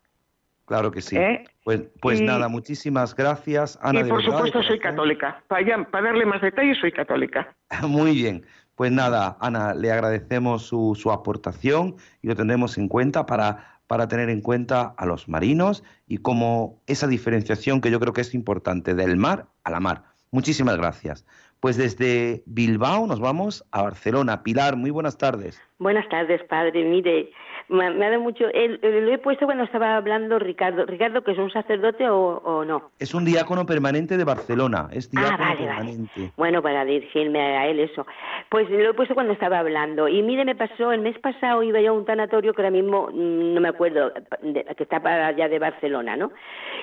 Claro 0.64 0.90
que 0.90 1.02
sí. 1.02 1.16
¿Eh? 1.18 1.44
Pues, 1.64 1.82
pues 2.00 2.20
Y- 2.20 2.24
nada, 2.24 2.48
muchísimas 2.48 3.14
gracias, 3.14 3.78
Ana. 3.82 4.00
y 4.00 4.02
de 4.04 4.08
por 4.08 4.18
verdad, 4.22 4.36
supuesto 4.36 4.62
soy 4.62 4.78
católica. 4.78 5.42
Para, 5.48 5.84
para 5.84 6.04
darle 6.06 6.24
más 6.24 6.40
detalles, 6.40 6.78
soy 6.78 6.92
católica. 6.92 7.52
Muy 7.86 8.12
bien. 8.14 8.44
Pues 8.74 8.90
nada, 8.90 9.36
Ana, 9.40 9.74
le 9.74 9.92
agradecemos 9.92 10.62
su, 10.62 10.96
su 10.98 11.10
aportación 11.10 11.96
y 12.22 12.28
lo 12.28 12.36
tendremos 12.36 12.78
en 12.78 12.88
cuenta 12.88 13.26
para, 13.26 13.80
para 13.86 14.08
tener 14.08 14.30
en 14.30 14.40
cuenta 14.40 14.94
a 14.96 15.06
los 15.06 15.28
marinos 15.28 15.84
y 16.06 16.18
como 16.18 16.80
esa 16.86 17.06
diferenciación 17.06 17.80
que 17.80 17.90
yo 17.90 18.00
creo 18.00 18.12
que 18.12 18.22
es 18.22 18.34
importante 18.34 18.94
del 18.94 19.16
mar 19.16 19.46
a 19.64 19.70
la 19.70 19.80
mar. 19.80 20.04
Muchísimas 20.30 20.78
gracias. 20.78 21.26
Pues 21.60 21.76
desde 21.76 22.42
Bilbao 22.46 23.06
nos 23.06 23.20
vamos 23.20 23.64
a 23.70 23.82
Barcelona. 23.82 24.42
Pilar, 24.42 24.76
muy 24.76 24.90
buenas 24.90 25.16
tardes. 25.16 25.60
Buenas 25.78 26.08
tardes, 26.08 26.42
padre. 26.48 26.82
Mire, 26.84 27.30
me, 27.72 27.86
ha 28.06 28.10
dado 28.10 28.20
mucho. 28.22 28.44
el- 28.52 28.78
el- 28.82 29.06
lo 29.06 29.12
he 29.14 29.18
puesto 29.18 29.46
cuando 29.46 29.64
estaba 29.64 29.96
hablando 29.96 30.38
Ricardo. 30.38 30.86
¿Ricardo, 30.86 31.22
que 31.22 31.32
es 31.32 31.38
un 31.38 31.50
sacerdote 31.50 32.08
o, 32.08 32.36
o 32.44 32.64
no? 32.64 32.90
Es 32.98 33.14
un 33.14 33.24
diácono 33.24 33.66
permanente 33.66 34.16
de 34.16 34.24
Barcelona. 34.24 34.88
Es 34.92 35.10
Ah, 35.16 35.20
diácono 35.20 35.38
vale. 35.48 35.66
permanente. 35.66 36.30
Bueno, 36.36 36.62
para 36.62 36.84
dirigirme 36.84 37.40
a 37.40 37.66
él 37.68 37.80
eso. 37.80 38.06
Pues 38.48 38.68
lo 38.70 38.90
he 38.90 38.94
puesto 38.94 39.14
cuando 39.14 39.32
estaba 39.32 39.58
hablando. 39.58 40.08
Y 40.08 40.22
mire, 40.22 40.44
me 40.44 40.54
pasó, 40.54 40.92
el 40.92 41.00
mes 41.00 41.18
pasado 41.18 41.62
iba 41.62 41.80
yo 41.80 41.90
a 41.90 41.94
un 41.94 42.04
tanatorio 42.04 42.52
que 42.54 42.62
ahora 42.62 42.70
mismo 42.70 43.08
mm, 43.12 43.54
no 43.54 43.60
me 43.60 43.68
acuerdo, 43.68 44.12
de- 44.42 44.64
que 44.76 44.82
está 44.82 45.00
para 45.00 45.28
allá 45.28 45.48
de 45.48 45.58
Barcelona, 45.58 46.16
¿no? 46.16 46.30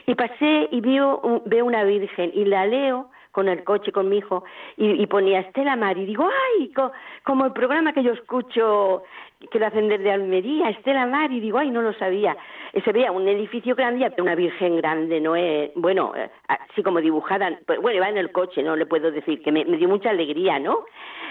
Y 0.06 0.16
pasé 0.16 0.68
y 0.72 0.82
veo, 0.82 1.42
veo 1.46 1.66
una 1.66 1.84
virgen 1.84 2.32
y 2.34 2.46
la 2.46 2.66
leo 2.66 3.10
con 3.40 3.48
el 3.48 3.64
coche 3.64 3.94
con 3.94 4.10
mi 4.10 4.18
hijo 4.18 4.44
y, 4.76 5.02
y 5.02 5.08
ponía 5.08 5.40
Estela 5.40 5.78
Mar 5.78 5.98
y 5.98 6.06
digo, 6.06 6.28
ay, 6.60 6.74
co- 6.74 6.92
como 7.24 7.46
el 7.46 7.54
programa 7.54 7.94
que 7.94 8.04
yo 8.04 8.12
escucho 8.12 9.04
que 9.50 9.60
lo 9.60 9.68
hacen 9.68 9.88
desde 9.88 10.12
Almería, 10.12 10.70
Estela 10.70 11.06
Mar, 11.06 11.32
y 11.32 11.40
digo, 11.40 11.58
ay, 11.60 11.72
no 11.72 11.82
lo 11.82 11.94
sabía. 11.94 12.36
Y 12.74 12.82
se 12.82 12.92
veía 12.92 13.14
un 13.14 13.26
edificio 13.30 13.74
grande, 13.74 14.12
una 14.18 14.36
virgen 14.36 14.76
grande, 14.76 15.22
no 15.22 15.38
es, 15.38 15.72
bueno, 15.76 16.12
eh, 16.18 16.30
así 16.50 16.84
como 16.84 17.00
dibujada, 17.00 17.58
pues, 17.66 17.80
bueno, 17.82 17.96
iba 17.96 18.10
en 18.10 18.18
el 18.18 18.34
coche, 18.34 18.62
no 18.62 18.76
le 18.76 18.86
puedo 18.86 19.10
decir, 19.12 19.42
que 19.42 19.54
me, 19.54 19.64
me 19.64 19.78
dio 19.78 19.88
mucha 19.88 20.10
alegría, 20.10 20.60
¿no? 20.60 20.84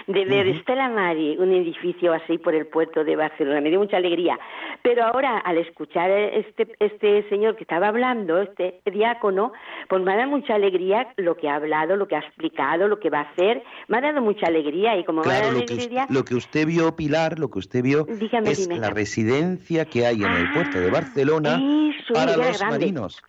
De 0.07 0.25
ver 0.25 0.47
Estela 0.47 0.89
Mari, 0.89 1.37
un 1.37 1.51
edificio 1.51 2.13
así 2.13 2.37
por 2.37 2.55
el 2.55 2.67
puerto 2.67 3.03
de 3.03 3.15
Barcelona, 3.15 3.61
me 3.61 3.69
dio 3.69 3.79
mucha 3.79 3.97
alegría. 3.97 4.39
Pero 4.81 5.03
ahora, 5.03 5.37
al 5.39 5.57
escuchar 5.57 6.09
este, 6.09 6.67
este 6.79 7.27
señor 7.29 7.55
que 7.55 7.63
estaba 7.63 7.89
hablando, 7.89 8.41
este 8.41 8.81
diácono, 8.85 9.51
pues 9.87 10.01
me 10.03 10.13
ha 10.13 10.17
dado 10.17 10.29
mucha 10.29 10.55
alegría 10.55 11.13
lo 11.17 11.35
que 11.35 11.49
ha 11.49 11.55
hablado, 11.55 11.95
lo 11.95 12.07
que 12.07 12.15
ha 12.15 12.19
explicado, 12.19 12.87
lo 12.87 12.99
que 12.99 13.09
va 13.09 13.19
a 13.19 13.29
hacer, 13.31 13.61
me 13.87 13.97
ha 13.97 14.01
dado 14.01 14.21
mucha 14.21 14.47
alegría 14.47 14.97
y 14.97 15.03
como 15.03 15.21
me 15.21 15.27
ha 15.27 15.31
Claro, 15.31 15.47
dado 15.47 15.59
lo 15.59 15.65
que, 15.65 15.73
alegría... 15.73 16.01
usted, 16.03 16.15
lo 16.15 16.25
que 16.25 16.35
usted 16.35 16.65
vio, 16.67 16.95
Pilar, 16.95 17.39
lo 17.39 17.49
que 17.49 17.59
usted 17.59 17.83
vio 17.83 18.05
Dígame, 18.05 18.51
es 18.51 18.67
dime. 18.67 18.79
la 18.79 18.89
residencia 18.89 19.85
que 19.85 20.05
hay 20.05 20.23
en 20.23 20.31
el 20.31 20.47
Ah, 20.47 20.51
puerto 20.53 20.79
de 20.79 20.89
Barcelona 20.89 21.59
eso, 21.95 22.13
para 22.13 22.35
los 22.37 22.57
grande. 22.59 22.79
marinos. 22.79 23.21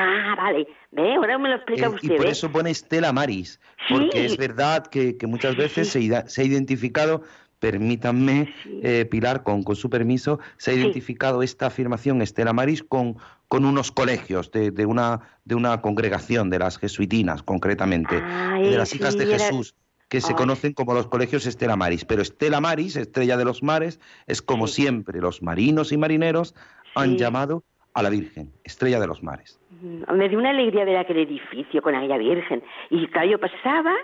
Ah, 0.00 0.34
vale. 0.36 0.66
¿Ve? 0.92 1.14
Ahora 1.16 1.38
me 1.38 1.48
lo 1.48 1.56
explica 1.56 1.86
Eh, 1.86 1.88
usted, 1.88 2.14
y 2.14 2.16
por 2.16 2.26
eso 2.26 2.50
pone 2.52 2.70
Estela 2.70 3.12
Maris, 3.12 3.60
Sí. 3.88 3.94
porque 3.94 4.24
es 4.24 4.36
verdad 4.36 4.86
que, 4.86 5.16
que 5.16 5.26
muchas 5.26 5.56
veces 5.56 5.88
sí. 5.90 6.08
Se, 6.26 6.40
ha 6.42 6.44
identificado, 6.44 7.22
permítanme, 7.58 8.54
Sí. 8.62 8.80
eh, 8.82 9.04
Pilar, 9.10 9.42
con, 9.42 9.62
con 9.64 9.76
su 9.76 9.90
permiso, 9.90 10.38
se 10.56 10.70
ha 10.70 10.74
identificado 10.74 11.42
esta 11.42 11.66
afirmación 11.66 12.22
Estela 12.22 12.52
Maris 12.52 12.82
con, 12.82 13.16
con 13.48 13.64
unos 13.64 13.90
colegios 13.92 14.50
de, 14.52 14.70
de 14.70 14.86
una, 14.86 15.20
de 15.44 15.54
una 15.56 15.80
congregación, 15.80 16.48
de 16.50 16.58
las 16.60 16.78
jesuitinas 16.78 17.42
concretamente, 17.42 18.22
Ay, 18.24 18.70
de 18.70 18.76
las 18.78 18.94
hijas 18.94 19.16
de 19.18 19.24
era- 19.24 19.38
Jesús 19.38 19.74
que 20.08 20.22
se 20.22 20.28
Ay. 20.28 20.36
conocen 20.36 20.72
como 20.72 20.94
los 20.94 21.06
colegios 21.08 21.44
Estela 21.44 21.76
Maris. 21.76 22.06
Pero 22.06 22.22
Estela 22.22 22.62
Maris, 22.62 22.96
estrella 22.96 23.36
de 23.36 23.44
los 23.44 23.62
mares, 23.62 24.00
es 24.26 24.40
como 24.40 24.66
siempre 24.66 25.20
los 25.20 25.42
marinos 25.42 25.92
y 25.92 25.98
marineros 25.98 26.54
han 26.94 27.18
llamado 27.18 27.62
a 27.98 28.02
la 28.02 28.10
Virgen, 28.10 28.52
estrella 28.64 28.98
de 29.00 29.06
los 29.06 29.22
mares. 29.22 29.58
Mm, 29.82 30.12
Me 30.14 30.28
dio 30.28 30.38
una 30.38 30.50
alegría 30.50 30.84
ver 30.84 30.96
aquel 30.96 31.18
edificio 31.18 31.82
con 31.82 31.94
aquella 31.94 32.18
virgen. 32.18 32.62
Y 32.90 33.06
claro, 33.08 33.28
yo 33.30 33.38
pasaba 33.40 33.94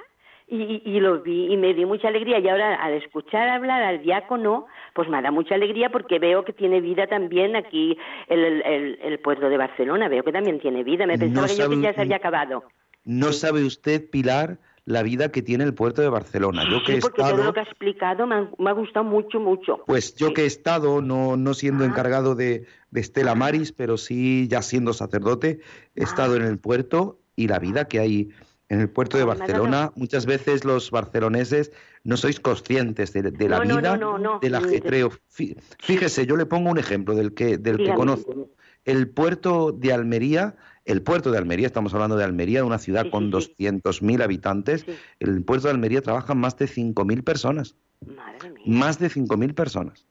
y, 0.47 1.01
lo 1.01 1.23
vi 1.23 1.53
y 1.53 1.57
me 1.57 1.73
dio 1.73 1.87
mucha 1.87 2.09
alegría. 2.09 2.39
Y 2.39 2.49
ahora 2.49 2.75
al 2.77 2.93
escuchar 2.95 3.49
hablar 3.49 3.83
al 3.83 4.03
diácono, 4.03 4.67
pues 4.95 5.09
me 5.09 5.21
da 5.23 5.31
mucha 5.31 5.55
alegría 5.55 5.89
porque 5.91 6.19
veo 6.19 6.45
que 6.45 6.53
tiene 6.53 6.81
vida 6.81 7.07
también 7.07 7.57
aquí 7.57 7.97
el, 8.29 8.45
el, 8.45 8.63
el- 8.63 8.99
el 9.03 9.19
puerto 9.21 9.49
de 9.49 9.57
Barcelona. 9.57 10.09
Veo 10.09 10.23
que 10.23 10.33
también 10.33 10.61
tiene 10.61 10.85
vida. 10.85 11.07
Me 11.07 11.15
No 11.17 11.21
pensaba 11.21 11.47
que 11.49 11.57
yo 11.57 11.71
que 11.71 11.81
ya 11.81 11.95
se 11.95 12.03
había 12.03 12.17
acabado. 12.17 12.65
No 13.05 13.33
Sí. 13.33 13.41
sabe 13.41 13.65
usted, 13.65 14.09
Pilar, 14.11 14.59
la 14.87 15.03
vida 15.03 15.33
que 15.33 15.41
tiene 15.41 15.65
el 15.65 15.73
puerto 15.73 16.03
de 16.03 16.11
Barcelona. 16.11 16.63
Yo 16.71 16.83
que 16.85 16.93
he 16.93 17.01
Sí, 17.01 17.01
todo 17.01 17.27
estado, 17.27 17.43
lo 17.45 17.53
que 17.55 17.61
ha 17.61 17.63
explicado 17.63 18.27
me 18.27 18.35
ha, 18.35 18.49
me 18.59 18.69
ha 18.71 18.73
gustado 18.75 19.05
mucho, 19.05 19.41
mucho. 19.41 19.83
pues 19.87 20.15
yo 20.15 20.29
Sí. 20.29 20.35
que 20.35 20.43
he 20.43 20.47
estado, 20.47 21.01
no, 21.01 21.39
no 21.39 21.55
siendo 21.55 21.85
Ah. 21.85 21.87
encargado 21.87 22.35
de, 22.35 22.67
de 22.95 23.01
Estela 23.01 23.35
Maris, 23.35 23.73
pero 23.73 23.97
sí 23.99 24.47
ya 24.49 24.63
siendo 24.63 24.93
sacerdote, 24.93 25.59
he 25.97 26.03
Ah. 26.03 26.05
estado 26.05 26.37
en 26.37 26.43
el 26.43 26.59
puerto 26.59 27.19
y 27.35 27.49
la 27.49 27.59
vida 27.59 27.87
que 27.87 27.99
hay 27.99 28.31
en 28.69 28.81
el 28.81 28.89
puerto 28.89 29.17
de 29.17 29.25
Ah, 29.25 29.27
Barcelona, 29.27 29.93
muchas 29.97 30.27
veces 30.27 30.65
los 30.65 30.91
barceloneses 30.93 31.73
no 32.05 32.17
sois 32.17 32.39
conscientes 32.39 33.13
de, 33.13 33.23
de 33.23 33.49
la 33.49 33.59
No, 33.65 33.77
vida, 33.79 33.97
no, 33.97 34.13
no, 34.13 34.19
no. 34.19 34.39
del 34.41 34.55
ajetreo. 34.55 35.11
Fí- 35.29 35.57
Fíjese, 35.83 36.25
yo 36.25 36.37
le 36.37 36.47
pongo 36.47 36.71
un 36.71 36.79
ejemplo 36.79 37.15
del 37.17 37.35
que, 37.35 37.59
del 37.59 37.79
que 37.79 37.93
conozco. 37.95 38.51
El 38.85 39.09
puerto 39.09 39.73
de 39.73 39.93
Almería, 39.93 40.55
el 40.85 41.03
puerto 41.03 41.33
de 41.33 41.39
Almería, 41.39 41.67
estamos 41.67 41.93
hablando 41.95 42.17
de 42.17 42.23
Almería, 42.25 42.65
una 42.65 42.79
ciudad 42.79 43.03
Sí, 43.05 43.11
con 43.11 43.25
sí, 43.25 43.41
sí. 43.41 43.55
200.000 43.65 44.23
habitantes, 44.23 44.83
Sí. 44.83 44.93
el 45.19 45.43
puerto 45.45 45.67
de 45.67 45.73
Almería 45.75 46.01
trabajan 46.01 46.39
más 46.39 46.57
de 46.57 46.67
5.000 46.69 47.25
personas, 47.25 47.75
Madre 48.07 48.51
mía, 48.51 48.63
más 48.67 48.99
de 49.01 49.09
5.000 49.11 49.53
personas. 49.55 50.07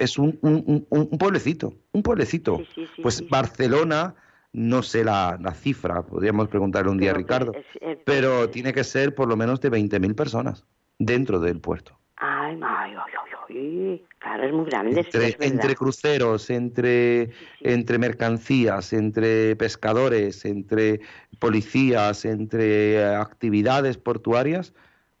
Es 0.00 0.18
un, 0.18 0.38
un- 0.42 0.64
un- 0.66 1.08
un 1.10 1.18
pueblecito, 1.18 1.74
un 1.92 2.02
pueblecito. 2.02 2.56
Sí, 2.56 2.66
sí, 2.74 2.86
sí, 2.96 3.02
pues. 3.02 3.28
Barcelona, 3.28 4.14
no 4.52 4.82
sé 4.82 5.04
la, 5.04 5.38
la 5.40 5.52
cifra, 5.52 6.02
podríamos 6.02 6.48
preguntarle 6.48 6.90
un 6.90 6.98
día 6.98 7.10
a 7.10 7.14
Ricardo, 7.14 7.52
es- 7.54 7.66
es- 7.82 7.98
pero 8.04 8.48
tiene 8.48 8.72
que 8.72 8.82
ser 8.82 9.14
por 9.14 9.28
lo 9.28 9.36
menos 9.36 9.60
de 9.60 9.68
20.000 9.68 10.14
personas 10.14 10.64
dentro 10.98 11.38
del 11.38 11.60
puerto. 11.60 11.98
Ay, 12.16 12.58
ay, 12.62 12.92
ay, 12.92 13.12
ay, 13.48 13.56
ay, 13.56 14.04
claro, 14.18 14.44
es 14.44 14.52
muy 14.52 14.64
grande. 14.64 15.00
Entre, 15.40 15.74
cruceros, 15.74 16.48
entre, 16.50 17.30
entre 17.60 17.98
mercancías, 17.98 18.92
entre 18.94 19.54
pescadores, 19.56 20.44
entre 20.46 21.00
policías, 21.38 22.24
entre 22.24 23.04
actividades 23.14 23.98
portuarias, 23.98 24.72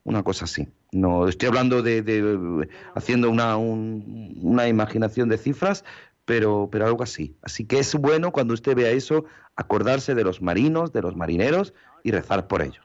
una 0.04 0.22
cosa 0.22 0.44
así. 0.46 0.68
No 0.92 1.28
estoy 1.28 1.48
hablando 1.48 1.82
de, 1.82 2.68
haciendo 2.94 3.30
una, 3.30 3.56
una 3.56 4.68
imaginación 4.68 5.28
de 5.28 5.38
cifras, 5.38 5.84
pero, 6.24 6.68
pero 6.70 6.86
algo 6.86 7.02
así. 7.02 7.36
Así 7.42 7.66
que 7.66 7.78
es 7.78 7.94
bueno 7.94 8.32
cuando 8.32 8.54
usted 8.54 8.76
vea 8.76 8.90
eso, 8.90 9.24
acordarse 9.56 10.14
de 10.14 10.24
los 10.24 10.42
marinos, 10.42 10.92
de 10.92 11.02
los 11.02 11.16
marineros 11.16 11.74
y 12.02 12.10
rezar 12.10 12.48
por 12.48 12.62
ellos. 12.62 12.84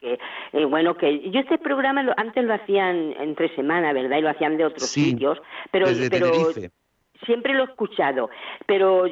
Eh, 0.00 0.64
bueno, 0.64 0.96
que 0.96 1.30
yo 1.30 1.40
este 1.40 1.58
programa 1.58 2.02
antes 2.16 2.44
lo 2.44 2.54
hacían 2.54 3.14
entre 3.18 3.54
semana, 3.56 3.92
¿verdad? 3.92 4.18
Y 4.18 4.22
lo 4.22 4.30
hacían 4.30 4.56
de 4.56 4.64
otros 4.64 4.88
sitios, 4.88 5.38
pero, 5.70 5.86
pero 6.10 6.30
siempre 7.24 7.54
lo 7.54 7.62
he 7.62 7.66
escuchado, 7.66 8.30
pero 8.66 9.04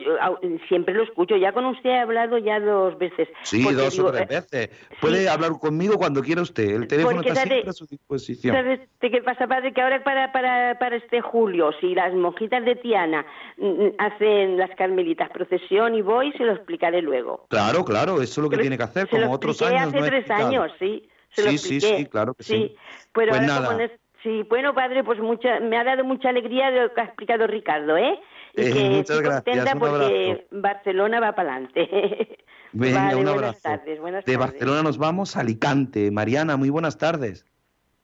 siempre 0.68 0.94
lo 0.94 1.04
escucho. 1.04 1.36
Ya 1.36 1.52
con 1.52 1.64
usted 1.66 1.90
he 1.90 1.98
hablado 1.98 2.38
ya 2.38 2.60
dos 2.60 2.98
veces. 2.98 3.28
Sí, 3.42 3.62
dos 3.72 3.98
o 3.98 4.12
tres 4.12 4.28
eh, 4.30 4.34
veces. 4.34 4.70
Puede 5.00 5.28
hablar 5.28 5.52
conmigo 5.60 5.96
cuando 5.96 6.22
quiera 6.22 6.42
usted. 6.42 6.70
El 6.70 6.86
teléfono 6.86 7.20
está 7.20 7.34
siempre 7.34 7.70
a 7.70 7.72
su 7.72 7.86
disposición. 7.86 8.54
¿Sabes 8.54 8.80
qué 9.00 9.22
pasa, 9.22 9.46
padre? 9.46 9.72
Que 9.72 9.80
ahora 9.80 10.02
para, 10.02 10.32
para, 10.32 10.78
para 10.78 10.96
este 10.96 11.20
julio, 11.20 11.70
si 11.80 11.94
las 11.94 12.12
monjitas 12.14 12.64
de 12.64 12.76
Tiana 12.76 13.24
mm, 13.58 13.66
mm, 13.66 13.92
hacen 13.98 14.56
las 14.58 14.70
carmelitas 14.76 15.30
procesión 15.30 15.94
y 15.94 16.02
voy, 16.02 16.32
se 16.32 16.44
lo 16.44 16.52
explicaré 16.52 17.02
luego. 17.02 17.46
Claro, 17.48 17.84
claro, 17.84 18.22
eso 18.22 18.40
es 18.40 18.44
lo 18.44 18.50
que 18.50 18.58
tiene 18.58 18.76
que 18.76 18.84
hacer, 18.84 19.08
como 19.08 19.32
otros 19.32 19.60
años. 19.62 19.94
hace 19.94 20.02
tres 20.02 20.30
años, 20.30 20.72
sí. 20.78 21.08
sí, 21.30 21.58
sí, 21.58 21.80
sí, 21.80 22.06
claro 22.06 22.34
que 22.34 22.42
sí. 22.42 22.76
Pero 23.12 23.30
pues 23.30 23.42
nada. 23.42 23.78
Sí, 24.24 24.42
bueno, 24.48 24.74
padre, 24.74 25.04
pues 25.04 25.20
mucha, 25.20 25.60
me 25.60 25.76
ha 25.76 25.84
dado 25.84 26.02
mucha 26.02 26.30
alegría 26.30 26.70
lo 26.70 26.94
que 26.94 27.00
ha 27.02 27.04
explicado 27.04 27.46
Ricardo, 27.46 27.98
¿eh? 27.98 28.18
Y 28.54 28.62
eh, 28.62 28.72
que 28.72 28.90
muchas 28.90 29.20
gracias. 29.20 29.74
porque 29.78 30.46
Barcelona 30.50 31.20
va 31.20 31.34
para 31.34 31.56
adelante. 31.56 32.38
Venga, 32.72 33.18
un 33.18 33.28
abrazo. 33.28 33.34
Buenas 33.34 33.62
tardes, 33.62 34.00
buenas 34.00 34.24
de 34.24 34.36
Barcelona 34.38 34.82
nos 34.82 34.96
vamos 34.96 35.36
a 35.36 35.40
Alicante. 35.40 36.10
Mariana, 36.10 36.56
muy 36.56 36.70
buenas 36.70 36.96
tardes. 36.96 37.44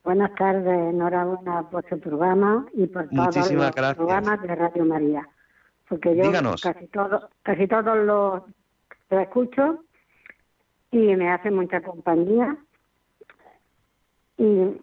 Buenas 0.04 0.34
tardes, 0.34 0.66
enhorabuena 0.66 1.70
por 1.70 1.88
su 1.88 1.98
programa 1.98 2.66
y 2.74 2.86
por 2.86 3.08
todos 3.08 3.50
los 3.50 3.70
programas 3.96 4.42
de 4.42 4.54
Radio 4.54 4.84
María. 4.84 5.26
Porque 5.88 6.14
yo 6.14 6.30
casi 6.62 6.86
todo, 6.88 7.30
casi 7.42 7.66
todos 7.66 7.96
los 7.96 8.42
lo 9.08 9.20
escucho 9.20 9.84
y 10.90 11.16
me 11.16 11.30
hace 11.30 11.50
mucha 11.50 11.80
compañía. 11.80 12.58
Y 14.36 14.80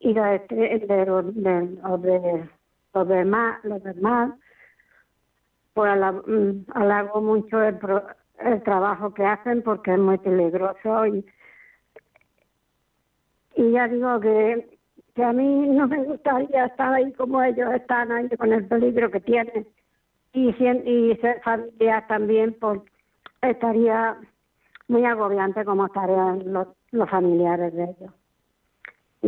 y 0.00 0.12
los, 0.12 0.48
de, 0.48 1.06
los, 1.06 1.34
de, 1.34 2.48
los 2.94 3.08
demás, 3.08 3.64
los 3.64 3.82
demás 3.82 4.32
pues 5.76 5.92
halago 5.92 7.20
mm, 7.20 7.24
mucho 7.24 7.62
el, 7.62 7.78
el 8.40 8.62
trabajo 8.62 9.12
que 9.12 9.24
hacen 9.24 9.62
porque 9.62 9.92
es 9.92 9.98
muy 9.98 10.16
peligroso 10.18 11.06
y, 11.06 11.26
y 13.56 13.72
ya 13.72 13.86
digo 13.86 14.18
que, 14.20 14.78
que 15.14 15.24
a 15.24 15.32
mí 15.32 15.68
no 15.68 15.86
me 15.86 16.02
gustaría 16.04 16.66
estar 16.66 16.94
ahí 16.94 17.12
como 17.12 17.42
ellos 17.42 17.74
están 17.74 18.10
ahí 18.10 18.28
con 18.38 18.52
el 18.52 18.66
peligro 18.66 19.10
que 19.10 19.20
tienen. 19.20 19.66
Y, 20.32 20.48
y 20.48 21.16
ser 21.16 21.40
familia 21.42 22.06
también 22.08 22.56
pues 22.60 22.80
estaría 23.42 24.18
muy 24.88 25.04
agobiante 25.04 25.64
como 25.64 25.86
estarían 25.86 26.52
los, 26.52 26.68
los 26.90 27.08
familiares 27.10 27.74
de 27.74 27.84
ellos 27.84 28.12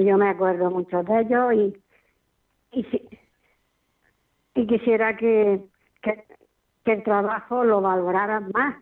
yo 0.05 0.17
me 0.17 0.29
acuerdo 0.29 0.71
mucho 0.71 1.03
de 1.03 1.21
ellos 1.21 1.55
y 1.55 1.83
y, 2.73 2.87
y 4.55 4.67
quisiera 4.67 5.17
que, 5.17 5.61
que, 6.03 6.25
el 6.85 7.03
trabajo 7.03 7.65
lo 7.65 7.83
valoraran 7.83 8.51
más 8.55 8.77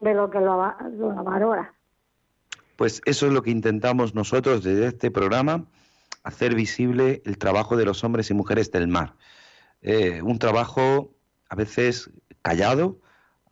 de 0.00 0.14
lo 0.14 0.30
que 0.30 0.40
lo, 0.40 0.56
valora. 1.22 1.74
Pues 2.76 3.02
eso 3.04 3.26
es 3.26 3.32
lo 3.32 3.42
que 3.42 3.50
intentamos 3.50 4.14
nosotros 4.14 4.64
desde 4.64 4.86
este 4.86 5.10
programa, 5.10 5.66
hacer 6.22 6.54
visible 6.54 7.20
el 7.26 7.36
trabajo 7.36 7.76
de 7.76 7.84
los 7.84 8.04
hombres 8.04 8.30
y 8.30 8.34
mujeres 8.34 8.70
del 8.72 8.88
mar. 8.88 9.16
Eh, 9.82 10.22
un 10.22 10.38
trabajo 10.38 11.12
a 11.50 11.56
veces 11.56 12.10
callado, 12.40 12.98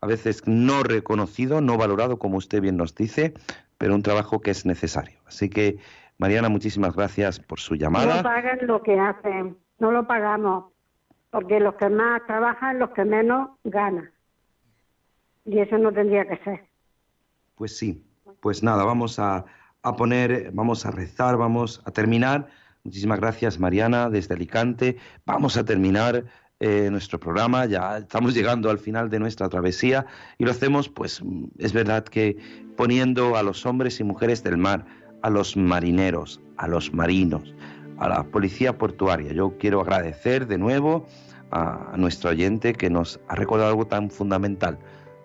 a 0.01 0.07
veces 0.07 0.47
no 0.47 0.81
reconocido, 0.81 1.61
no 1.61 1.77
valorado, 1.77 2.17
como 2.17 2.37
usted 2.37 2.61
bien 2.61 2.77
nos 2.77 2.95
dice, 2.95 3.35
pero 3.77 3.93
un 3.93 4.01
trabajo 4.01 4.41
que 4.41 4.49
es 4.49 4.65
necesario. 4.65 5.19
Así 5.27 5.47
que 5.47 5.77
Mariana, 6.19 6.49
muchísimas 6.49 6.93
gracias 6.93 7.39
por 7.39 7.61
su 7.61 7.75
llamada. 7.75 8.17
No 8.17 8.23
pagan 8.23 8.59
lo 8.63 8.83
que 8.83 8.99
hacen, 8.99 9.57
no 9.79 9.91
lo 9.91 10.05
pagamos, 10.05 10.65
porque 11.31 11.61
los 11.61 11.75
que 11.75 11.87
más 11.87 12.21
trabajan, 12.27 12.77
los 12.77 12.89
que 12.89 13.05
menos 13.05 13.51
ganan. 13.63 14.11
Y 15.45 15.59
eso 15.59 15.77
no 15.77 15.93
tendría 15.93 16.27
que 16.27 16.37
ser. 16.43 16.65
Pues 17.55 17.77
sí, 17.77 18.03
pues 18.41 18.61
nada, 18.63 18.83
vamos 18.83 19.17
a, 19.17 19.45
poner, 19.97 20.51
vamos 20.51 20.85
a 20.85 20.91
rezar, 20.91 21.37
vamos 21.37 21.81
a 21.85 21.91
terminar. 21.91 22.47
Muchísimas 22.83 23.21
gracias, 23.21 23.57
Mariana, 23.57 24.09
desde 24.09 24.35
Alicante. 24.35 24.97
Vamos 25.25 25.55
a 25.55 25.63
terminar 25.63 26.25
eh, 26.59 26.89
nuestro 26.91 27.17
programa, 27.17 27.65
ya 27.65 27.99
estamos 27.99 28.33
llegando 28.33 28.69
al 28.69 28.79
final 28.79 29.09
de 29.09 29.19
nuestra 29.19 29.47
travesía 29.47 30.05
y 30.37 30.43
lo 30.43 30.51
hacemos, 30.51 30.89
pues 30.89 31.23
es 31.57 31.71
verdad 31.71 32.03
que 32.03 32.35
poniendo 32.75 33.37
a 33.37 33.43
los 33.43 33.65
hombres 33.65 34.01
y 34.01 34.03
mujeres 34.03 34.43
del 34.43 34.57
mar 34.57 34.85
a 35.21 35.29
los 35.29 35.57
marineros, 35.57 36.39
a 36.57 36.67
los 36.67 36.93
marinos, 36.93 37.53
a 37.97 38.09
la 38.09 38.23
policía 38.23 38.77
portuaria. 38.77 39.33
Yo 39.33 39.57
quiero 39.57 39.81
agradecer 39.81 40.47
de 40.47 40.57
nuevo 40.57 41.05
a, 41.51 41.93
nuestro 41.97 42.31
oyente 42.31 42.73
que 42.73 42.89
nos 42.89 43.19
ha 43.27 43.35
recordado 43.35 43.69
algo 43.69 43.87
tan 43.87 44.09
fundamental, 44.09 44.79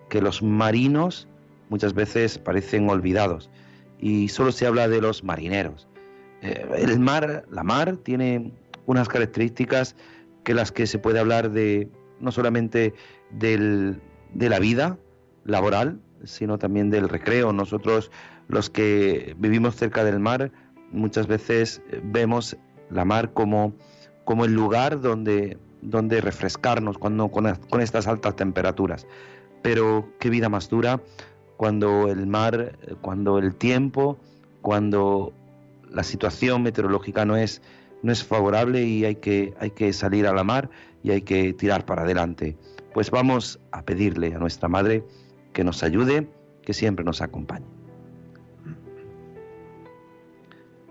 que 0.09 0.21
los 0.21 0.41
marinos 0.41 1.27
muchas 1.69 1.93
veces 1.93 2.37
parecen 2.37 2.89
olvidados 2.89 3.49
y 3.99 4.27
solo 4.29 4.51
se 4.51 4.67
habla 4.67 4.87
de 4.87 5.01
los 5.01 5.23
marineros. 5.23 5.87
Eh, 6.41 6.65
el 6.77 6.99
mar, 6.99 7.45
la 7.49 7.63
mar 7.63 7.97
tiene 7.97 8.51
unas 8.85 9.07
características 9.07 9.95
que 10.43 10.53
las 10.53 10.71
que 10.71 10.85
se 10.85 10.99
puede 10.99 11.19
hablar 11.19 11.51
de 11.51 11.89
no 12.19 12.31
solamente 12.31 12.93
de 13.31 13.97
la 14.33 14.59
vida 14.59 14.97
laboral, 15.43 15.99
sino 16.23 16.57
también 16.57 16.89
del 16.89 17.09
recreo. 17.09 17.51
Nosotros 17.53 18.11
los 18.47 18.69
que 18.69 19.35
vivimos 19.37 19.75
cerca 19.75 20.03
del 20.03 20.19
mar 20.19 20.51
muchas 20.91 21.27
veces 21.27 21.81
eh, 21.91 22.01
vemos 22.03 22.57
la 22.89 23.05
mar 23.05 23.33
como, 23.33 23.73
como 24.23 24.45
el 24.45 24.53
lugar 24.53 25.01
donde, 25.01 25.57
donde 25.81 26.21
refrescarnos 26.21 26.97
cuando, 26.97 27.29
con, 27.29 27.81
estas 27.81 28.07
altas 28.07 28.35
temperaturas. 28.35 29.07
Pero 29.61 30.07
qué 30.19 30.29
vida 30.29 30.49
más 30.49 30.69
dura 30.69 31.01
cuando 31.57 32.09
el 32.09 32.27
mar, 32.27 32.77
cuando 33.01 33.39
el 33.39 33.55
tiempo, 33.55 34.17
cuando 34.61 35.33
la 35.89 36.03
situación 36.03 36.63
meteorológica 36.63 37.25
no 37.25 37.37
es, 37.37 37.61
no 38.03 38.11
es 38.11 38.23
favorable 38.23 38.83
y 38.83 39.05
hay 39.05 39.15
que, 39.15 39.53
hay 39.59 39.71
que 39.71 39.93
salir 39.93 40.27
a 40.27 40.33
la 40.33 40.43
mar 40.43 40.69
y 41.01 41.11
hay 41.11 41.21
que 41.21 41.53
tirar 41.53 41.85
para 41.85 42.03
adelante. 42.03 42.57
Pues 42.93 43.09
vamos 43.09 43.59
a 43.71 43.81
pedirle 43.83 44.33
a 44.35 44.37
nuestra 44.37 44.69
Madre 44.69 45.03
que 45.53 45.63
nos 45.63 45.81
ayude, 45.83 46.29
que 46.63 46.73
siempre 46.73 47.03
nos 47.03 47.21
acompañe. 47.21 47.74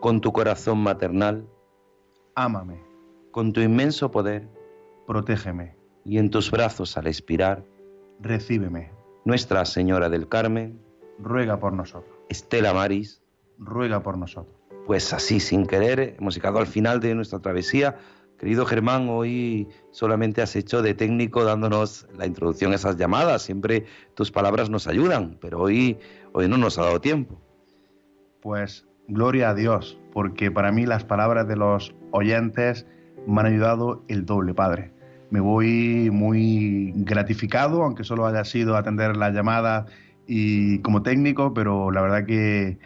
con 0.00 0.20
tu 0.20 0.32
corazón 0.32 0.78
maternal, 0.78 1.46
ámame, 2.34 2.80
con 3.30 3.52
tu 3.52 3.60
inmenso 3.60 4.10
poder, 4.10 4.48
protégeme, 5.06 5.76
y 6.04 6.18
en 6.18 6.30
tus 6.30 6.50
brazos 6.50 6.96
al 6.96 7.06
expirar, 7.06 7.64
recíbeme. 8.20 8.92
Nuestra 9.24 9.64
Señora 9.64 10.08
del 10.08 10.28
Carmen, 10.28 10.80
ruega 11.18 11.58
por 11.58 11.72
nosotros. 11.72 12.16
Estela 12.28 12.72
Maris, 12.72 13.20
ruega 13.58 14.02
por 14.02 14.16
nosotros. 14.16 14.54
Pues 14.86 15.12
así, 15.12 15.38
sin 15.40 15.66
querer, 15.66 16.16
hemos 16.18 16.34
llegado 16.34 16.58
al 16.58 16.66
final 16.66 17.00
de 17.00 17.14
nuestra 17.14 17.40
travesía. 17.40 17.98
Querido 18.38 18.64
Germán, 18.64 19.08
hoy 19.10 19.68
solamente 19.90 20.40
has 20.40 20.56
hecho 20.56 20.80
de 20.80 20.94
técnico 20.94 21.44
dándonos 21.44 22.06
la 22.16 22.24
introducción 22.24 22.72
a 22.72 22.76
esas 22.76 22.96
llamadas. 22.96 23.42
Siempre 23.42 23.84
tus 24.14 24.30
palabras 24.30 24.70
nos 24.70 24.86
ayudan, 24.86 25.36
pero 25.40 25.60
hoy, 25.60 25.98
hoy 26.32 26.48
no 26.48 26.56
nos 26.56 26.78
ha 26.78 26.84
dado 26.84 27.00
tiempo. 27.00 27.38
Pues 28.40 28.87
Gloria 29.08 29.50
a 29.50 29.54
Dios, 29.54 29.98
porque 30.12 30.50
para 30.50 30.70
mí 30.70 30.84
las 30.84 31.02
palabras 31.02 31.48
de 31.48 31.56
los 31.56 31.94
oyentes 32.10 32.86
me 33.26 33.40
han 33.40 33.46
ayudado 33.46 34.04
el 34.08 34.26
doble, 34.26 34.52
Padre. 34.52 34.92
Me 35.30 35.40
voy 35.40 36.10
muy 36.12 36.92
gratificado, 36.94 37.82
aunque 37.82 38.04
solo 38.04 38.26
haya 38.26 38.44
sido 38.44 38.76
atender 38.76 39.16
la 39.16 39.30
llamada 39.30 39.86
y 40.26 40.80
como 40.80 41.02
técnico, 41.02 41.54
pero 41.54 41.90
la 41.90 42.02
verdad 42.02 42.26
que 42.26 42.78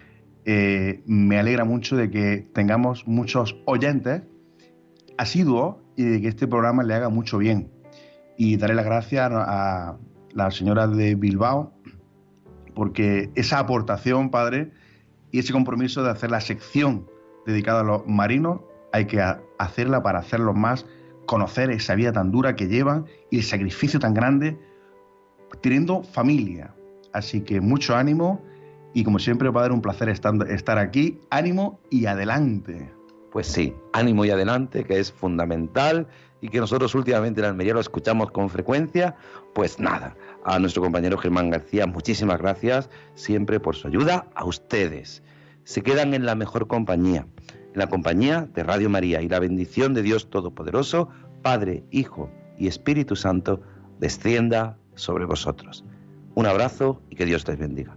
eh, 0.45 1.03
me 1.07 1.39
alegra 1.39 1.65
mucho 1.65 1.97
de 1.97 2.09
que 2.09 2.49
tengamos 2.53 3.07
muchos 3.09 3.57
oyentes 3.65 4.23
asiduos 5.19 5.77
y 5.97 6.05
de 6.05 6.21
que 6.21 6.29
este 6.29 6.47
programa 6.47 6.85
le 6.85 6.95
haga 6.95 7.09
mucho 7.09 7.39
bien. 7.39 7.69
Y 8.37 8.57
daré 8.59 8.75
las 8.75 8.85
gracias 8.85 9.31
a 9.33 9.97
la 10.33 10.51
señora 10.53 10.87
de 10.87 11.17
Bilbao 11.17 11.73
porque 12.75 13.31
esa 13.35 13.59
aportación, 13.59 14.31
padre, 14.31 14.71
y 15.33 15.39
ese 15.39 15.53
compromiso 15.53 16.05
de 16.05 16.11
hacer 16.11 16.31
la 16.31 16.41
sección 16.41 17.09
dedicada 17.47 17.81
a 17.81 17.85
los 17.85 18.07
marinos, 18.07 18.61
hay 18.93 19.07
que 19.07 19.21
hacerla 19.59 20.03
para 20.03 20.21
hacerlos 20.21 20.55
más, 20.55 20.87
conocer 21.27 21.71
esa 21.71 21.95
vida 21.95 22.13
tan 22.13 22.31
dura 22.31 22.55
que 22.55 22.69
llevan 22.69 23.07
y 23.31 23.39
el 23.39 23.43
sacrificio 23.43 23.99
tan 23.99 24.15
grande, 24.15 24.59
teniendo 25.63 26.03
familia. 26.03 26.75
Así 27.13 27.41
que 27.41 27.61
mucho 27.61 27.97
ánimo 27.97 28.45
y 28.95 29.05
como 29.05 29.19
siempre, 29.19 29.51
padre, 29.51 29.73
un 29.73 29.81
placer 29.81 30.11
estar 30.11 30.79
aquí. 30.79 31.19
Ánimo 31.31 31.81
y 31.91 32.07
adelante. 32.07 32.93
Pues 33.33 33.47
sí, 33.47 33.75
ánimo 33.95 34.25
y 34.27 34.31
adelante, 34.31 34.85
que 34.85 34.99
es 34.99 35.11
fundamental 35.11 36.07
y 36.43 36.49
que 36.49 36.61
nosotros 36.61 36.95
últimamente 36.95 37.41
en 37.41 37.47
Almería 37.47 37.73
lo 37.73 37.81
escuchamos 37.81 38.31
con 38.31 38.51
frecuencia. 38.51 39.17
Pues 39.55 39.81
nada, 39.81 40.15
a 40.45 40.59
nuestro 40.59 40.83
compañero 40.83 41.17
Germán 41.17 41.49
García, 41.49 41.87
muchísimas 41.87 42.39
gracias 42.39 42.91
siempre 43.15 43.59
por 43.59 43.75
su 43.75 43.89
ayuda. 43.89 44.27
A 44.35 44.45
ustedes. 44.45 45.23
Se 45.65 45.83
quedan 45.83 46.13
en 46.13 46.27
la 46.27 46.35
mejor 46.35 46.67
compañía, 46.67 47.27
en 47.73 47.79
la 47.79 47.87
compañía 47.87 48.49
de 48.53 48.65
Radio 48.65 48.91
María 48.91 49.23
y 49.23 49.29
la 49.29 49.39
bendición 49.39 49.95
de 49.95 50.03
Dios 50.03 50.29
Todopoderoso, 50.29 51.09
Padre, 51.41 51.85
Hijo 51.91 52.31
y 52.59 52.67
Espíritu 52.67 53.17
Santo, 53.17 53.63
descienda 53.99 54.77
sobre 54.95 55.25
vosotros. 55.25 55.85
Un 56.35 56.47
abrazo 56.47 57.01
y 57.09 57.17
que 57.17 57.25
Dios 57.25 57.47
les 57.47 57.59
bendiga. 57.59 57.97